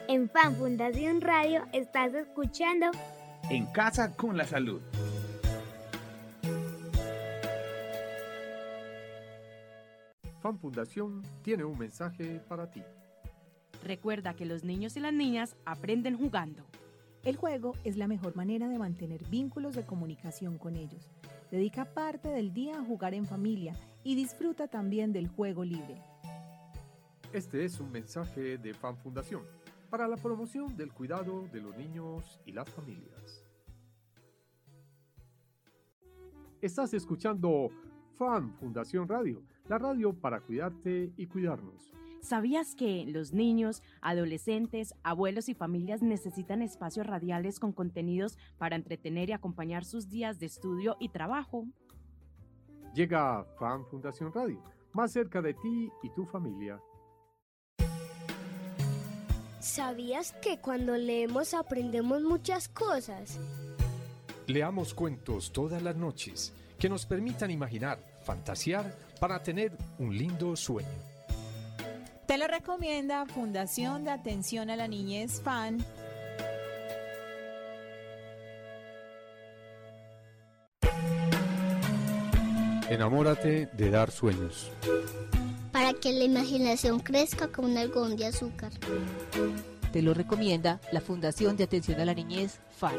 En 0.06 0.28
Fan 0.28 0.56
Fundación 0.56 1.20
Radio 1.20 1.66
estás 1.72 2.14
escuchando 2.14 2.86
En 3.50 3.66
Casa 3.66 4.14
con 4.16 4.36
la 4.36 4.44
Salud. 4.44 4.80
Fan 10.40 10.58
Fundación 10.58 11.22
tiene 11.42 11.64
un 11.64 11.78
mensaje 11.78 12.40
para 12.48 12.70
ti. 12.70 12.82
Recuerda 13.84 14.34
que 14.34 14.46
los 14.46 14.64
niños 14.64 14.96
y 14.96 15.00
las 15.00 15.12
niñas 15.12 15.56
aprenden 15.64 16.16
jugando. 16.16 16.64
El 17.24 17.36
juego 17.36 17.74
es 17.84 17.96
la 17.96 18.06
mejor 18.06 18.36
manera 18.36 18.68
de 18.68 18.78
mantener 18.78 19.24
vínculos 19.28 19.74
de 19.74 19.84
comunicación 19.84 20.58
con 20.58 20.76
ellos. 20.76 21.10
Dedica 21.50 21.86
parte 21.86 22.28
del 22.28 22.52
día 22.52 22.78
a 22.78 22.84
jugar 22.84 23.14
en 23.14 23.26
familia 23.26 23.74
y 24.04 24.14
disfruta 24.14 24.68
también 24.68 25.12
del 25.12 25.28
juego 25.28 25.64
libre. 25.64 26.02
Este 27.32 27.64
es 27.64 27.80
un 27.80 27.90
mensaje 27.90 28.58
de 28.58 28.74
Fan 28.74 28.98
Fundación 28.98 29.42
para 29.88 30.06
la 30.06 30.16
promoción 30.16 30.76
del 30.76 30.92
cuidado 30.92 31.48
de 31.50 31.60
los 31.62 31.74
niños 31.76 32.38
y 32.44 32.52
las 32.52 32.68
familias. 32.68 33.44
Estás 36.60 36.92
escuchando 36.92 37.70
Fan 38.14 38.52
Fundación 38.54 39.08
Radio, 39.08 39.42
la 39.68 39.78
radio 39.78 40.12
para 40.12 40.40
cuidarte 40.40 41.12
y 41.16 41.26
cuidarnos. 41.26 41.97
¿Sabías 42.28 42.74
que 42.74 43.06
los 43.06 43.32
niños, 43.32 43.82
adolescentes, 44.02 44.94
abuelos 45.02 45.48
y 45.48 45.54
familias 45.54 46.02
necesitan 46.02 46.60
espacios 46.60 47.06
radiales 47.06 47.58
con 47.58 47.72
contenidos 47.72 48.36
para 48.58 48.76
entretener 48.76 49.30
y 49.30 49.32
acompañar 49.32 49.86
sus 49.86 50.10
días 50.10 50.38
de 50.38 50.44
estudio 50.44 50.98
y 51.00 51.08
trabajo? 51.08 51.64
Llega 52.92 53.46
Fan 53.58 53.86
Fundación 53.86 54.30
Radio, 54.30 54.62
más 54.92 55.10
cerca 55.10 55.40
de 55.40 55.54
ti 55.54 55.90
y 56.02 56.10
tu 56.10 56.26
familia. 56.26 56.78
¿Sabías 59.60 60.34
que 60.42 60.60
cuando 60.60 60.98
leemos 60.98 61.54
aprendemos 61.54 62.20
muchas 62.20 62.68
cosas? 62.68 63.40
Leamos 64.46 64.92
cuentos 64.92 65.50
todas 65.50 65.82
las 65.82 65.96
noches 65.96 66.52
que 66.78 66.90
nos 66.90 67.06
permitan 67.06 67.50
imaginar, 67.50 67.98
fantasear 68.20 68.94
para 69.18 69.42
tener 69.42 69.72
un 69.98 70.14
lindo 70.14 70.54
sueño. 70.56 71.17
Te 72.28 72.36
lo 72.36 72.46
recomienda 72.46 73.24
Fundación 73.24 74.04
de 74.04 74.10
Atención 74.10 74.68
a 74.68 74.76
la 74.76 74.86
Niñez 74.86 75.40
FAN. 75.40 75.82
Enamórate 82.90 83.70
de 83.72 83.90
dar 83.90 84.10
sueños. 84.10 84.70
para 85.72 85.94
que 85.94 86.12
la 86.12 86.24
imaginación 86.24 87.00
crezca 87.00 87.48
como 87.48 87.68
un 87.68 87.78
algodón 87.78 88.16
de 88.18 88.26
azúcar. 88.26 88.72
Te 89.90 90.02
lo 90.02 90.12
recomienda 90.12 90.82
la 90.92 91.00
Fundación 91.00 91.56
de 91.56 91.64
Atención 91.64 91.98
a 91.98 92.04
la 92.04 92.12
Niñez, 92.12 92.60
FAN. 92.76 92.92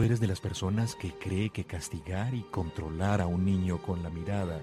¿Tú 0.00 0.04
eres 0.04 0.18
de 0.18 0.28
las 0.28 0.40
personas 0.40 0.94
que 0.94 1.12
cree 1.12 1.50
que 1.50 1.66
castigar 1.66 2.32
y 2.32 2.40
controlar 2.44 3.20
a 3.20 3.26
un 3.26 3.44
niño 3.44 3.82
con 3.82 4.02
la 4.02 4.08
mirada 4.08 4.62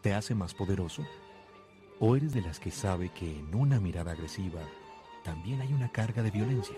te 0.00 0.14
hace 0.14 0.34
más 0.34 0.54
poderoso? 0.54 1.04
¿O 1.98 2.16
eres 2.16 2.32
de 2.32 2.40
las 2.40 2.58
que 2.58 2.70
sabe 2.70 3.10
que 3.10 3.40
en 3.40 3.54
una 3.54 3.78
mirada 3.78 4.12
agresiva 4.12 4.62
también 5.22 5.60
hay 5.60 5.70
una 5.74 5.92
carga 5.92 6.22
de 6.22 6.30
violencia? 6.30 6.76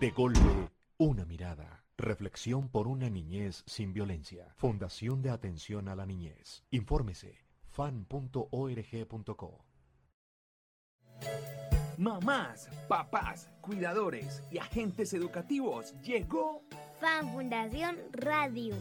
De 0.00 0.10
golpe, 0.10 0.40
una 0.96 1.24
mirada. 1.26 1.84
Reflexión 1.96 2.68
por 2.70 2.88
una 2.88 3.08
niñez 3.08 3.62
sin 3.68 3.92
violencia. 3.92 4.52
Fundación 4.56 5.22
de 5.22 5.30
Atención 5.30 5.88
a 5.88 5.94
la 5.94 6.06
Niñez. 6.06 6.64
Infórmese 6.72 7.38
fan.org.co. 7.70 8.48
Mamás, 11.98 12.68
papás, 12.86 13.50
cuidadores 13.60 14.40
y 14.52 14.58
agentes 14.58 15.12
educativos, 15.14 16.00
llegó 16.00 16.62
Fan 17.00 17.32
Fundación 17.32 17.96
Radio. 18.12 18.76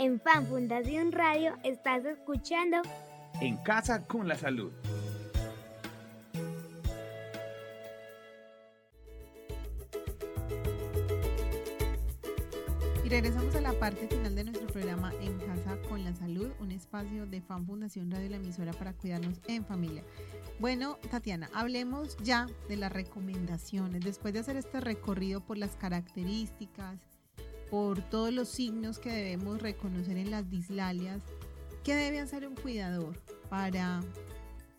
En 0.00 0.18
Fan 0.18 0.48
Fundación 0.48 1.12
Radio 1.12 1.54
estás 1.62 2.04
escuchando 2.06 2.78
En 3.40 3.56
Casa 3.58 4.04
con 4.04 4.26
la 4.26 4.34
Salud. 4.34 4.72
Regresamos 13.10 13.56
a 13.56 13.60
la 13.60 13.72
parte 13.72 14.06
final 14.06 14.36
de 14.36 14.44
nuestro 14.44 14.68
programa 14.68 15.12
En 15.20 15.36
Casa 15.40 15.76
con 15.88 16.04
la 16.04 16.14
Salud, 16.14 16.48
un 16.60 16.70
espacio 16.70 17.26
de 17.26 17.40
Fan 17.40 17.66
Fundación 17.66 18.08
Radio, 18.08 18.30
la 18.30 18.36
emisora 18.36 18.72
para 18.72 18.92
cuidarnos 18.92 19.40
en 19.48 19.64
familia. 19.64 20.04
Bueno, 20.60 20.96
Tatiana, 21.10 21.50
hablemos 21.52 22.16
ya 22.18 22.46
de 22.68 22.76
las 22.76 22.92
recomendaciones. 22.92 24.04
Después 24.04 24.32
de 24.32 24.38
hacer 24.38 24.56
este 24.56 24.80
recorrido 24.80 25.40
por 25.40 25.58
las 25.58 25.74
características, 25.74 27.00
por 27.68 28.00
todos 28.00 28.32
los 28.32 28.48
signos 28.48 29.00
que 29.00 29.10
debemos 29.10 29.60
reconocer 29.60 30.16
en 30.16 30.30
las 30.30 30.48
dislalias, 30.48 31.20
¿qué 31.82 31.96
debe 31.96 32.20
hacer 32.20 32.46
un 32.46 32.54
cuidador 32.54 33.20
para 33.48 34.02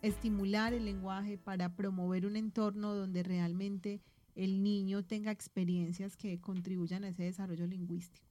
estimular 0.00 0.72
el 0.72 0.86
lenguaje, 0.86 1.36
para 1.36 1.76
promover 1.76 2.24
un 2.24 2.36
entorno 2.36 2.94
donde 2.94 3.24
realmente 3.24 4.00
el 4.34 4.62
niño 4.62 5.02
tenga 5.04 5.30
experiencias 5.30 6.16
que 6.16 6.40
contribuyan 6.40 7.04
a 7.04 7.08
ese 7.08 7.24
desarrollo 7.24 7.66
lingüístico? 7.66 8.26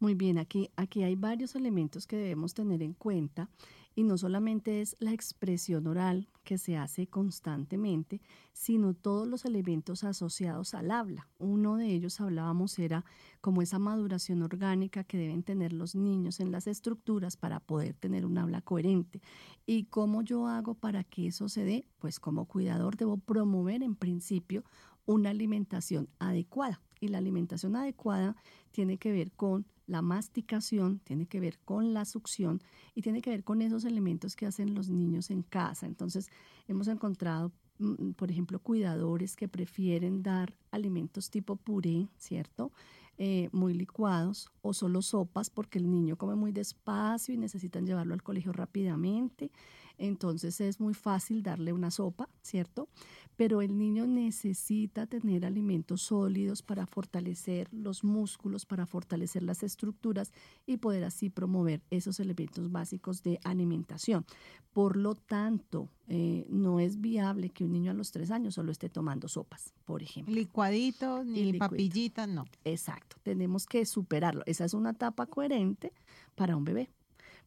Muy 0.00 0.14
bien, 0.14 0.38
aquí, 0.38 0.70
aquí 0.76 1.02
hay 1.02 1.16
varios 1.16 1.56
elementos 1.56 2.06
que 2.06 2.16
debemos 2.16 2.54
tener 2.54 2.82
en 2.82 2.94
cuenta 2.94 3.48
y 3.96 4.04
no 4.04 4.16
solamente 4.16 4.80
es 4.80 4.94
la 5.00 5.12
expresión 5.12 5.88
oral 5.88 6.28
que 6.44 6.56
se 6.56 6.76
hace 6.76 7.08
constantemente, 7.08 8.20
sino 8.52 8.94
todos 8.94 9.26
los 9.26 9.44
elementos 9.44 10.04
asociados 10.04 10.72
al 10.74 10.92
habla. 10.92 11.26
Uno 11.38 11.76
de 11.76 11.88
ellos 11.88 12.20
hablábamos 12.20 12.78
era 12.78 13.04
como 13.40 13.60
esa 13.60 13.80
maduración 13.80 14.42
orgánica 14.42 15.02
que 15.02 15.18
deben 15.18 15.42
tener 15.42 15.72
los 15.72 15.96
niños 15.96 16.38
en 16.38 16.52
las 16.52 16.68
estructuras 16.68 17.36
para 17.36 17.58
poder 17.58 17.94
tener 17.94 18.24
un 18.24 18.38
habla 18.38 18.60
coherente. 18.62 19.20
¿Y 19.66 19.86
cómo 19.86 20.22
yo 20.22 20.46
hago 20.46 20.74
para 20.74 21.02
que 21.02 21.26
eso 21.26 21.48
se 21.48 21.64
dé? 21.64 21.84
Pues 21.98 22.20
como 22.20 22.44
cuidador 22.44 22.96
debo 22.96 23.16
promover 23.16 23.82
en 23.82 23.96
principio 23.96 24.62
una 25.08 25.30
alimentación 25.30 26.08
adecuada. 26.18 26.80
Y 27.00 27.08
la 27.08 27.18
alimentación 27.18 27.76
adecuada 27.76 28.36
tiene 28.72 28.98
que 28.98 29.10
ver 29.10 29.32
con 29.32 29.66
la 29.86 30.02
masticación, 30.02 31.00
tiene 31.00 31.26
que 31.26 31.40
ver 31.40 31.58
con 31.64 31.94
la 31.94 32.04
succión 32.04 32.60
y 32.94 33.02
tiene 33.02 33.22
que 33.22 33.30
ver 33.30 33.42
con 33.42 33.62
esos 33.62 33.84
elementos 33.84 34.36
que 34.36 34.46
hacen 34.46 34.74
los 34.74 34.90
niños 34.90 35.30
en 35.30 35.42
casa. 35.42 35.86
Entonces, 35.86 36.28
hemos 36.66 36.88
encontrado, 36.88 37.52
mm, 37.78 38.10
por 38.12 38.30
ejemplo, 38.30 38.58
cuidadores 38.58 39.34
que 39.34 39.48
prefieren 39.48 40.22
dar 40.22 40.54
alimentos 40.70 41.30
tipo 41.30 41.56
puré, 41.56 42.08
¿cierto? 42.18 42.70
Eh, 43.16 43.48
muy 43.52 43.72
licuados 43.72 44.48
o 44.60 44.74
solo 44.74 45.00
sopas 45.00 45.48
porque 45.48 45.78
el 45.78 45.90
niño 45.90 46.16
come 46.16 46.34
muy 46.34 46.52
despacio 46.52 47.32
y 47.34 47.38
necesitan 47.38 47.86
llevarlo 47.86 48.12
al 48.12 48.22
colegio 48.22 48.52
rápidamente. 48.52 49.50
Entonces 49.98 50.60
es 50.60 50.80
muy 50.80 50.94
fácil 50.94 51.42
darle 51.42 51.72
una 51.72 51.90
sopa, 51.90 52.28
¿cierto? 52.42 52.88
Pero 53.36 53.62
el 53.62 53.76
niño 53.76 54.06
necesita 54.06 55.06
tener 55.06 55.44
alimentos 55.44 56.02
sólidos 56.02 56.62
para 56.62 56.86
fortalecer 56.86 57.68
los 57.72 58.04
músculos, 58.04 58.64
para 58.64 58.86
fortalecer 58.86 59.42
las 59.42 59.62
estructuras 59.62 60.32
y 60.66 60.78
poder 60.78 61.04
así 61.04 61.30
promover 61.30 61.82
esos 61.90 62.20
elementos 62.20 62.70
básicos 62.70 63.22
de 63.22 63.38
alimentación. 63.44 64.24
Por 64.72 64.96
lo 64.96 65.14
tanto, 65.14 65.88
eh, 66.08 66.46
no 66.48 66.80
es 66.80 67.00
viable 67.00 67.50
que 67.50 67.64
un 67.64 67.72
niño 67.72 67.90
a 67.90 67.94
los 67.94 68.12
tres 68.12 68.30
años 68.30 68.54
solo 68.54 68.72
esté 68.72 68.88
tomando 68.88 69.28
sopas, 69.28 69.74
por 69.84 70.02
ejemplo. 70.02 70.34
Licuaditos 70.34 71.26
ni 71.26 71.52
papillitas, 71.54 72.28
no. 72.28 72.44
Exacto, 72.64 73.16
tenemos 73.22 73.66
que 73.66 73.84
superarlo. 73.84 74.42
Esa 74.46 74.64
es 74.64 74.74
una 74.74 74.90
etapa 74.90 75.26
coherente 75.26 75.92
para 76.34 76.56
un 76.56 76.64
bebé 76.64 76.90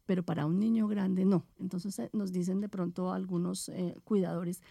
pero 0.05 0.23
para 0.23 0.45
un 0.45 0.59
niño 0.59 0.87
grande 0.87 1.25
no. 1.25 1.45
Entonces 1.59 1.97
eh, 1.99 2.09
nos 2.13 2.31
dicen 2.31 2.61
de 2.61 2.69
pronto 2.69 3.11
algunos 3.11 3.69
eh, 3.69 3.95
cuidadores, 4.03 4.61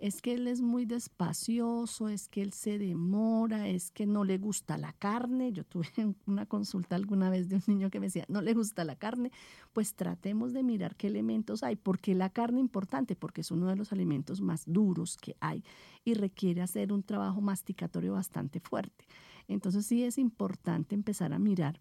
es 0.00 0.22
que 0.22 0.32
él 0.32 0.46
es 0.46 0.62
muy 0.62 0.86
despacioso, 0.86 2.08
es 2.08 2.26
que 2.28 2.40
él 2.40 2.54
se 2.54 2.78
demora, 2.78 3.68
es 3.68 3.90
que 3.90 4.06
no 4.06 4.24
le 4.24 4.38
gusta 4.38 4.78
la 4.78 4.94
carne. 4.94 5.52
Yo 5.52 5.62
tuve 5.64 5.86
una 6.26 6.46
consulta 6.46 6.96
alguna 6.96 7.28
vez 7.28 7.50
de 7.50 7.56
un 7.56 7.62
niño 7.66 7.90
que 7.90 8.00
me 8.00 8.06
decía, 8.06 8.24
no 8.28 8.40
le 8.40 8.54
gusta 8.54 8.84
la 8.84 8.96
carne. 8.96 9.30
Pues 9.74 9.94
tratemos 9.94 10.54
de 10.54 10.62
mirar 10.62 10.96
qué 10.96 11.08
elementos 11.08 11.62
hay. 11.62 11.76
¿Por 11.76 11.98
qué 11.98 12.14
la 12.14 12.30
carne 12.30 12.60
importante? 12.60 13.14
Porque 13.14 13.42
es 13.42 13.50
uno 13.50 13.66
de 13.66 13.76
los 13.76 13.92
alimentos 13.92 14.40
más 14.40 14.64
duros 14.66 15.18
que 15.18 15.36
hay 15.38 15.62
y 16.02 16.14
requiere 16.14 16.62
hacer 16.62 16.94
un 16.94 17.02
trabajo 17.02 17.42
masticatorio 17.42 18.14
bastante 18.14 18.58
fuerte. 18.58 19.04
Entonces 19.48 19.84
sí 19.84 20.04
es 20.04 20.16
importante 20.16 20.94
empezar 20.94 21.34
a 21.34 21.38
mirar 21.38 21.78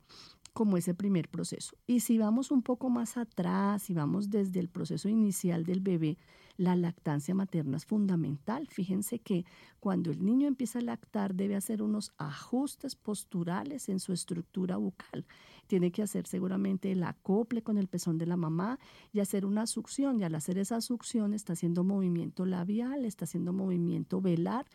como 0.53 0.77
ese 0.77 0.93
primer 0.93 1.29
proceso. 1.29 1.75
Y 1.87 2.01
si 2.01 2.17
vamos 2.17 2.51
un 2.51 2.61
poco 2.61 2.89
más 2.89 3.17
atrás, 3.17 3.83
si 3.83 3.93
vamos 3.93 4.29
desde 4.29 4.59
el 4.59 4.69
proceso 4.69 5.09
inicial 5.09 5.63
del 5.63 5.81
bebé, 5.81 6.17
la 6.59 6.75
lactancia 6.75 7.33
materna 7.33 7.77
es 7.77 7.85
fundamental. 7.85 8.67
Fíjense 8.67 9.19
que 9.19 9.45
cuando 9.79 10.11
el 10.11 10.25
niño 10.25 10.45
empieza 10.45 10.79
a 10.79 10.81
lactar 10.81 11.33
debe 11.33 11.55
hacer 11.55 11.81
unos 11.81 12.11
ajustes 12.17 12.97
posturales 12.97 13.87
en 13.87 14.01
su 14.01 14.11
estructura 14.11 14.75
bucal. 14.75 15.25
Tiene 15.67 15.91
que 15.91 16.01
hacer 16.01 16.27
seguramente 16.27 16.91
el 16.91 17.01
acople 17.05 17.61
con 17.61 17.77
el 17.77 17.87
pezón 17.87 18.17
de 18.17 18.25
la 18.25 18.35
mamá 18.35 18.77
y 19.13 19.21
hacer 19.21 19.45
una 19.45 19.67
succión. 19.67 20.19
Y 20.19 20.25
al 20.25 20.35
hacer 20.35 20.57
esa 20.57 20.81
succión 20.81 21.33
está 21.33 21.53
haciendo 21.53 21.85
movimiento 21.85 22.45
labial, 22.45 23.05
está 23.05 23.23
haciendo 23.23 23.53
movimiento 23.53 24.19
velar, 24.19 24.65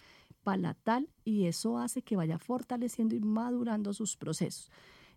palatal 0.42 1.10
y 1.22 1.44
eso 1.46 1.78
hace 1.78 2.00
que 2.00 2.16
vaya 2.16 2.38
fortaleciendo 2.38 3.14
y 3.14 3.20
madurando 3.20 3.92
sus 3.92 4.16
procesos. 4.16 4.70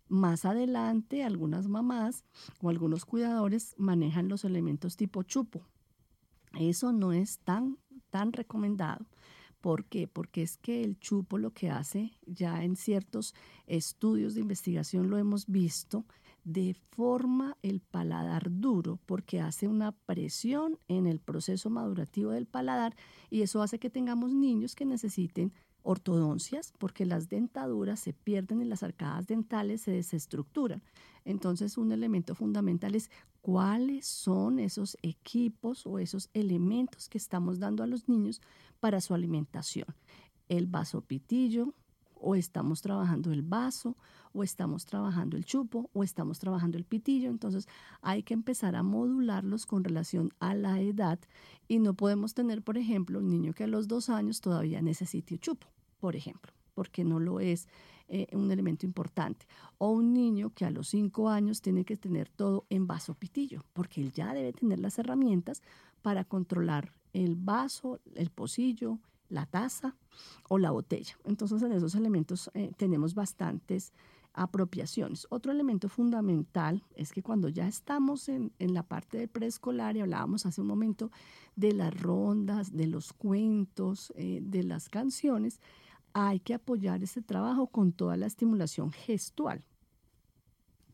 Más 0.09 0.45
adelante, 0.45 1.23
algunas 1.23 1.67
mamás 1.67 2.23
o 2.61 2.69
algunos 2.69 3.05
cuidadores 3.05 3.75
manejan 3.77 4.29
los 4.29 4.45
elementos 4.45 4.95
tipo 4.95 5.23
chupo. 5.23 5.61
Eso 6.57 6.93
no 6.93 7.11
es 7.11 7.39
tan, 7.39 7.77
tan 8.09 8.31
recomendado. 8.33 9.05
¿Por 9.61 9.85
qué? 9.85 10.07
Porque 10.07 10.43
es 10.43 10.57
que 10.57 10.83
el 10.83 10.99
chupo 10.99 11.37
lo 11.37 11.51
que 11.51 11.69
hace, 11.69 12.13
ya 12.25 12.63
en 12.63 12.75
ciertos 12.75 13.33
estudios 13.65 14.35
de 14.35 14.41
investigación 14.41 15.09
lo 15.09 15.17
hemos 15.17 15.47
visto, 15.47 16.05
deforma 16.43 17.57
el 17.61 17.81
paladar 17.81 18.49
duro 18.49 18.99
porque 19.05 19.41
hace 19.41 19.67
una 19.67 19.91
presión 19.91 20.79
en 20.87 21.05
el 21.05 21.19
proceso 21.19 21.69
madurativo 21.69 22.31
del 22.31 22.45
paladar 22.45 22.95
y 23.29 23.41
eso 23.41 23.61
hace 23.61 23.79
que 23.79 23.89
tengamos 23.89 24.33
niños 24.33 24.73
que 24.73 24.85
necesiten 24.85 25.51
ortodoncias 25.87 26.73
porque 26.77 27.05
las 27.05 27.29
dentaduras 27.29 28.01
se 28.01 28.11
pierden 28.11 28.61
y 28.61 28.65
las 28.65 28.83
arcadas 28.83 29.25
dentales 29.25 29.81
se 29.81 29.91
desestructuran. 29.91 30.83
Entonces, 31.23 31.77
un 31.77 31.93
elemento 31.93 32.35
fundamental 32.35 32.93
es 32.93 33.09
cuáles 33.41 34.05
son 34.05 34.59
esos 34.59 34.97
equipos 35.01 35.87
o 35.87 35.97
esos 35.99 36.29
elementos 36.33 37.07
que 37.07 37.17
estamos 37.17 37.59
dando 37.59 37.83
a 37.83 37.87
los 37.87 38.09
niños 38.09 38.41
para 38.81 38.99
su 38.99 39.13
alimentación. 39.13 39.87
El 40.49 40.67
vaso 40.67 41.01
pitillo, 41.01 41.73
o 42.19 42.35
estamos 42.35 42.81
trabajando 42.81 43.31
el 43.31 43.41
vaso, 43.41 43.95
o 44.33 44.43
estamos 44.43 44.85
trabajando 44.85 45.37
el 45.37 45.45
chupo, 45.45 45.89
o 45.93 46.03
estamos 46.03 46.39
trabajando 46.39 46.77
el 46.77 46.83
pitillo. 46.83 47.29
Entonces 47.29 47.65
hay 48.01 48.23
que 48.23 48.33
empezar 48.33 48.75
a 48.75 48.83
modularlos 48.83 49.65
con 49.65 49.85
relación 49.85 50.33
a 50.39 50.53
la 50.53 50.81
edad 50.81 51.19
y 51.69 51.79
no 51.79 51.93
podemos 51.93 52.33
tener, 52.33 52.61
por 52.61 52.77
ejemplo, 52.77 53.19
un 53.19 53.29
niño 53.29 53.53
que 53.53 53.63
a 53.63 53.67
los 53.67 53.87
dos 53.87 54.09
años 54.09 54.41
todavía 54.41 54.81
necesite 54.81 55.37
chupo 55.37 55.67
por 56.07 56.15
ejemplo. 56.15 56.53
porque 56.73 57.03
no 57.03 57.19
lo 57.19 57.41
es 57.41 57.67
eh, 58.07 58.27
un 58.31 58.49
elemento 58.49 58.85
importante. 58.85 59.45
O 59.77 59.89
un 59.89 60.13
niño 60.13 60.53
que 60.55 60.63
a 60.63 60.69
los 60.69 60.87
cinco 60.87 61.27
años 61.27 61.59
tiene 61.59 61.83
que 61.83 61.97
tener 61.97 62.29
todo 62.29 62.65
en 62.69 62.87
vaso 62.87 63.13
pitillo, 63.13 63.65
porque 63.73 63.99
él 63.99 64.13
ya 64.13 64.33
debe 64.33 64.53
tener 64.53 64.79
las 64.79 64.97
herramientas 64.99 65.61
para 66.01 66.23
controlar 66.23 66.93
el 67.11 67.35
vaso, 67.35 67.99
el 68.15 68.29
pocillo, 68.29 68.99
la 69.27 69.47
taza 69.47 69.97
o 70.47 70.59
la 70.59 70.71
botella. 70.71 71.17
Entonces 71.25 71.61
en 71.61 71.73
esos 71.73 71.93
elementos 71.93 72.49
eh, 72.53 72.71
tenemos 72.77 73.13
bastantes 73.13 73.91
apropiaciones. 74.37 75.27
Otro 75.29 75.51
elemento 75.51 75.89
fundamental 75.89 76.83
es 76.95 77.11
que 77.11 77.23
cuando 77.23 77.49
ya 77.49 77.67
estamos 77.67 78.29
en, 78.29 78.53
la 78.59 78.83
parte 78.83 79.17
de 79.17 79.27
preescolar 79.27 79.97
y 79.97 80.01
hablábamos 80.01 80.45
hace 80.45 80.61
un 80.61 80.67
momento 80.67 81.11
de 81.55 81.73
las 81.73 81.99
rondas, 81.99 82.71
de 82.71 82.87
los 82.87 83.13
cuentos, 83.13 84.13
eh, 84.15 84.39
de 84.43 84.63
las 84.63 84.89
canciones, 84.89 85.59
hay 86.19 86.39
que 86.39 86.55
apoyar 86.55 87.03
ese 87.03 87.21
trabajo 87.21 87.67
con 87.67 87.91
toda 87.91 88.17
la 88.17 88.25
estimulación 88.25 88.91
gestual, 88.91 89.63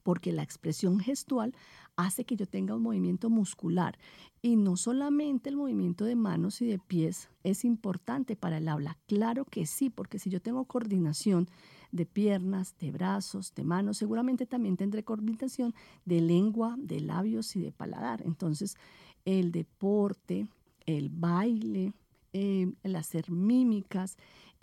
porque 0.04 0.34
la 0.34 0.44
expresión 0.44 1.00
gestual 1.00 1.56
hace 1.96 2.26
que 2.26 2.36
yo 2.36 2.46
tenga 2.46 2.76
un 2.76 2.82
movimiento 2.82 3.30
muscular 3.30 3.98
y 4.42 4.58
no 4.58 4.76
solamente 4.76 5.50
el 5.50 5.56
movimiento 5.56 6.04
de 6.04 6.18
manos 6.18 6.62
y 6.62 6.66
de 6.66 6.78
pies 6.78 7.30
es 7.44 7.64
importante 7.64 8.36
para 8.36 8.58
el 8.58 8.68
habla, 8.68 8.98
claro 9.08 9.46
que 9.46 9.66
sí, 9.66 9.90
porque 9.90 10.20
si 10.20 10.30
yo 10.30 10.42
tengo 10.42 10.66
coordinación 10.66 11.48
de 11.94 12.06
piernas, 12.06 12.76
de 12.80 12.92
brazos, 12.92 13.54
de 13.56 13.64
manos, 13.64 13.98
seguramente 13.98 14.46
también 14.46 14.76
tendré 14.76 15.04
coordinación 15.04 15.74
de 16.04 16.20
lengua, 16.20 16.76
de 16.78 17.00
labios 17.00 17.56
y 17.56 17.62
de 17.62 17.72
paladar. 17.72 18.24
Entonces, 18.26 18.76
el 19.24 19.54
deporte, 19.54 20.48
el 20.86 21.08
baile, 21.08 21.94
eh, 22.34 22.74
el 22.82 22.96
hacer 22.96 23.30
mímicas, 23.30 24.18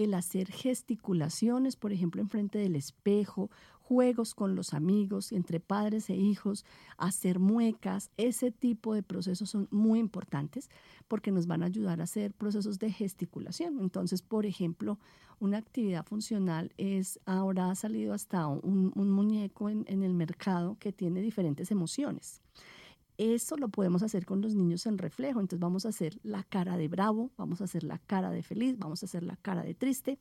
el 0.04 0.14
hacer 0.14 0.50
gesticulaciones, 0.50 1.76
por 1.76 1.92
ejemplo, 1.92 2.22
enfrente 2.22 2.58
del 2.58 2.74
espejo, 2.74 3.50
juegos 3.82 4.34
con 4.34 4.54
los 4.54 4.72
amigos, 4.72 5.32
entre 5.32 5.60
padres 5.60 6.08
e 6.10 6.16
hijos, 6.16 6.64
hacer 6.96 7.38
muecas, 7.38 8.10
ese 8.16 8.50
tipo 8.50 8.94
de 8.94 9.02
procesos 9.02 9.50
son 9.50 9.68
muy 9.70 9.98
importantes 9.98 10.70
porque 11.08 11.32
nos 11.32 11.46
van 11.46 11.62
a 11.62 11.66
ayudar 11.66 12.00
a 12.00 12.04
hacer 12.04 12.32
procesos 12.32 12.78
de 12.78 12.92
gesticulación. 12.92 13.80
Entonces, 13.80 14.22
por 14.22 14.46
ejemplo, 14.46 14.98
una 15.38 15.58
actividad 15.58 16.06
funcional 16.06 16.72
es, 16.78 17.18
ahora 17.26 17.70
ha 17.70 17.74
salido 17.74 18.14
hasta 18.14 18.46
un, 18.46 18.92
muñeco 18.94 19.68
en, 19.68 19.84
en 19.88 20.02
el 20.02 20.14
mercado 20.14 20.76
que 20.78 20.92
tiene 20.92 21.20
diferentes 21.20 21.70
emociones. 21.70 22.42
Eso 23.20 23.58
lo 23.58 23.68
podemos 23.68 24.02
hacer 24.02 24.24
con 24.24 24.40
los 24.40 24.54
niños 24.54 24.86
en 24.86 24.96
reflejo. 24.96 25.40
Entonces 25.40 25.60
vamos 25.60 25.84
a 25.84 25.90
hacer 25.90 26.18
la 26.22 26.42
cara 26.42 26.78
de 26.78 26.88
bravo, 26.88 27.30
vamos 27.36 27.60
a 27.60 27.64
hacer 27.64 27.84
la 27.84 27.98
cara 27.98 28.30
de 28.30 28.42
feliz, 28.42 28.78
vamos 28.78 29.02
a 29.02 29.06
hacer 29.06 29.22
la 29.22 29.36
cara 29.36 29.62
de 29.62 29.74
triste. 29.74 30.18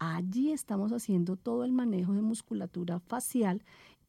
Allí 0.00 0.50
estamos 0.50 0.90
haciendo 0.90 1.36
todo 1.36 1.62
el 1.62 1.70
manejo 1.70 2.12
de 2.12 2.22
musculatura 2.22 2.98
facial 2.98 3.62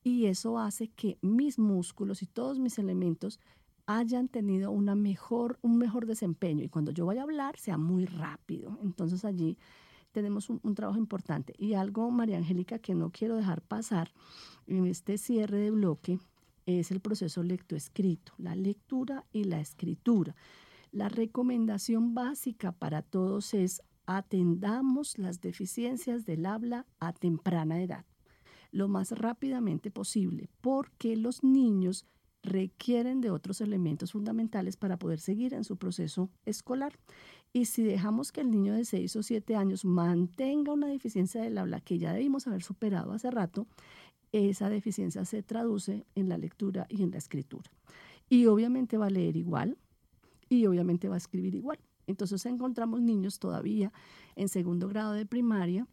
y 0.04 0.26
eso 0.26 0.58
hace 0.58 0.88
que 0.88 1.20
mis 1.22 1.60
músculos 1.60 2.24
y 2.24 2.26
todos 2.26 2.58
mis 2.58 2.80
elementos 2.80 3.40
hayan 3.86 4.28
tenido 4.28 4.72
una 4.72 4.96
mejor, 4.96 5.60
un 5.62 5.78
mejor 5.78 6.08
desempeño 6.08 6.64
y 6.64 6.70
cuando 6.70 6.90
yo 6.90 7.06
vaya 7.06 7.22
a 7.22 7.26
hablar 7.26 7.60
sea 7.60 7.78
muy 7.78 8.08
rápido. 8.08 8.80
Entonces 8.82 9.24
allí 9.24 9.60
tenemos 10.14 10.50
un, 10.50 10.60
un, 10.64 10.74
trabajo 10.74 10.98
importante. 10.98 11.54
Y 11.60 11.76
algo, 11.76 12.10
María 12.10 12.40
Angélica, 12.40 12.80
que 12.80 12.96
no 12.96 13.12
quiero 13.12 13.36
dejar 13.36 13.62
pasar 13.62 14.12
en 14.66 14.88
este 14.88 15.20
cierre 15.20 15.60
de 15.60 15.70
bloque 15.70 16.20
es 16.80 16.92
el 16.92 17.00
proceso 17.00 17.44
lectoescrito, 17.44 18.34
la 18.38 18.56
lectura 18.56 19.26
y 19.32 19.44
la 19.44 19.60
escritura. 19.60 20.36
La 20.92 21.10
recomendación 21.10 22.14
básica 22.14 22.72
para 22.72 23.02
todos 23.02 23.54
es 23.54 23.82
atendamos 24.06 25.18
las 25.18 25.42
deficiencias 25.42 26.26
del 26.26 26.46
habla 26.46 26.86
a 27.00 27.14
temprana 27.14 27.82
edad, 27.82 28.06
lo 28.72 28.88
más 28.88 29.12
rápidamente 29.12 29.92
posible, 29.92 30.50
porque 30.62 31.16
los 31.16 31.44
niños 31.44 32.06
requieren 32.44 33.22
de 33.22 33.30
otros 33.30 33.62
elementos 33.62 34.14
fundamentales 34.14 34.76
para 34.76 34.98
poder 34.98 35.20
seguir 35.20 35.54
en 35.54 35.64
su 35.64 35.78
proceso 35.78 36.30
escolar. 36.46 36.98
Y 37.54 37.66
si 37.66 37.84
dejamos 37.84 38.32
que 38.32 38.42
el 38.42 38.50
niño 38.50 38.74
de 38.74 38.86
6 38.86 39.16
o 39.18 39.24
7 39.24 39.56
años 39.56 39.86
mantenga 39.86 40.74
una 40.74 40.88
deficiencia 40.88 41.42
del 41.42 41.58
habla 41.58 41.82
que 41.82 42.00
ya 42.00 42.14
debimos 42.14 42.48
haber 42.48 42.64
superado 42.64 43.12
hace 43.12 43.30
rato, 43.30 43.68
esa 44.32 44.70
deficiencia 44.70 45.26
se 45.26 45.44
traduce 45.44 46.06
en 46.16 46.30
la 46.30 46.38
lectura 46.38 46.86
y 46.90 47.04
en 47.04 47.12
la 47.12 47.18
escritura. 47.18 47.70
Y 48.30 48.46
obviamente 48.46 48.98
va 48.98 49.08
a 49.08 49.10
leer 49.10 49.36
igual 49.36 49.78
y 50.50 50.66
obviamente 50.66 51.10
va 51.10 51.16
a 51.16 51.18
escribir 51.18 51.56
igual. 51.56 51.80
Entonces 52.08 52.46
encontramos 52.46 53.02
niños 53.02 53.40
todavía 53.40 53.92
en 54.36 54.50
segundo 54.50 54.88
grado 54.88 55.14
de 55.14 55.26
primaria 55.26 55.88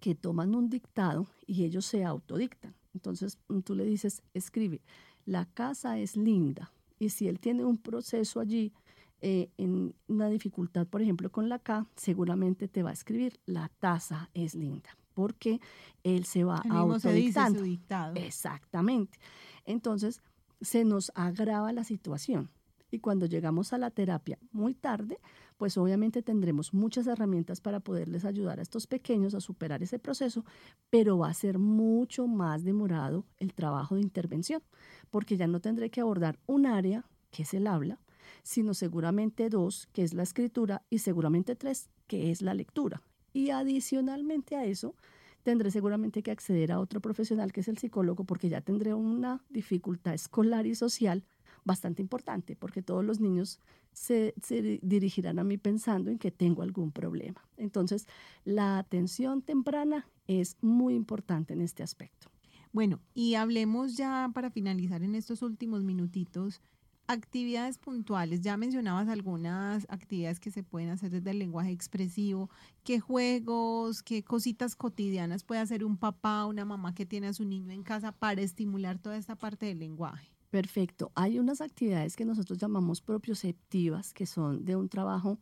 que 0.00 0.14
toman 0.14 0.54
un 0.54 0.68
dictado 0.68 1.26
y 1.46 1.64
ellos 1.64 1.84
se 1.84 2.04
autodictan. 2.04 2.74
Entonces 2.94 3.38
tú 3.64 3.74
le 3.74 3.84
dices, 3.84 4.22
escribe, 4.34 4.80
la 5.26 5.46
casa 5.46 5.98
es 5.98 6.16
linda. 6.16 6.72
Y 6.98 7.10
si 7.10 7.28
él 7.28 7.38
tiene 7.38 7.64
un 7.64 7.78
proceso 7.78 8.40
allí, 8.40 8.72
eh, 9.20 9.50
en 9.58 9.94
una 10.06 10.28
dificultad, 10.28 10.86
por 10.86 11.02
ejemplo, 11.02 11.30
con 11.30 11.48
la 11.48 11.58
K, 11.58 11.86
seguramente 11.96 12.68
te 12.68 12.84
va 12.84 12.90
a 12.90 12.92
escribir, 12.92 13.40
la 13.46 13.68
taza 13.80 14.30
es 14.32 14.54
linda 14.54 14.90
porque 15.18 15.60
él 16.04 16.26
se 16.26 16.44
va 16.44 16.62
autodictando. 16.70 17.62
dictado. 17.62 18.14
Exactamente. 18.14 19.18
Entonces, 19.64 20.22
se 20.60 20.84
nos 20.84 21.10
agrava 21.16 21.72
la 21.72 21.82
situación. 21.82 22.50
Y 22.92 23.00
cuando 23.00 23.26
llegamos 23.26 23.72
a 23.72 23.78
la 23.78 23.90
terapia 23.90 24.38
muy 24.52 24.74
tarde, 24.74 25.18
pues 25.56 25.76
obviamente 25.76 26.22
tendremos 26.22 26.72
muchas 26.72 27.08
herramientas 27.08 27.60
para 27.60 27.80
poderles 27.80 28.24
ayudar 28.24 28.60
a 28.60 28.62
estos 28.62 28.86
pequeños 28.86 29.34
a 29.34 29.40
superar 29.40 29.82
ese 29.82 29.98
proceso, 29.98 30.44
pero 30.88 31.18
va 31.18 31.30
a 31.30 31.34
ser 31.34 31.58
mucho 31.58 32.28
más 32.28 32.62
demorado 32.62 33.24
el 33.38 33.54
trabajo 33.54 33.96
de 33.96 34.02
intervención, 34.02 34.62
porque 35.10 35.36
ya 35.36 35.48
no 35.48 35.58
tendré 35.58 35.90
que 35.90 36.00
abordar 36.00 36.38
un 36.46 36.64
área, 36.64 37.06
que 37.32 37.42
es 37.42 37.54
el 37.54 37.66
habla, 37.66 37.98
sino 38.44 38.72
seguramente 38.72 39.48
dos, 39.48 39.88
que 39.92 40.04
es 40.04 40.14
la 40.14 40.22
escritura, 40.22 40.82
y 40.90 41.00
seguramente 41.00 41.56
tres, 41.56 41.90
que 42.06 42.30
es 42.30 42.40
la 42.40 42.54
lectura. 42.54 43.02
Y 43.38 43.50
adicionalmente 43.50 44.56
a 44.56 44.64
eso, 44.64 44.96
tendré 45.44 45.70
seguramente 45.70 46.24
que 46.24 46.32
acceder 46.32 46.72
a 46.72 46.80
otro 46.80 47.00
profesional 47.00 47.52
que 47.52 47.60
es 47.60 47.68
el 47.68 47.78
psicólogo 47.78 48.24
porque 48.24 48.48
ya 48.48 48.62
tendré 48.62 48.94
una 48.94 49.44
dificultad 49.48 50.12
escolar 50.12 50.66
y 50.66 50.74
social 50.74 51.22
bastante 51.64 52.02
importante 52.02 52.56
porque 52.56 52.82
todos 52.82 53.04
los 53.04 53.20
niños 53.20 53.60
se, 53.92 54.34
se, 54.42 54.80
dirigirán 54.82 55.38
a 55.38 55.44
mí 55.44 55.56
pensando 55.56 56.10
en 56.10 56.18
que 56.18 56.32
tengo 56.32 56.62
algún 56.62 56.90
problema. 56.90 57.40
Entonces, 57.56 58.08
la 58.44 58.76
atención 58.76 59.40
temprana 59.42 60.08
es 60.26 60.56
muy 60.60 60.96
importante 60.96 61.52
en 61.52 61.60
este 61.60 61.84
aspecto. 61.84 62.26
Bueno, 62.72 62.98
y 63.14 63.36
hablemos 63.36 63.96
ya 63.96 64.32
para 64.34 64.50
finalizar 64.50 65.04
en 65.04 65.14
estos 65.14 65.42
últimos 65.42 65.84
minutitos 65.84 66.60
actividades 67.08 67.78
puntuales, 67.78 68.42
ya 68.42 68.56
mencionabas 68.56 69.08
algunas 69.08 69.86
actividades 69.88 70.38
que 70.38 70.50
se 70.50 70.62
pueden 70.62 70.90
hacer 70.90 71.10
desde 71.10 71.30
el 71.30 71.38
lenguaje 71.38 71.72
expresivo, 71.72 72.50
qué 72.84 73.00
juegos, 73.00 74.02
qué 74.02 74.22
cositas 74.22 74.76
cotidianas 74.76 75.42
puede 75.42 75.60
hacer 75.60 75.84
un 75.84 75.96
papá, 75.96 76.44
una 76.46 76.64
mamá 76.64 76.94
que 76.94 77.06
tiene 77.06 77.28
a 77.28 77.32
su 77.32 77.44
niño 77.44 77.72
en 77.72 77.82
casa 77.82 78.12
para 78.12 78.42
estimular 78.42 78.98
toda 78.98 79.16
esta 79.16 79.36
parte 79.36 79.66
del 79.66 79.78
lenguaje. 79.80 80.30
Perfecto. 80.50 81.10
Hay 81.14 81.38
unas 81.38 81.60
actividades 81.60 82.14
que 82.14 82.24
nosotros 82.24 82.58
llamamos 82.58 83.00
propioceptivas, 83.00 84.14
que 84.14 84.26
son 84.26 84.64
de 84.64 84.76
un 84.76 84.88
trabajo 84.88 85.38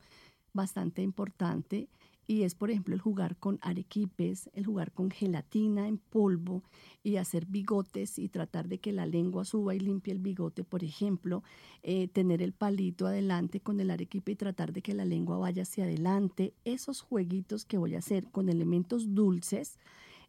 bastante 0.53 1.03
importante 1.03 1.89
y 2.27 2.43
es, 2.43 2.55
por 2.55 2.70
ejemplo, 2.70 2.95
el 2.95 3.01
jugar 3.01 3.37
con 3.37 3.59
arequipes, 3.62 4.51
el 4.55 4.66
jugar 4.66 4.93
con 4.93 5.11
gelatina 5.11 5.87
en 5.87 5.99
polvo 5.99 6.62
y 7.05 7.16
hacer 7.16 7.47
bigotes 7.47 8.18
y 8.18 8.29
tratar 8.29 8.68
de 8.68 8.79
que 8.79 8.93
la 8.93 9.07
lengua 9.07 9.45
suba 9.45 9.74
y 9.74 9.81
limpie 9.81 10.12
el 10.12 10.18
bigote, 10.18 10.64
por 10.64 10.83
ejemplo, 10.83 11.43
eh, 11.83 12.09
tener 12.09 12.43
el 12.43 12.53
palito 12.53 13.07
adelante 13.07 13.61
con 13.61 13.79
el 13.81 13.91
arequipe 13.91 14.33
y 14.33 14.37
tratar 14.37 14.72
de 14.72 14.83
que 14.83 14.95
la 14.95 15.05
lengua 15.05 15.39
vaya 15.39 15.62
hacia 15.62 15.85
adelante. 15.85 16.53
Esos 16.64 17.01
jueguitos 17.01 17.64
que 17.64 17.79
voy 17.79 17.95
a 17.95 17.99
hacer 17.99 18.29
con 18.31 18.49
elementos 18.49 19.14
dulces 19.14 19.79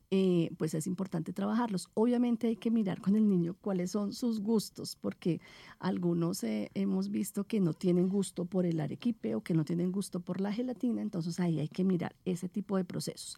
eh, 0.10 0.52
pues 0.58 0.74
es 0.74 0.88
importante 0.88 1.34
trabajarlos. 1.34 1.90
Obviamente 1.94 2.48
hay 2.48 2.56
que 2.56 2.72
mirar 2.72 3.02
con 3.02 3.16
el 3.18 3.28
niño 3.28 3.56
cuáles 3.60 3.92
son 3.92 4.14
sus 4.14 4.40
gustos, 4.40 4.96
porque 4.96 5.42
algunos 5.80 6.44
eh, 6.44 6.72
hemos 6.76 7.10
visto 7.10 7.44
que 7.44 7.60
no 7.60 7.74
tienen 7.74 8.08
gusto 8.08 8.46
por 8.46 8.66
el 8.66 8.80
arequipe 8.80 9.36
o 9.36 9.42
que 9.42 9.54
no 9.54 9.66
tienen 9.66 9.92
gusto 9.92 10.22
por 10.22 10.40
la 10.40 10.54
gelatina, 10.54 11.02
entonces 11.02 11.40
ahí 11.42 11.60
hay 11.60 11.68
que 11.68 11.84
mirar 11.84 12.16
ese 12.24 12.48
tipo 12.48 12.78
de 12.78 12.86
procesos. 12.86 13.38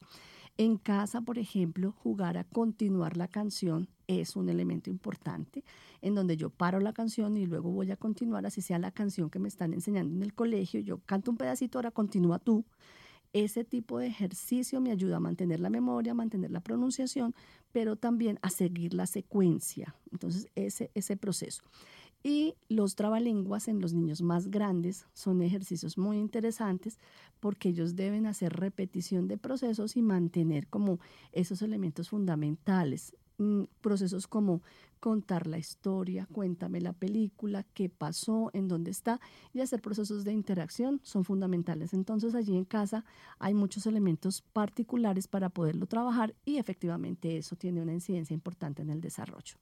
En 0.58 0.78
casa, 0.78 1.22
por 1.22 1.40
ejemplo, 1.40 1.92
jugar 1.92 2.38
a 2.38 2.44
continuar 2.44 3.18
la 3.18 3.28
canción 3.28 3.88
es 4.08 4.36
un 4.36 4.50
elemento 4.50 4.90
importante, 4.90 5.64
en 6.02 6.14
donde 6.14 6.38
yo 6.38 6.50
paro 6.50 6.80
la 6.80 6.94
canción 6.94 7.38
y 7.38 7.46
luego 7.46 7.72
voy 7.72 7.92
a 7.92 7.98
continuar, 7.98 8.46
así 8.46 8.62
sea 8.62 8.78
la 8.78 8.92
canción 8.92 9.30
que 9.30 9.40
me 9.40 9.48
están 9.48 9.74
enseñando 9.74 10.16
en 10.16 10.22
el 10.22 10.34
colegio, 10.34 10.80
yo 10.82 11.00
canto 11.00 11.32
un 11.32 11.38
pedacito, 11.38 11.78
ahora 11.78 11.92
continúa 11.92 12.40
tú 12.40 12.66
ese 13.34 13.64
tipo 13.64 14.00
de 14.00 14.08
ejercicio 14.08 14.82
me 14.82 14.92
ayuda 14.92 15.18
a 15.18 15.20
mantener 15.20 15.60
la 15.60 15.70
memoria, 15.70 16.14
a 16.14 16.16
mantener 16.16 16.52
la 16.52 16.62
pronunciación, 16.62 17.36
pero 17.72 17.96
también 17.96 18.40
a 18.42 18.50
seguir 18.50 18.94
la 18.94 19.06
secuencia. 19.06 19.96
Entonces, 20.12 20.48
ese, 20.56 20.92
ese 20.96 21.18
proceso. 21.18 21.64
Y 22.22 22.56
los 22.68 22.96
trabalenguas 22.96 23.70
en 23.70 23.80
los 23.80 23.94
niños 23.94 24.22
más 24.22 24.52
grandes 24.52 25.06
son 25.14 25.42
ejercicios 25.42 25.98
muy 25.98 26.18
interesantes 26.18 27.00
porque 27.40 27.70
ellos 27.70 27.96
deben 27.96 28.26
hacer 28.26 28.54
repetición 28.54 29.30
de 29.30 29.38
procesos 29.38 29.96
y 29.96 30.02
mantener 30.02 30.68
como 30.68 31.00
esos 31.32 31.62
elementos 31.62 32.10
fundamentales. 32.10 33.14
Mm, 33.40 33.64
procesos 33.80 34.28
como 34.28 34.62
contar 35.00 35.48
la 35.48 35.58
historia, 35.58 36.28
cuéntame 36.30 36.82
la 36.82 36.92
película, 36.92 37.64
qué 37.74 37.88
pasó, 37.88 38.52
en 38.52 38.68
dónde 38.68 38.92
está, 38.92 39.22
y 39.54 39.62
hacer 39.62 39.82
procesos 39.82 40.26
de 40.26 40.34
interacción 40.34 41.00
son 41.04 41.24
fundamentales. 41.24 41.94
Entonces 41.94 42.36
allí 42.36 42.58
en 42.58 42.66
casa 42.66 43.06
hay 43.40 43.54
muchos 43.54 43.86
elementos 43.86 44.42
particulares 44.42 45.30
para 45.30 45.48
poderlo 45.48 45.86
trabajar 45.88 46.36
y 46.44 46.58
efectivamente 46.58 47.38
eso 47.38 47.56
tiene 47.56 47.82
una 47.82 47.94
incidencia 47.94 48.34
importante 48.34 48.82
en 48.82 48.90
el 48.90 49.00
desarrollo. 49.00 49.56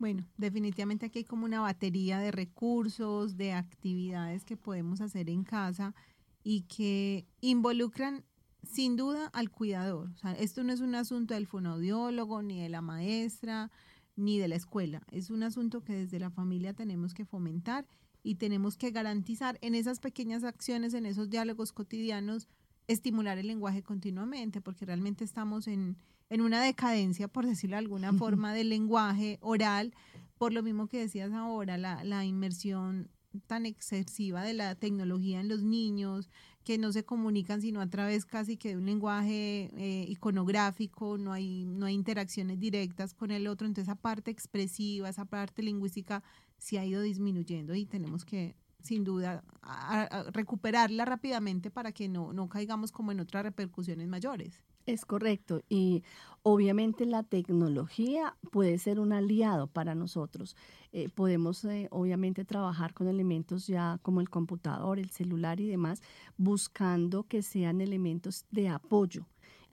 Bueno, 0.00 0.26
definitivamente 0.36 1.06
aquí 1.06 1.20
hay 1.20 1.24
como 1.24 1.44
una 1.44 1.60
batería 1.60 2.18
de 2.18 2.32
recursos, 2.32 3.36
de 3.36 3.52
actividades 3.52 4.44
que 4.44 4.56
podemos 4.56 5.00
hacer 5.00 5.30
en 5.30 5.44
casa 5.44 5.94
y 6.42 6.62
que 6.62 7.28
involucran 7.40 8.24
sin 8.64 8.96
duda 8.96 9.28
al 9.32 9.50
cuidador. 9.50 10.10
O 10.14 10.16
sea, 10.16 10.32
esto 10.32 10.64
no 10.64 10.72
es 10.72 10.80
un 10.80 10.94
asunto 10.94 11.34
del 11.34 11.46
fonoaudiólogo, 11.46 12.42
ni 12.42 12.60
de 12.60 12.68
la 12.68 12.80
maestra, 12.80 13.70
ni 14.16 14.38
de 14.38 14.48
la 14.48 14.56
escuela. 14.56 15.02
Es 15.10 15.30
un 15.30 15.42
asunto 15.42 15.82
que 15.82 15.94
desde 15.94 16.18
la 16.18 16.30
familia 16.30 16.74
tenemos 16.74 17.14
que 17.14 17.24
fomentar 17.24 17.86
y 18.22 18.36
tenemos 18.36 18.76
que 18.76 18.90
garantizar 18.90 19.58
en 19.60 19.74
esas 19.74 20.00
pequeñas 20.00 20.44
acciones, 20.44 20.94
en 20.94 21.06
esos 21.06 21.28
diálogos 21.30 21.72
cotidianos, 21.72 22.48
estimular 22.86 23.38
el 23.38 23.46
lenguaje 23.46 23.82
continuamente, 23.82 24.60
porque 24.60 24.86
realmente 24.86 25.24
estamos 25.24 25.66
en, 25.68 25.96
en 26.30 26.40
una 26.40 26.62
decadencia, 26.62 27.28
por 27.28 27.46
decirlo 27.46 27.74
de 27.76 27.80
alguna 27.80 28.12
forma, 28.14 28.54
del 28.54 28.70
lenguaje 28.70 29.38
oral, 29.40 29.94
por 30.38 30.52
lo 30.52 30.62
mismo 30.62 30.86
que 30.86 31.00
decías 31.00 31.32
ahora, 31.32 31.76
la, 31.76 32.02
la 32.04 32.24
inmersión 32.24 33.10
tan 33.46 33.66
excesiva 33.66 34.42
de 34.42 34.54
la 34.54 34.74
tecnología 34.74 35.40
en 35.40 35.48
los 35.48 35.62
niños, 35.62 36.30
que 36.64 36.78
no 36.78 36.92
se 36.92 37.04
comunican 37.04 37.60
sino 37.60 37.80
a 37.80 37.86
través 37.88 38.24
casi 38.24 38.56
que 38.56 38.70
de 38.70 38.76
un 38.76 38.86
lenguaje 38.86 39.70
eh, 39.76 40.06
iconográfico, 40.08 41.18
no 41.18 41.32
hay, 41.32 41.64
no 41.66 41.86
hay 41.86 41.94
interacciones 41.94 42.58
directas 42.58 43.14
con 43.14 43.30
el 43.30 43.46
otro, 43.46 43.66
entonces 43.66 43.88
esa 43.88 44.00
parte 44.00 44.30
expresiva, 44.30 45.08
esa 45.08 45.26
parte 45.26 45.62
lingüística 45.62 46.22
se 46.58 46.78
ha 46.78 46.84
ido 46.84 47.02
disminuyendo 47.02 47.74
y 47.74 47.84
tenemos 47.84 48.24
que 48.24 48.56
sin 48.82 49.04
duda 49.04 49.42
recuperarla 50.32 51.04
rápidamente 51.04 51.70
para 51.70 51.92
que 51.92 52.08
no, 52.08 52.32
no 52.32 52.48
caigamos 52.48 52.92
como 52.92 53.12
en 53.12 53.20
otras 53.20 53.44
repercusiones 53.44 54.08
mayores. 54.08 54.62
Es 54.86 55.06
correcto. 55.06 55.62
Y 55.68 56.02
obviamente 56.42 57.06
la 57.06 57.22
tecnología 57.22 58.36
puede 58.52 58.78
ser 58.78 59.00
un 59.00 59.12
aliado 59.12 59.66
para 59.66 59.94
nosotros. 59.94 60.56
Eh, 60.92 61.08
podemos 61.08 61.64
eh, 61.64 61.88
obviamente 61.90 62.44
trabajar 62.44 62.92
con 62.92 63.08
elementos 63.08 63.66
ya 63.66 63.98
como 64.02 64.20
el 64.20 64.28
computador, 64.28 64.98
el 64.98 65.10
celular 65.10 65.60
y 65.60 65.66
demás, 65.66 66.02
buscando 66.36 67.24
que 67.24 67.42
sean 67.42 67.80
elementos 67.80 68.44
de 68.50 68.68
apoyo 68.68 69.26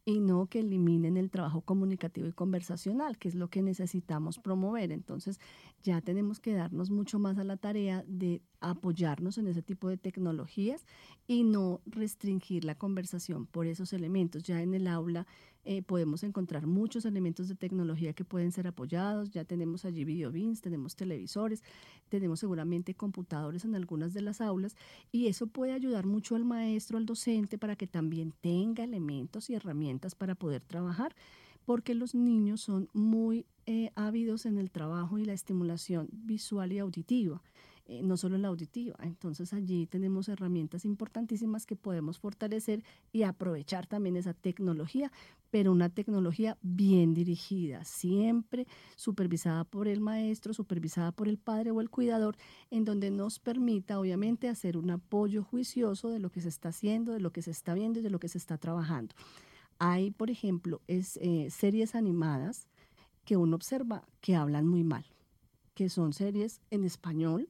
y 0.06 0.20
no 0.20 0.48
que 0.48 0.62
eliminen 0.62 1.18
el 1.18 1.30
trabajo 1.30 1.62
comunicativo 1.62 2.28
y 2.28 2.34
conversacional, 2.34 3.18
que 3.18 3.28
es 3.28 3.36
lo 3.36 3.50
que 3.50 3.62
necesitamos 3.62 4.40
promover. 4.40 4.92
Entonces, 4.92 5.40
ya 5.82 6.02
tenemos 6.02 6.40
que 6.40 6.54
darnos 6.54 6.90
mucho 6.90 7.20
más 7.20 7.38
a 7.38 7.44
la 7.44 7.58
tarea 7.58 8.04
de 8.08 8.42
apoyarnos 8.60 9.38
en 9.38 9.48
ese 9.48 9.62
tipo 9.62 9.90
de 9.90 9.98
tecnologías 9.98 10.86
y 11.28 11.44
no 11.44 11.82
restringir 11.86 12.64
la 12.64 12.76
conversación 12.76 13.46
por 13.46 13.66
esos 13.66 13.94
elementos. 13.94 14.44
Ya 14.44 14.62
en 14.62 14.74
el 14.74 14.88
aula 14.88 15.26
eh, 15.64 15.82
podemos 15.82 16.24
encontrar 16.24 16.66
muchos 16.66 17.06
elementos 17.06 17.48
de 17.48 17.56
tecnología 17.56 18.14
que 18.14 18.26
pueden 18.26 18.52
ser 18.52 18.68
apoyados. 18.68 19.30
Ya 19.32 19.46
tenemos 19.46 19.86
allí 19.86 20.04
videobins, 20.04 20.62
tenemos 20.62 20.96
televisores, 20.96 21.64
tenemos 22.10 22.40
seguramente 22.40 22.96
computadores 22.96 23.66
en 23.66 23.76
algunas 23.76 24.14
de 24.14 24.22
las 24.22 24.42
aulas 24.42 24.76
y 25.12 25.28
eso 25.28 25.48
puede 25.48 25.74
ayudar 25.74 26.06
mucho 26.06 26.36
al 26.36 26.46
maestro, 26.46 26.98
al 26.98 27.06
docente, 27.06 27.58
para 27.58 27.76
que 27.76 27.88
también 27.88 28.34
tenga 28.42 28.84
elementos 28.84 29.50
y 29.50 29.56
herramientas 29.56 30.16
para 30.16 30.36
poder 30.36 30.62
trabajar 30.64 31.16
porque 31.66 31.96
los 31.96 32.16
niños 32.16 32.62
son 32.62 32.90
muy 32.94 33.46
eh, 33.66 33.92
ávidos 33.96 34.46
en 34.46 34.58
el 34.58 34.72
trabajo 34.72 35.18
y 35.18 35.26
la 35.26 35.34
estimulación 35.34 36.10
visual 36.12 36.74
y 36.74 36.80
auditiva. 36.80 37.42
Eh, 37.92 38.04
no 38.04 38.16
solo 38.16 38.38
la 38.38 38.48
auditiva. 38.48 38.96
Entonces 39.02 39.52
allí 39.52 39.86
tenemos 39.86 40.30
herramientas 40.30 40.86
importantísimas 40.86 41.66
que 41.66 41.76
podemos 41.76 42.20
fortalecer 42.20 42.86
y 43.12 43.24
aprovechar 43.24 43.86
también 43.86 44.16
esa 44.16 44.34
tecnología, 44.34 45.12
pero 45.50 45.74
una 45.74 45.90
tecnología 45.90 46.58
bien 46.62 47.14
dirigida, 47.14 47.84
siempre 47.84 48.66
supervisada 48.96 49.66
por 49.66 49.90
el 49.90 50.00
maestro, 50.00 50.54
supervisada 50.54 51.12
por 51.12 51.28
el 51.28 51.38
padre 51.38 51.72
o 51.72 51.82
el 51.82 51.90
cuidador, 51.90 52.38
en 52.70 52.86
donde 52.86 53.12
nos 53.12 53.40
permita 53.40 54.00
obviamente 54.00 54.48
hacer 54.48 54.78
un 54.78 54.90
apoyo 54.92 55.44
juicioso 55.44 56.10
de 56.12 56.20
lo 56.20 56.30
que 56.30 56.40
se 56.40 56.48
está 56.50 56.70
haciendo, 56.70 57.12
de 57.12 57.20
lo 57.20 57.32
que 57.32 57.42
se 57.42 57.52
está 57.52 57.74
viendo 57.74 58.00
y 58.00 58.04
de 58.04 58.10
lo 58.10 58.20
que 58.20 58.30
se 58.30 58.38
está 58.38 58.58
trabajando. 58.58 59.16
Hay, 59.84 60.12
por 60.12 60.30
ejemplo, 60.30 60.80
es, 60.88 61.18
eh, 61.24 61.48
series 61.50 61.96
animadas 61.96 62.68
que 63.26 63.36
uno 63.36 63.56
observa 63.56 64.04
que 64.22 64.36
hablan 64.36 64.68
muy 64.68 64.84
mal, 64.84 65.06
que 65.74 65.90
son 65.90 66.14
series 66.14 66.62
en 66.70 66.84
español, 66.84 67.50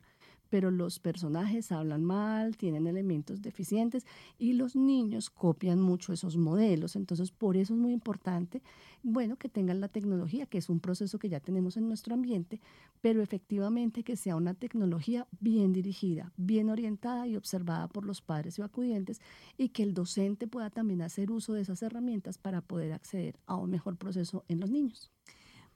pero 0.52 0.70
los 0.70 1.00
personajes 1.00 1.72
hablan 1.72 2.04
mal, 2.04 2.58
tienen 2.58 2.86
elementos 2.86 3.42
deficientes 3.42 4.06
y 4.38 4.52
los 4.52 4.76
niños 4.76 5.30
copian 5.30 5.80
mucho 5.80 6.12
esos 6.12 6.36
modelos. 6.36 6.98
Entonces, 6.98 7.32
por 7.32 7.56
eso 7.56 7.74
es 7.74 7.80
muy 7.80 7.94
importante, 7.94 8.62
bueno, 9.02 9.38
que 9.38 9.48
tengan 9.48 9.80
la 9.80 9.88
tecnología, 9.88 10.46
que 10.46 10.58
es 10.58 10.70
un 10.70 10.82
proceso 10.82 11.20
que 11.20 11.30
ya 11.30 11.40
tenemos 11.40 11.78
en 11.78 11.88
nuestro 11.88 12.14
ambiente, 12.14 12.60
pero 13.00 13.22
efectivamente 13.22 14.04
que 14.04 14.18
sea 14.18 14.36
una 14.36 14.54
tecnología 14.54 15.26
bien 15.40 15.72
dirigida, 15.72 16.34
bien 16.36 16.70
orientada 16.70 17.28
y 17.28 17.38
observada 17.38 17.88
por 17.88 18.06
los 18.06 18.22
padres 18.22 18.60
y 18.60 18.62
acudientes 18.62 19.22
y 19.58 19.70
que 19.70 19.84
el 19.84 19.94
docente 19.94 20.48
pueda 20.48 20.70
también 20.70 21.02
hacer 21.02 21.32
uso 21.32 21.54
de 21.54 21.62
esas 21.62 21.82
herramientas 21.82 22.38
para 22.38 22.60
poder 22.60 22.92
acceder 22.92 23.40
a 23.46 23.56
un 23.56 23.70
mejor 23.70 23.96
proceso 23.96 24.44
en 24.50 24.60
los 24.60 24.70
niños. 24.70 25.12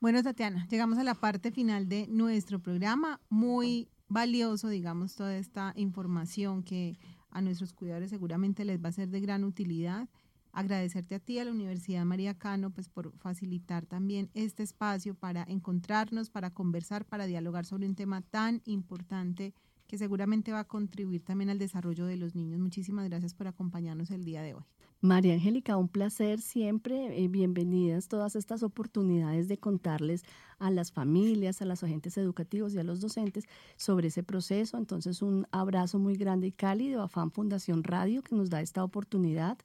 Bueno, 0.00 0.22
Tatiana, 0.22 0.68
llegamos 0.68 0.98
a 0.98 1.04
la 1.04 1.14
parte 1.14 1.50
final 1.50 1.88
de 1.88 2.06
nuestro 2.08 2.58
programa. 2.58 3.18
Muy 3.30 3.88
valioso, 4.08 4.68
digamos, 4.68 5.14
toda 5.14 5.36
esta 5.36 5.72
información 5.76 6.62
que 6.62 6.98
a 7.30 7.40
nuestros 7.40 7.72
cuidadores 7.72 8.10
seguramente 8.10 8.64
les 8.64 8.82
va 8.82 8.88
a 8.88 8.92
ser 8.92 9.08
de 9.08 9.20
gran 9.20 9.44
utilidad. 9.44 10.08
Agradecerte 10.52 11.14
a 11.14 11.18
ti, 11.18 11.38
a 11.38 11.44
la 11.44 11.50
Universidad 11.50 12.04
María 12.04 12.32
Cano, 12.34 12.70
pues 12.70 12.88
por 12.88 13.12
facilitar 13.18 13.84
también 13.84 14.30
este 14.32 14.62
espacio 14.62 15.14
para 15.14 15.44
encontrarnos, 15.48 16.30
para 16.30 16.50
conversar, 16.50 17.04
para 17.04 17.26
dialogar 17.26 17.66
sobre 17.66 17.86
un 17.86 17.94
tema 17.94 18.22
tan 18.22 18.62
importante 18.64 19.52
que 19.86 19.98
seguramente 19.98 20.52
va 20.52 20.60
a 20.60 20.64
contribuir 20.64 21.22
también 21.22 21.50
al 21.50 21.58
desarrollo 21.58 22.06
de 22.06 22.16
los 22.16 22.34
niños. 22.34 22.58
Muchísimas 22.58 23.08
gracias 23.08 23.34
por 23.34 23.48
acompañarnos 23.48 24.10
el 24.10 24.24
día 24.24 24.42
de 24.42 24.54
hoy. 24.54 24.64
María 25.02 25.34
Angélica, 25.34 25.76
un 25.76 25.88
placer 25.88 26.40
siempre. 26.40 27.22
Eh, 27.22 27.28
bienvenidas 27.28 28.08
todas 28.08 28.34
estas 28.34 28.62
oportunidades 28.62 29.46
de 29.46 29.58
contarles 29.58 30.24
a 30.58 30.70
las 30.70 30.90
familias, 30.90 31.60
a 31.60 31.66
los 31.66 31.82
agentes 31.84 32.16
educativos 32.16 32.74
y 32.74 32.78
a 32.78 32.82
los 32.82 33.00
docentes 33.00 33.44
sobre 33.76 34.08
ese 34.08 34.22
proceso. 34.22 34.78
Entonces, 34.78 35.20
un 35.22 35.46
abrazo 35.50 35.98
muy 35.98 36.16
grande 36.16 36.48
y 36.48 36.52
cálido 36.52 37.02
a 37.02 37.08
FAN 37.08 37.30
Fundación 37.30 37.84
Radio 37.84 38.22
que 38.22 38.34
nos 38.34 38.48
da 38.48 38.62
esta 38.62 38.82
oportunidad. 38.82 39.58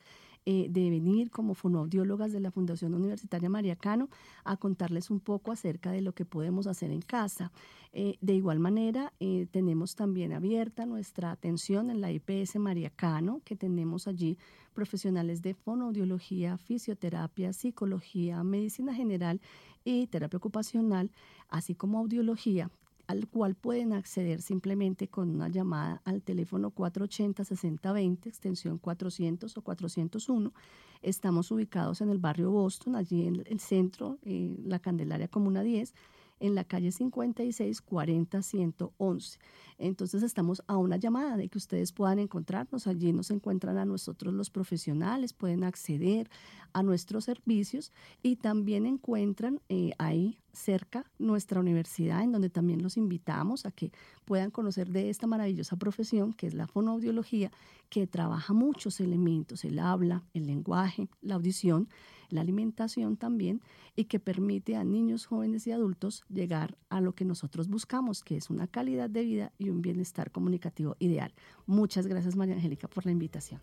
Eh, 0.48 0.70
de 0.72 0.90
venir 0.90 1.30
como 1.30 1.54
fonoaudiólogas 1.54 2.32
de 2.32 2.40
la 2.40 2.50
Fundación 2.50 2.96
Universitaria 2.96 3.48
María 3.48 3.76
Cano 3.76 4.10
a 4.44 4.58
contarles 4.58 5.12
un 5.12 5.20
poco 5.20 5.52
acerca 5.52 5.92
de 5.92 6.02
lo 6.02 6.14
que 6.14 6.26
podemos 6.26 6.66
hacer 6.66 6.90
en 6.90 7.04
casa. 7.04 7.52
Eh, 7.94 8.18
de 8.22 8.34
igual 8.34 8.58
manera, 8.58 9.14
eh, 9.20 9.46
tenemos 9.52 9.96
también 9.96 10.34
abierta 10.34 10.88
nuestra 10.88 11.30
atención 11.30 11.92
en 11.92 12.02
la 12.02 12.12
IPS 12.12 12.56
María 12.56 12.90
Cano, 12.90 13.42
que 13.46 13.56
tenemos 13.56 14.08
allí 14.08 14.40
profesionales 14.74 15.44
de 15.44 15.54
fonoaudiología, 15.54 16.58
fisioterapia, 16.58 17.54
psicología, 17.54 18.44
medicina 18.44 18.96
general 18.96 19.42
y 19.84 20.08
terapia 20.08 20.38
ocupacional, 20.38 21.12
así 21.50 21.76
como 21.76 22.00
audiología 22.00 22.72
al 23.12 23.28
cual 23.28 23.56
pueden 23.56 23.92
acceder 23.92 24.42
simplemente 24.42 25.10
con 25.10 25.30
una 25.30 25.50
llamada 25.50 26.02
al 26.06 26.22
teléfono 26.22 26.74
480-6020, 26.74 28.26
extensión 28.26 28.78
400 28.78 29.58
o 29.58 29.62
401. 29.62 30.54
Estamos 31.02 31.52
ubicados 31.52 32.00
en 32.00 32.10
el 32.10 32.20
barrio 32.20 32.52
Boston, 32.52 32.96
allí 32.96 33.28
en 33.28 33.44
el 33.46 33.60
centro, 33.60 34.18
eh, 34.24 34.56
la 34.64 34.80
Candelaria 34.80 35.28
Comuna 35.28 35.62
10 35.62 35.94
en 36.40 36.56
la 36.56 36.64
calle 36.64 36.92
56 36.92 37.82
40 37.82 38.42
111. 38.42 39.40
Entonces 39.78 40.24
estamos 40.24 40.64
a 40.68 40.78
una 40.78 40.96
llamada 40.96 41.36
de 41.36 41.50
que 41.50 41.58
ustedes 41.58 41.92
puedan 41.92 42.18
encontrarnos. 42.18 42.88
Allí 42.88 43.12
nos 43.12 43.30
encuentran 43.30 43.78
a 43.78 43.86
nosotros 43.86 44.34
los 44.34 44.50
profesionales, 44.50 45.34
pueden 45.34 45.66
acceder 45.66 46.30
a 46.72 46.82
nuestros 46.82 47.26
servicios 47.26 47.92
y 48.24 48.38
también 48.38 48.86
encuentran 48.86 49.60
eh, 49.68 49.92
ahí 49.98 50.40
cerca 50.54 51.06
nuestra 51.20 51.60
universidad, 51.60 52.24
en 52.24 52.32
donde 52.32 52.50
también 52.50 52.82
los 52.82 52.98
invitamos 52.98 53.66
a 53.66 53.72
que 53.72 53.92
puedan 54.26 54.52
conocer 54.52 54.90
de 54.90 55.10
esta 55.10 55.28
maravillosa 55.28 55.78
profesión 55.78 56.34
que 56.34 56.48
es 56.48 56.54
la 56.54 56.68
fonoaudiología, 56.68 57.52
que 57.90 58.08
trabaja 58.08 58.54
muchos 58.54 59.00
elementos, 59.00 59.66
el 59.66 59.80
habla, 59.80 60.24
el 60.34 60.48
lenguaje, 60.48 61.10
la 61.22 61.36
audición, 61.36 61.90
la 62.30 62.42
alimentación 62.42 63.18
también, 63.18 63.62
y 63.96 64.06
que 64.06 64.20
permite 64.20 64.76
a 64.78 64.84
niños, 64.84 65.26
jóvenes 65.26 65.68
y 65.68 65.72
adultos 65.72 66.24
llegar 66.30 66.78
a 66.90 67.02
lo 67.02 67.14
que 67.14 67.26
nosotros 67.26 67.68
buscamos, 67.68 68.24
que 68.24 68.38
es 68.38 68.50
una 68.50 68.68
calidad 68.68 69.10
de 69.10 69.24
vida 69.24 69.52
y 69.58 69.70
un 69.70 69.82
bienestar 69.82 70.32
comunicativo 70.32 70.96
ideal. 71.00 71.34
Muchas 71.66 72.08
gracias, 72.08 72.36
María 72.36 72.56
Angélica, 72.56 72.88
por 72.88 73.06
la 73.06 73.12
invitación. 73.12 73.62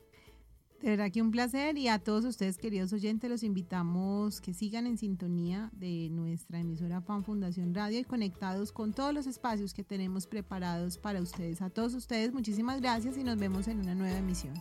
De 0.80 0.90
verdad 0.90 1.10
que 1.10 1.20
un 1.20 1.32
placer 1.32 1.76
y 1.76 1.88
a 1.88 1.98
todos 1.98 2.24
ustedes 2.24 2.56
queridos 2.56 2.92
oyentes 2.92 3.28
los 3.28 3.42
invitamos 3.42 4.40
que 4.40 4.54
sigan 4.54 4.86
en 4.86 4.96
sintonía 4.96 5.70
de 5.72 6.08
nuestra 6.10 6.60
emisora 6.60 7.00
Fan 7.00 7.24
Fundación 7.24 7.74
Radio 7.74 7.98
y 7.98 8.04
conectados 8.04 8.70
con 8.70 8.92
todos 8.92 9.12
los 9.12 9.26
espacios 9.26 9.74
que 9.74 9.82
tenemos 9.82 10.28
preparados 10.28 10.96
para 10.96 11.20
ustedes. 11.20 11.62
A 11.62 11.70
todos 11.70 11.94
ustedes 11.94 12.32
muchísimas 12.32 12.80
gracias 12.80 13.18
y 13.18 13.24
nos 13.24 13.38
vemos 13.38 13.66
en 13.66 13.80
una 13.80 13.96
nueva 13.96 14.18
emisión. 14.18 14.54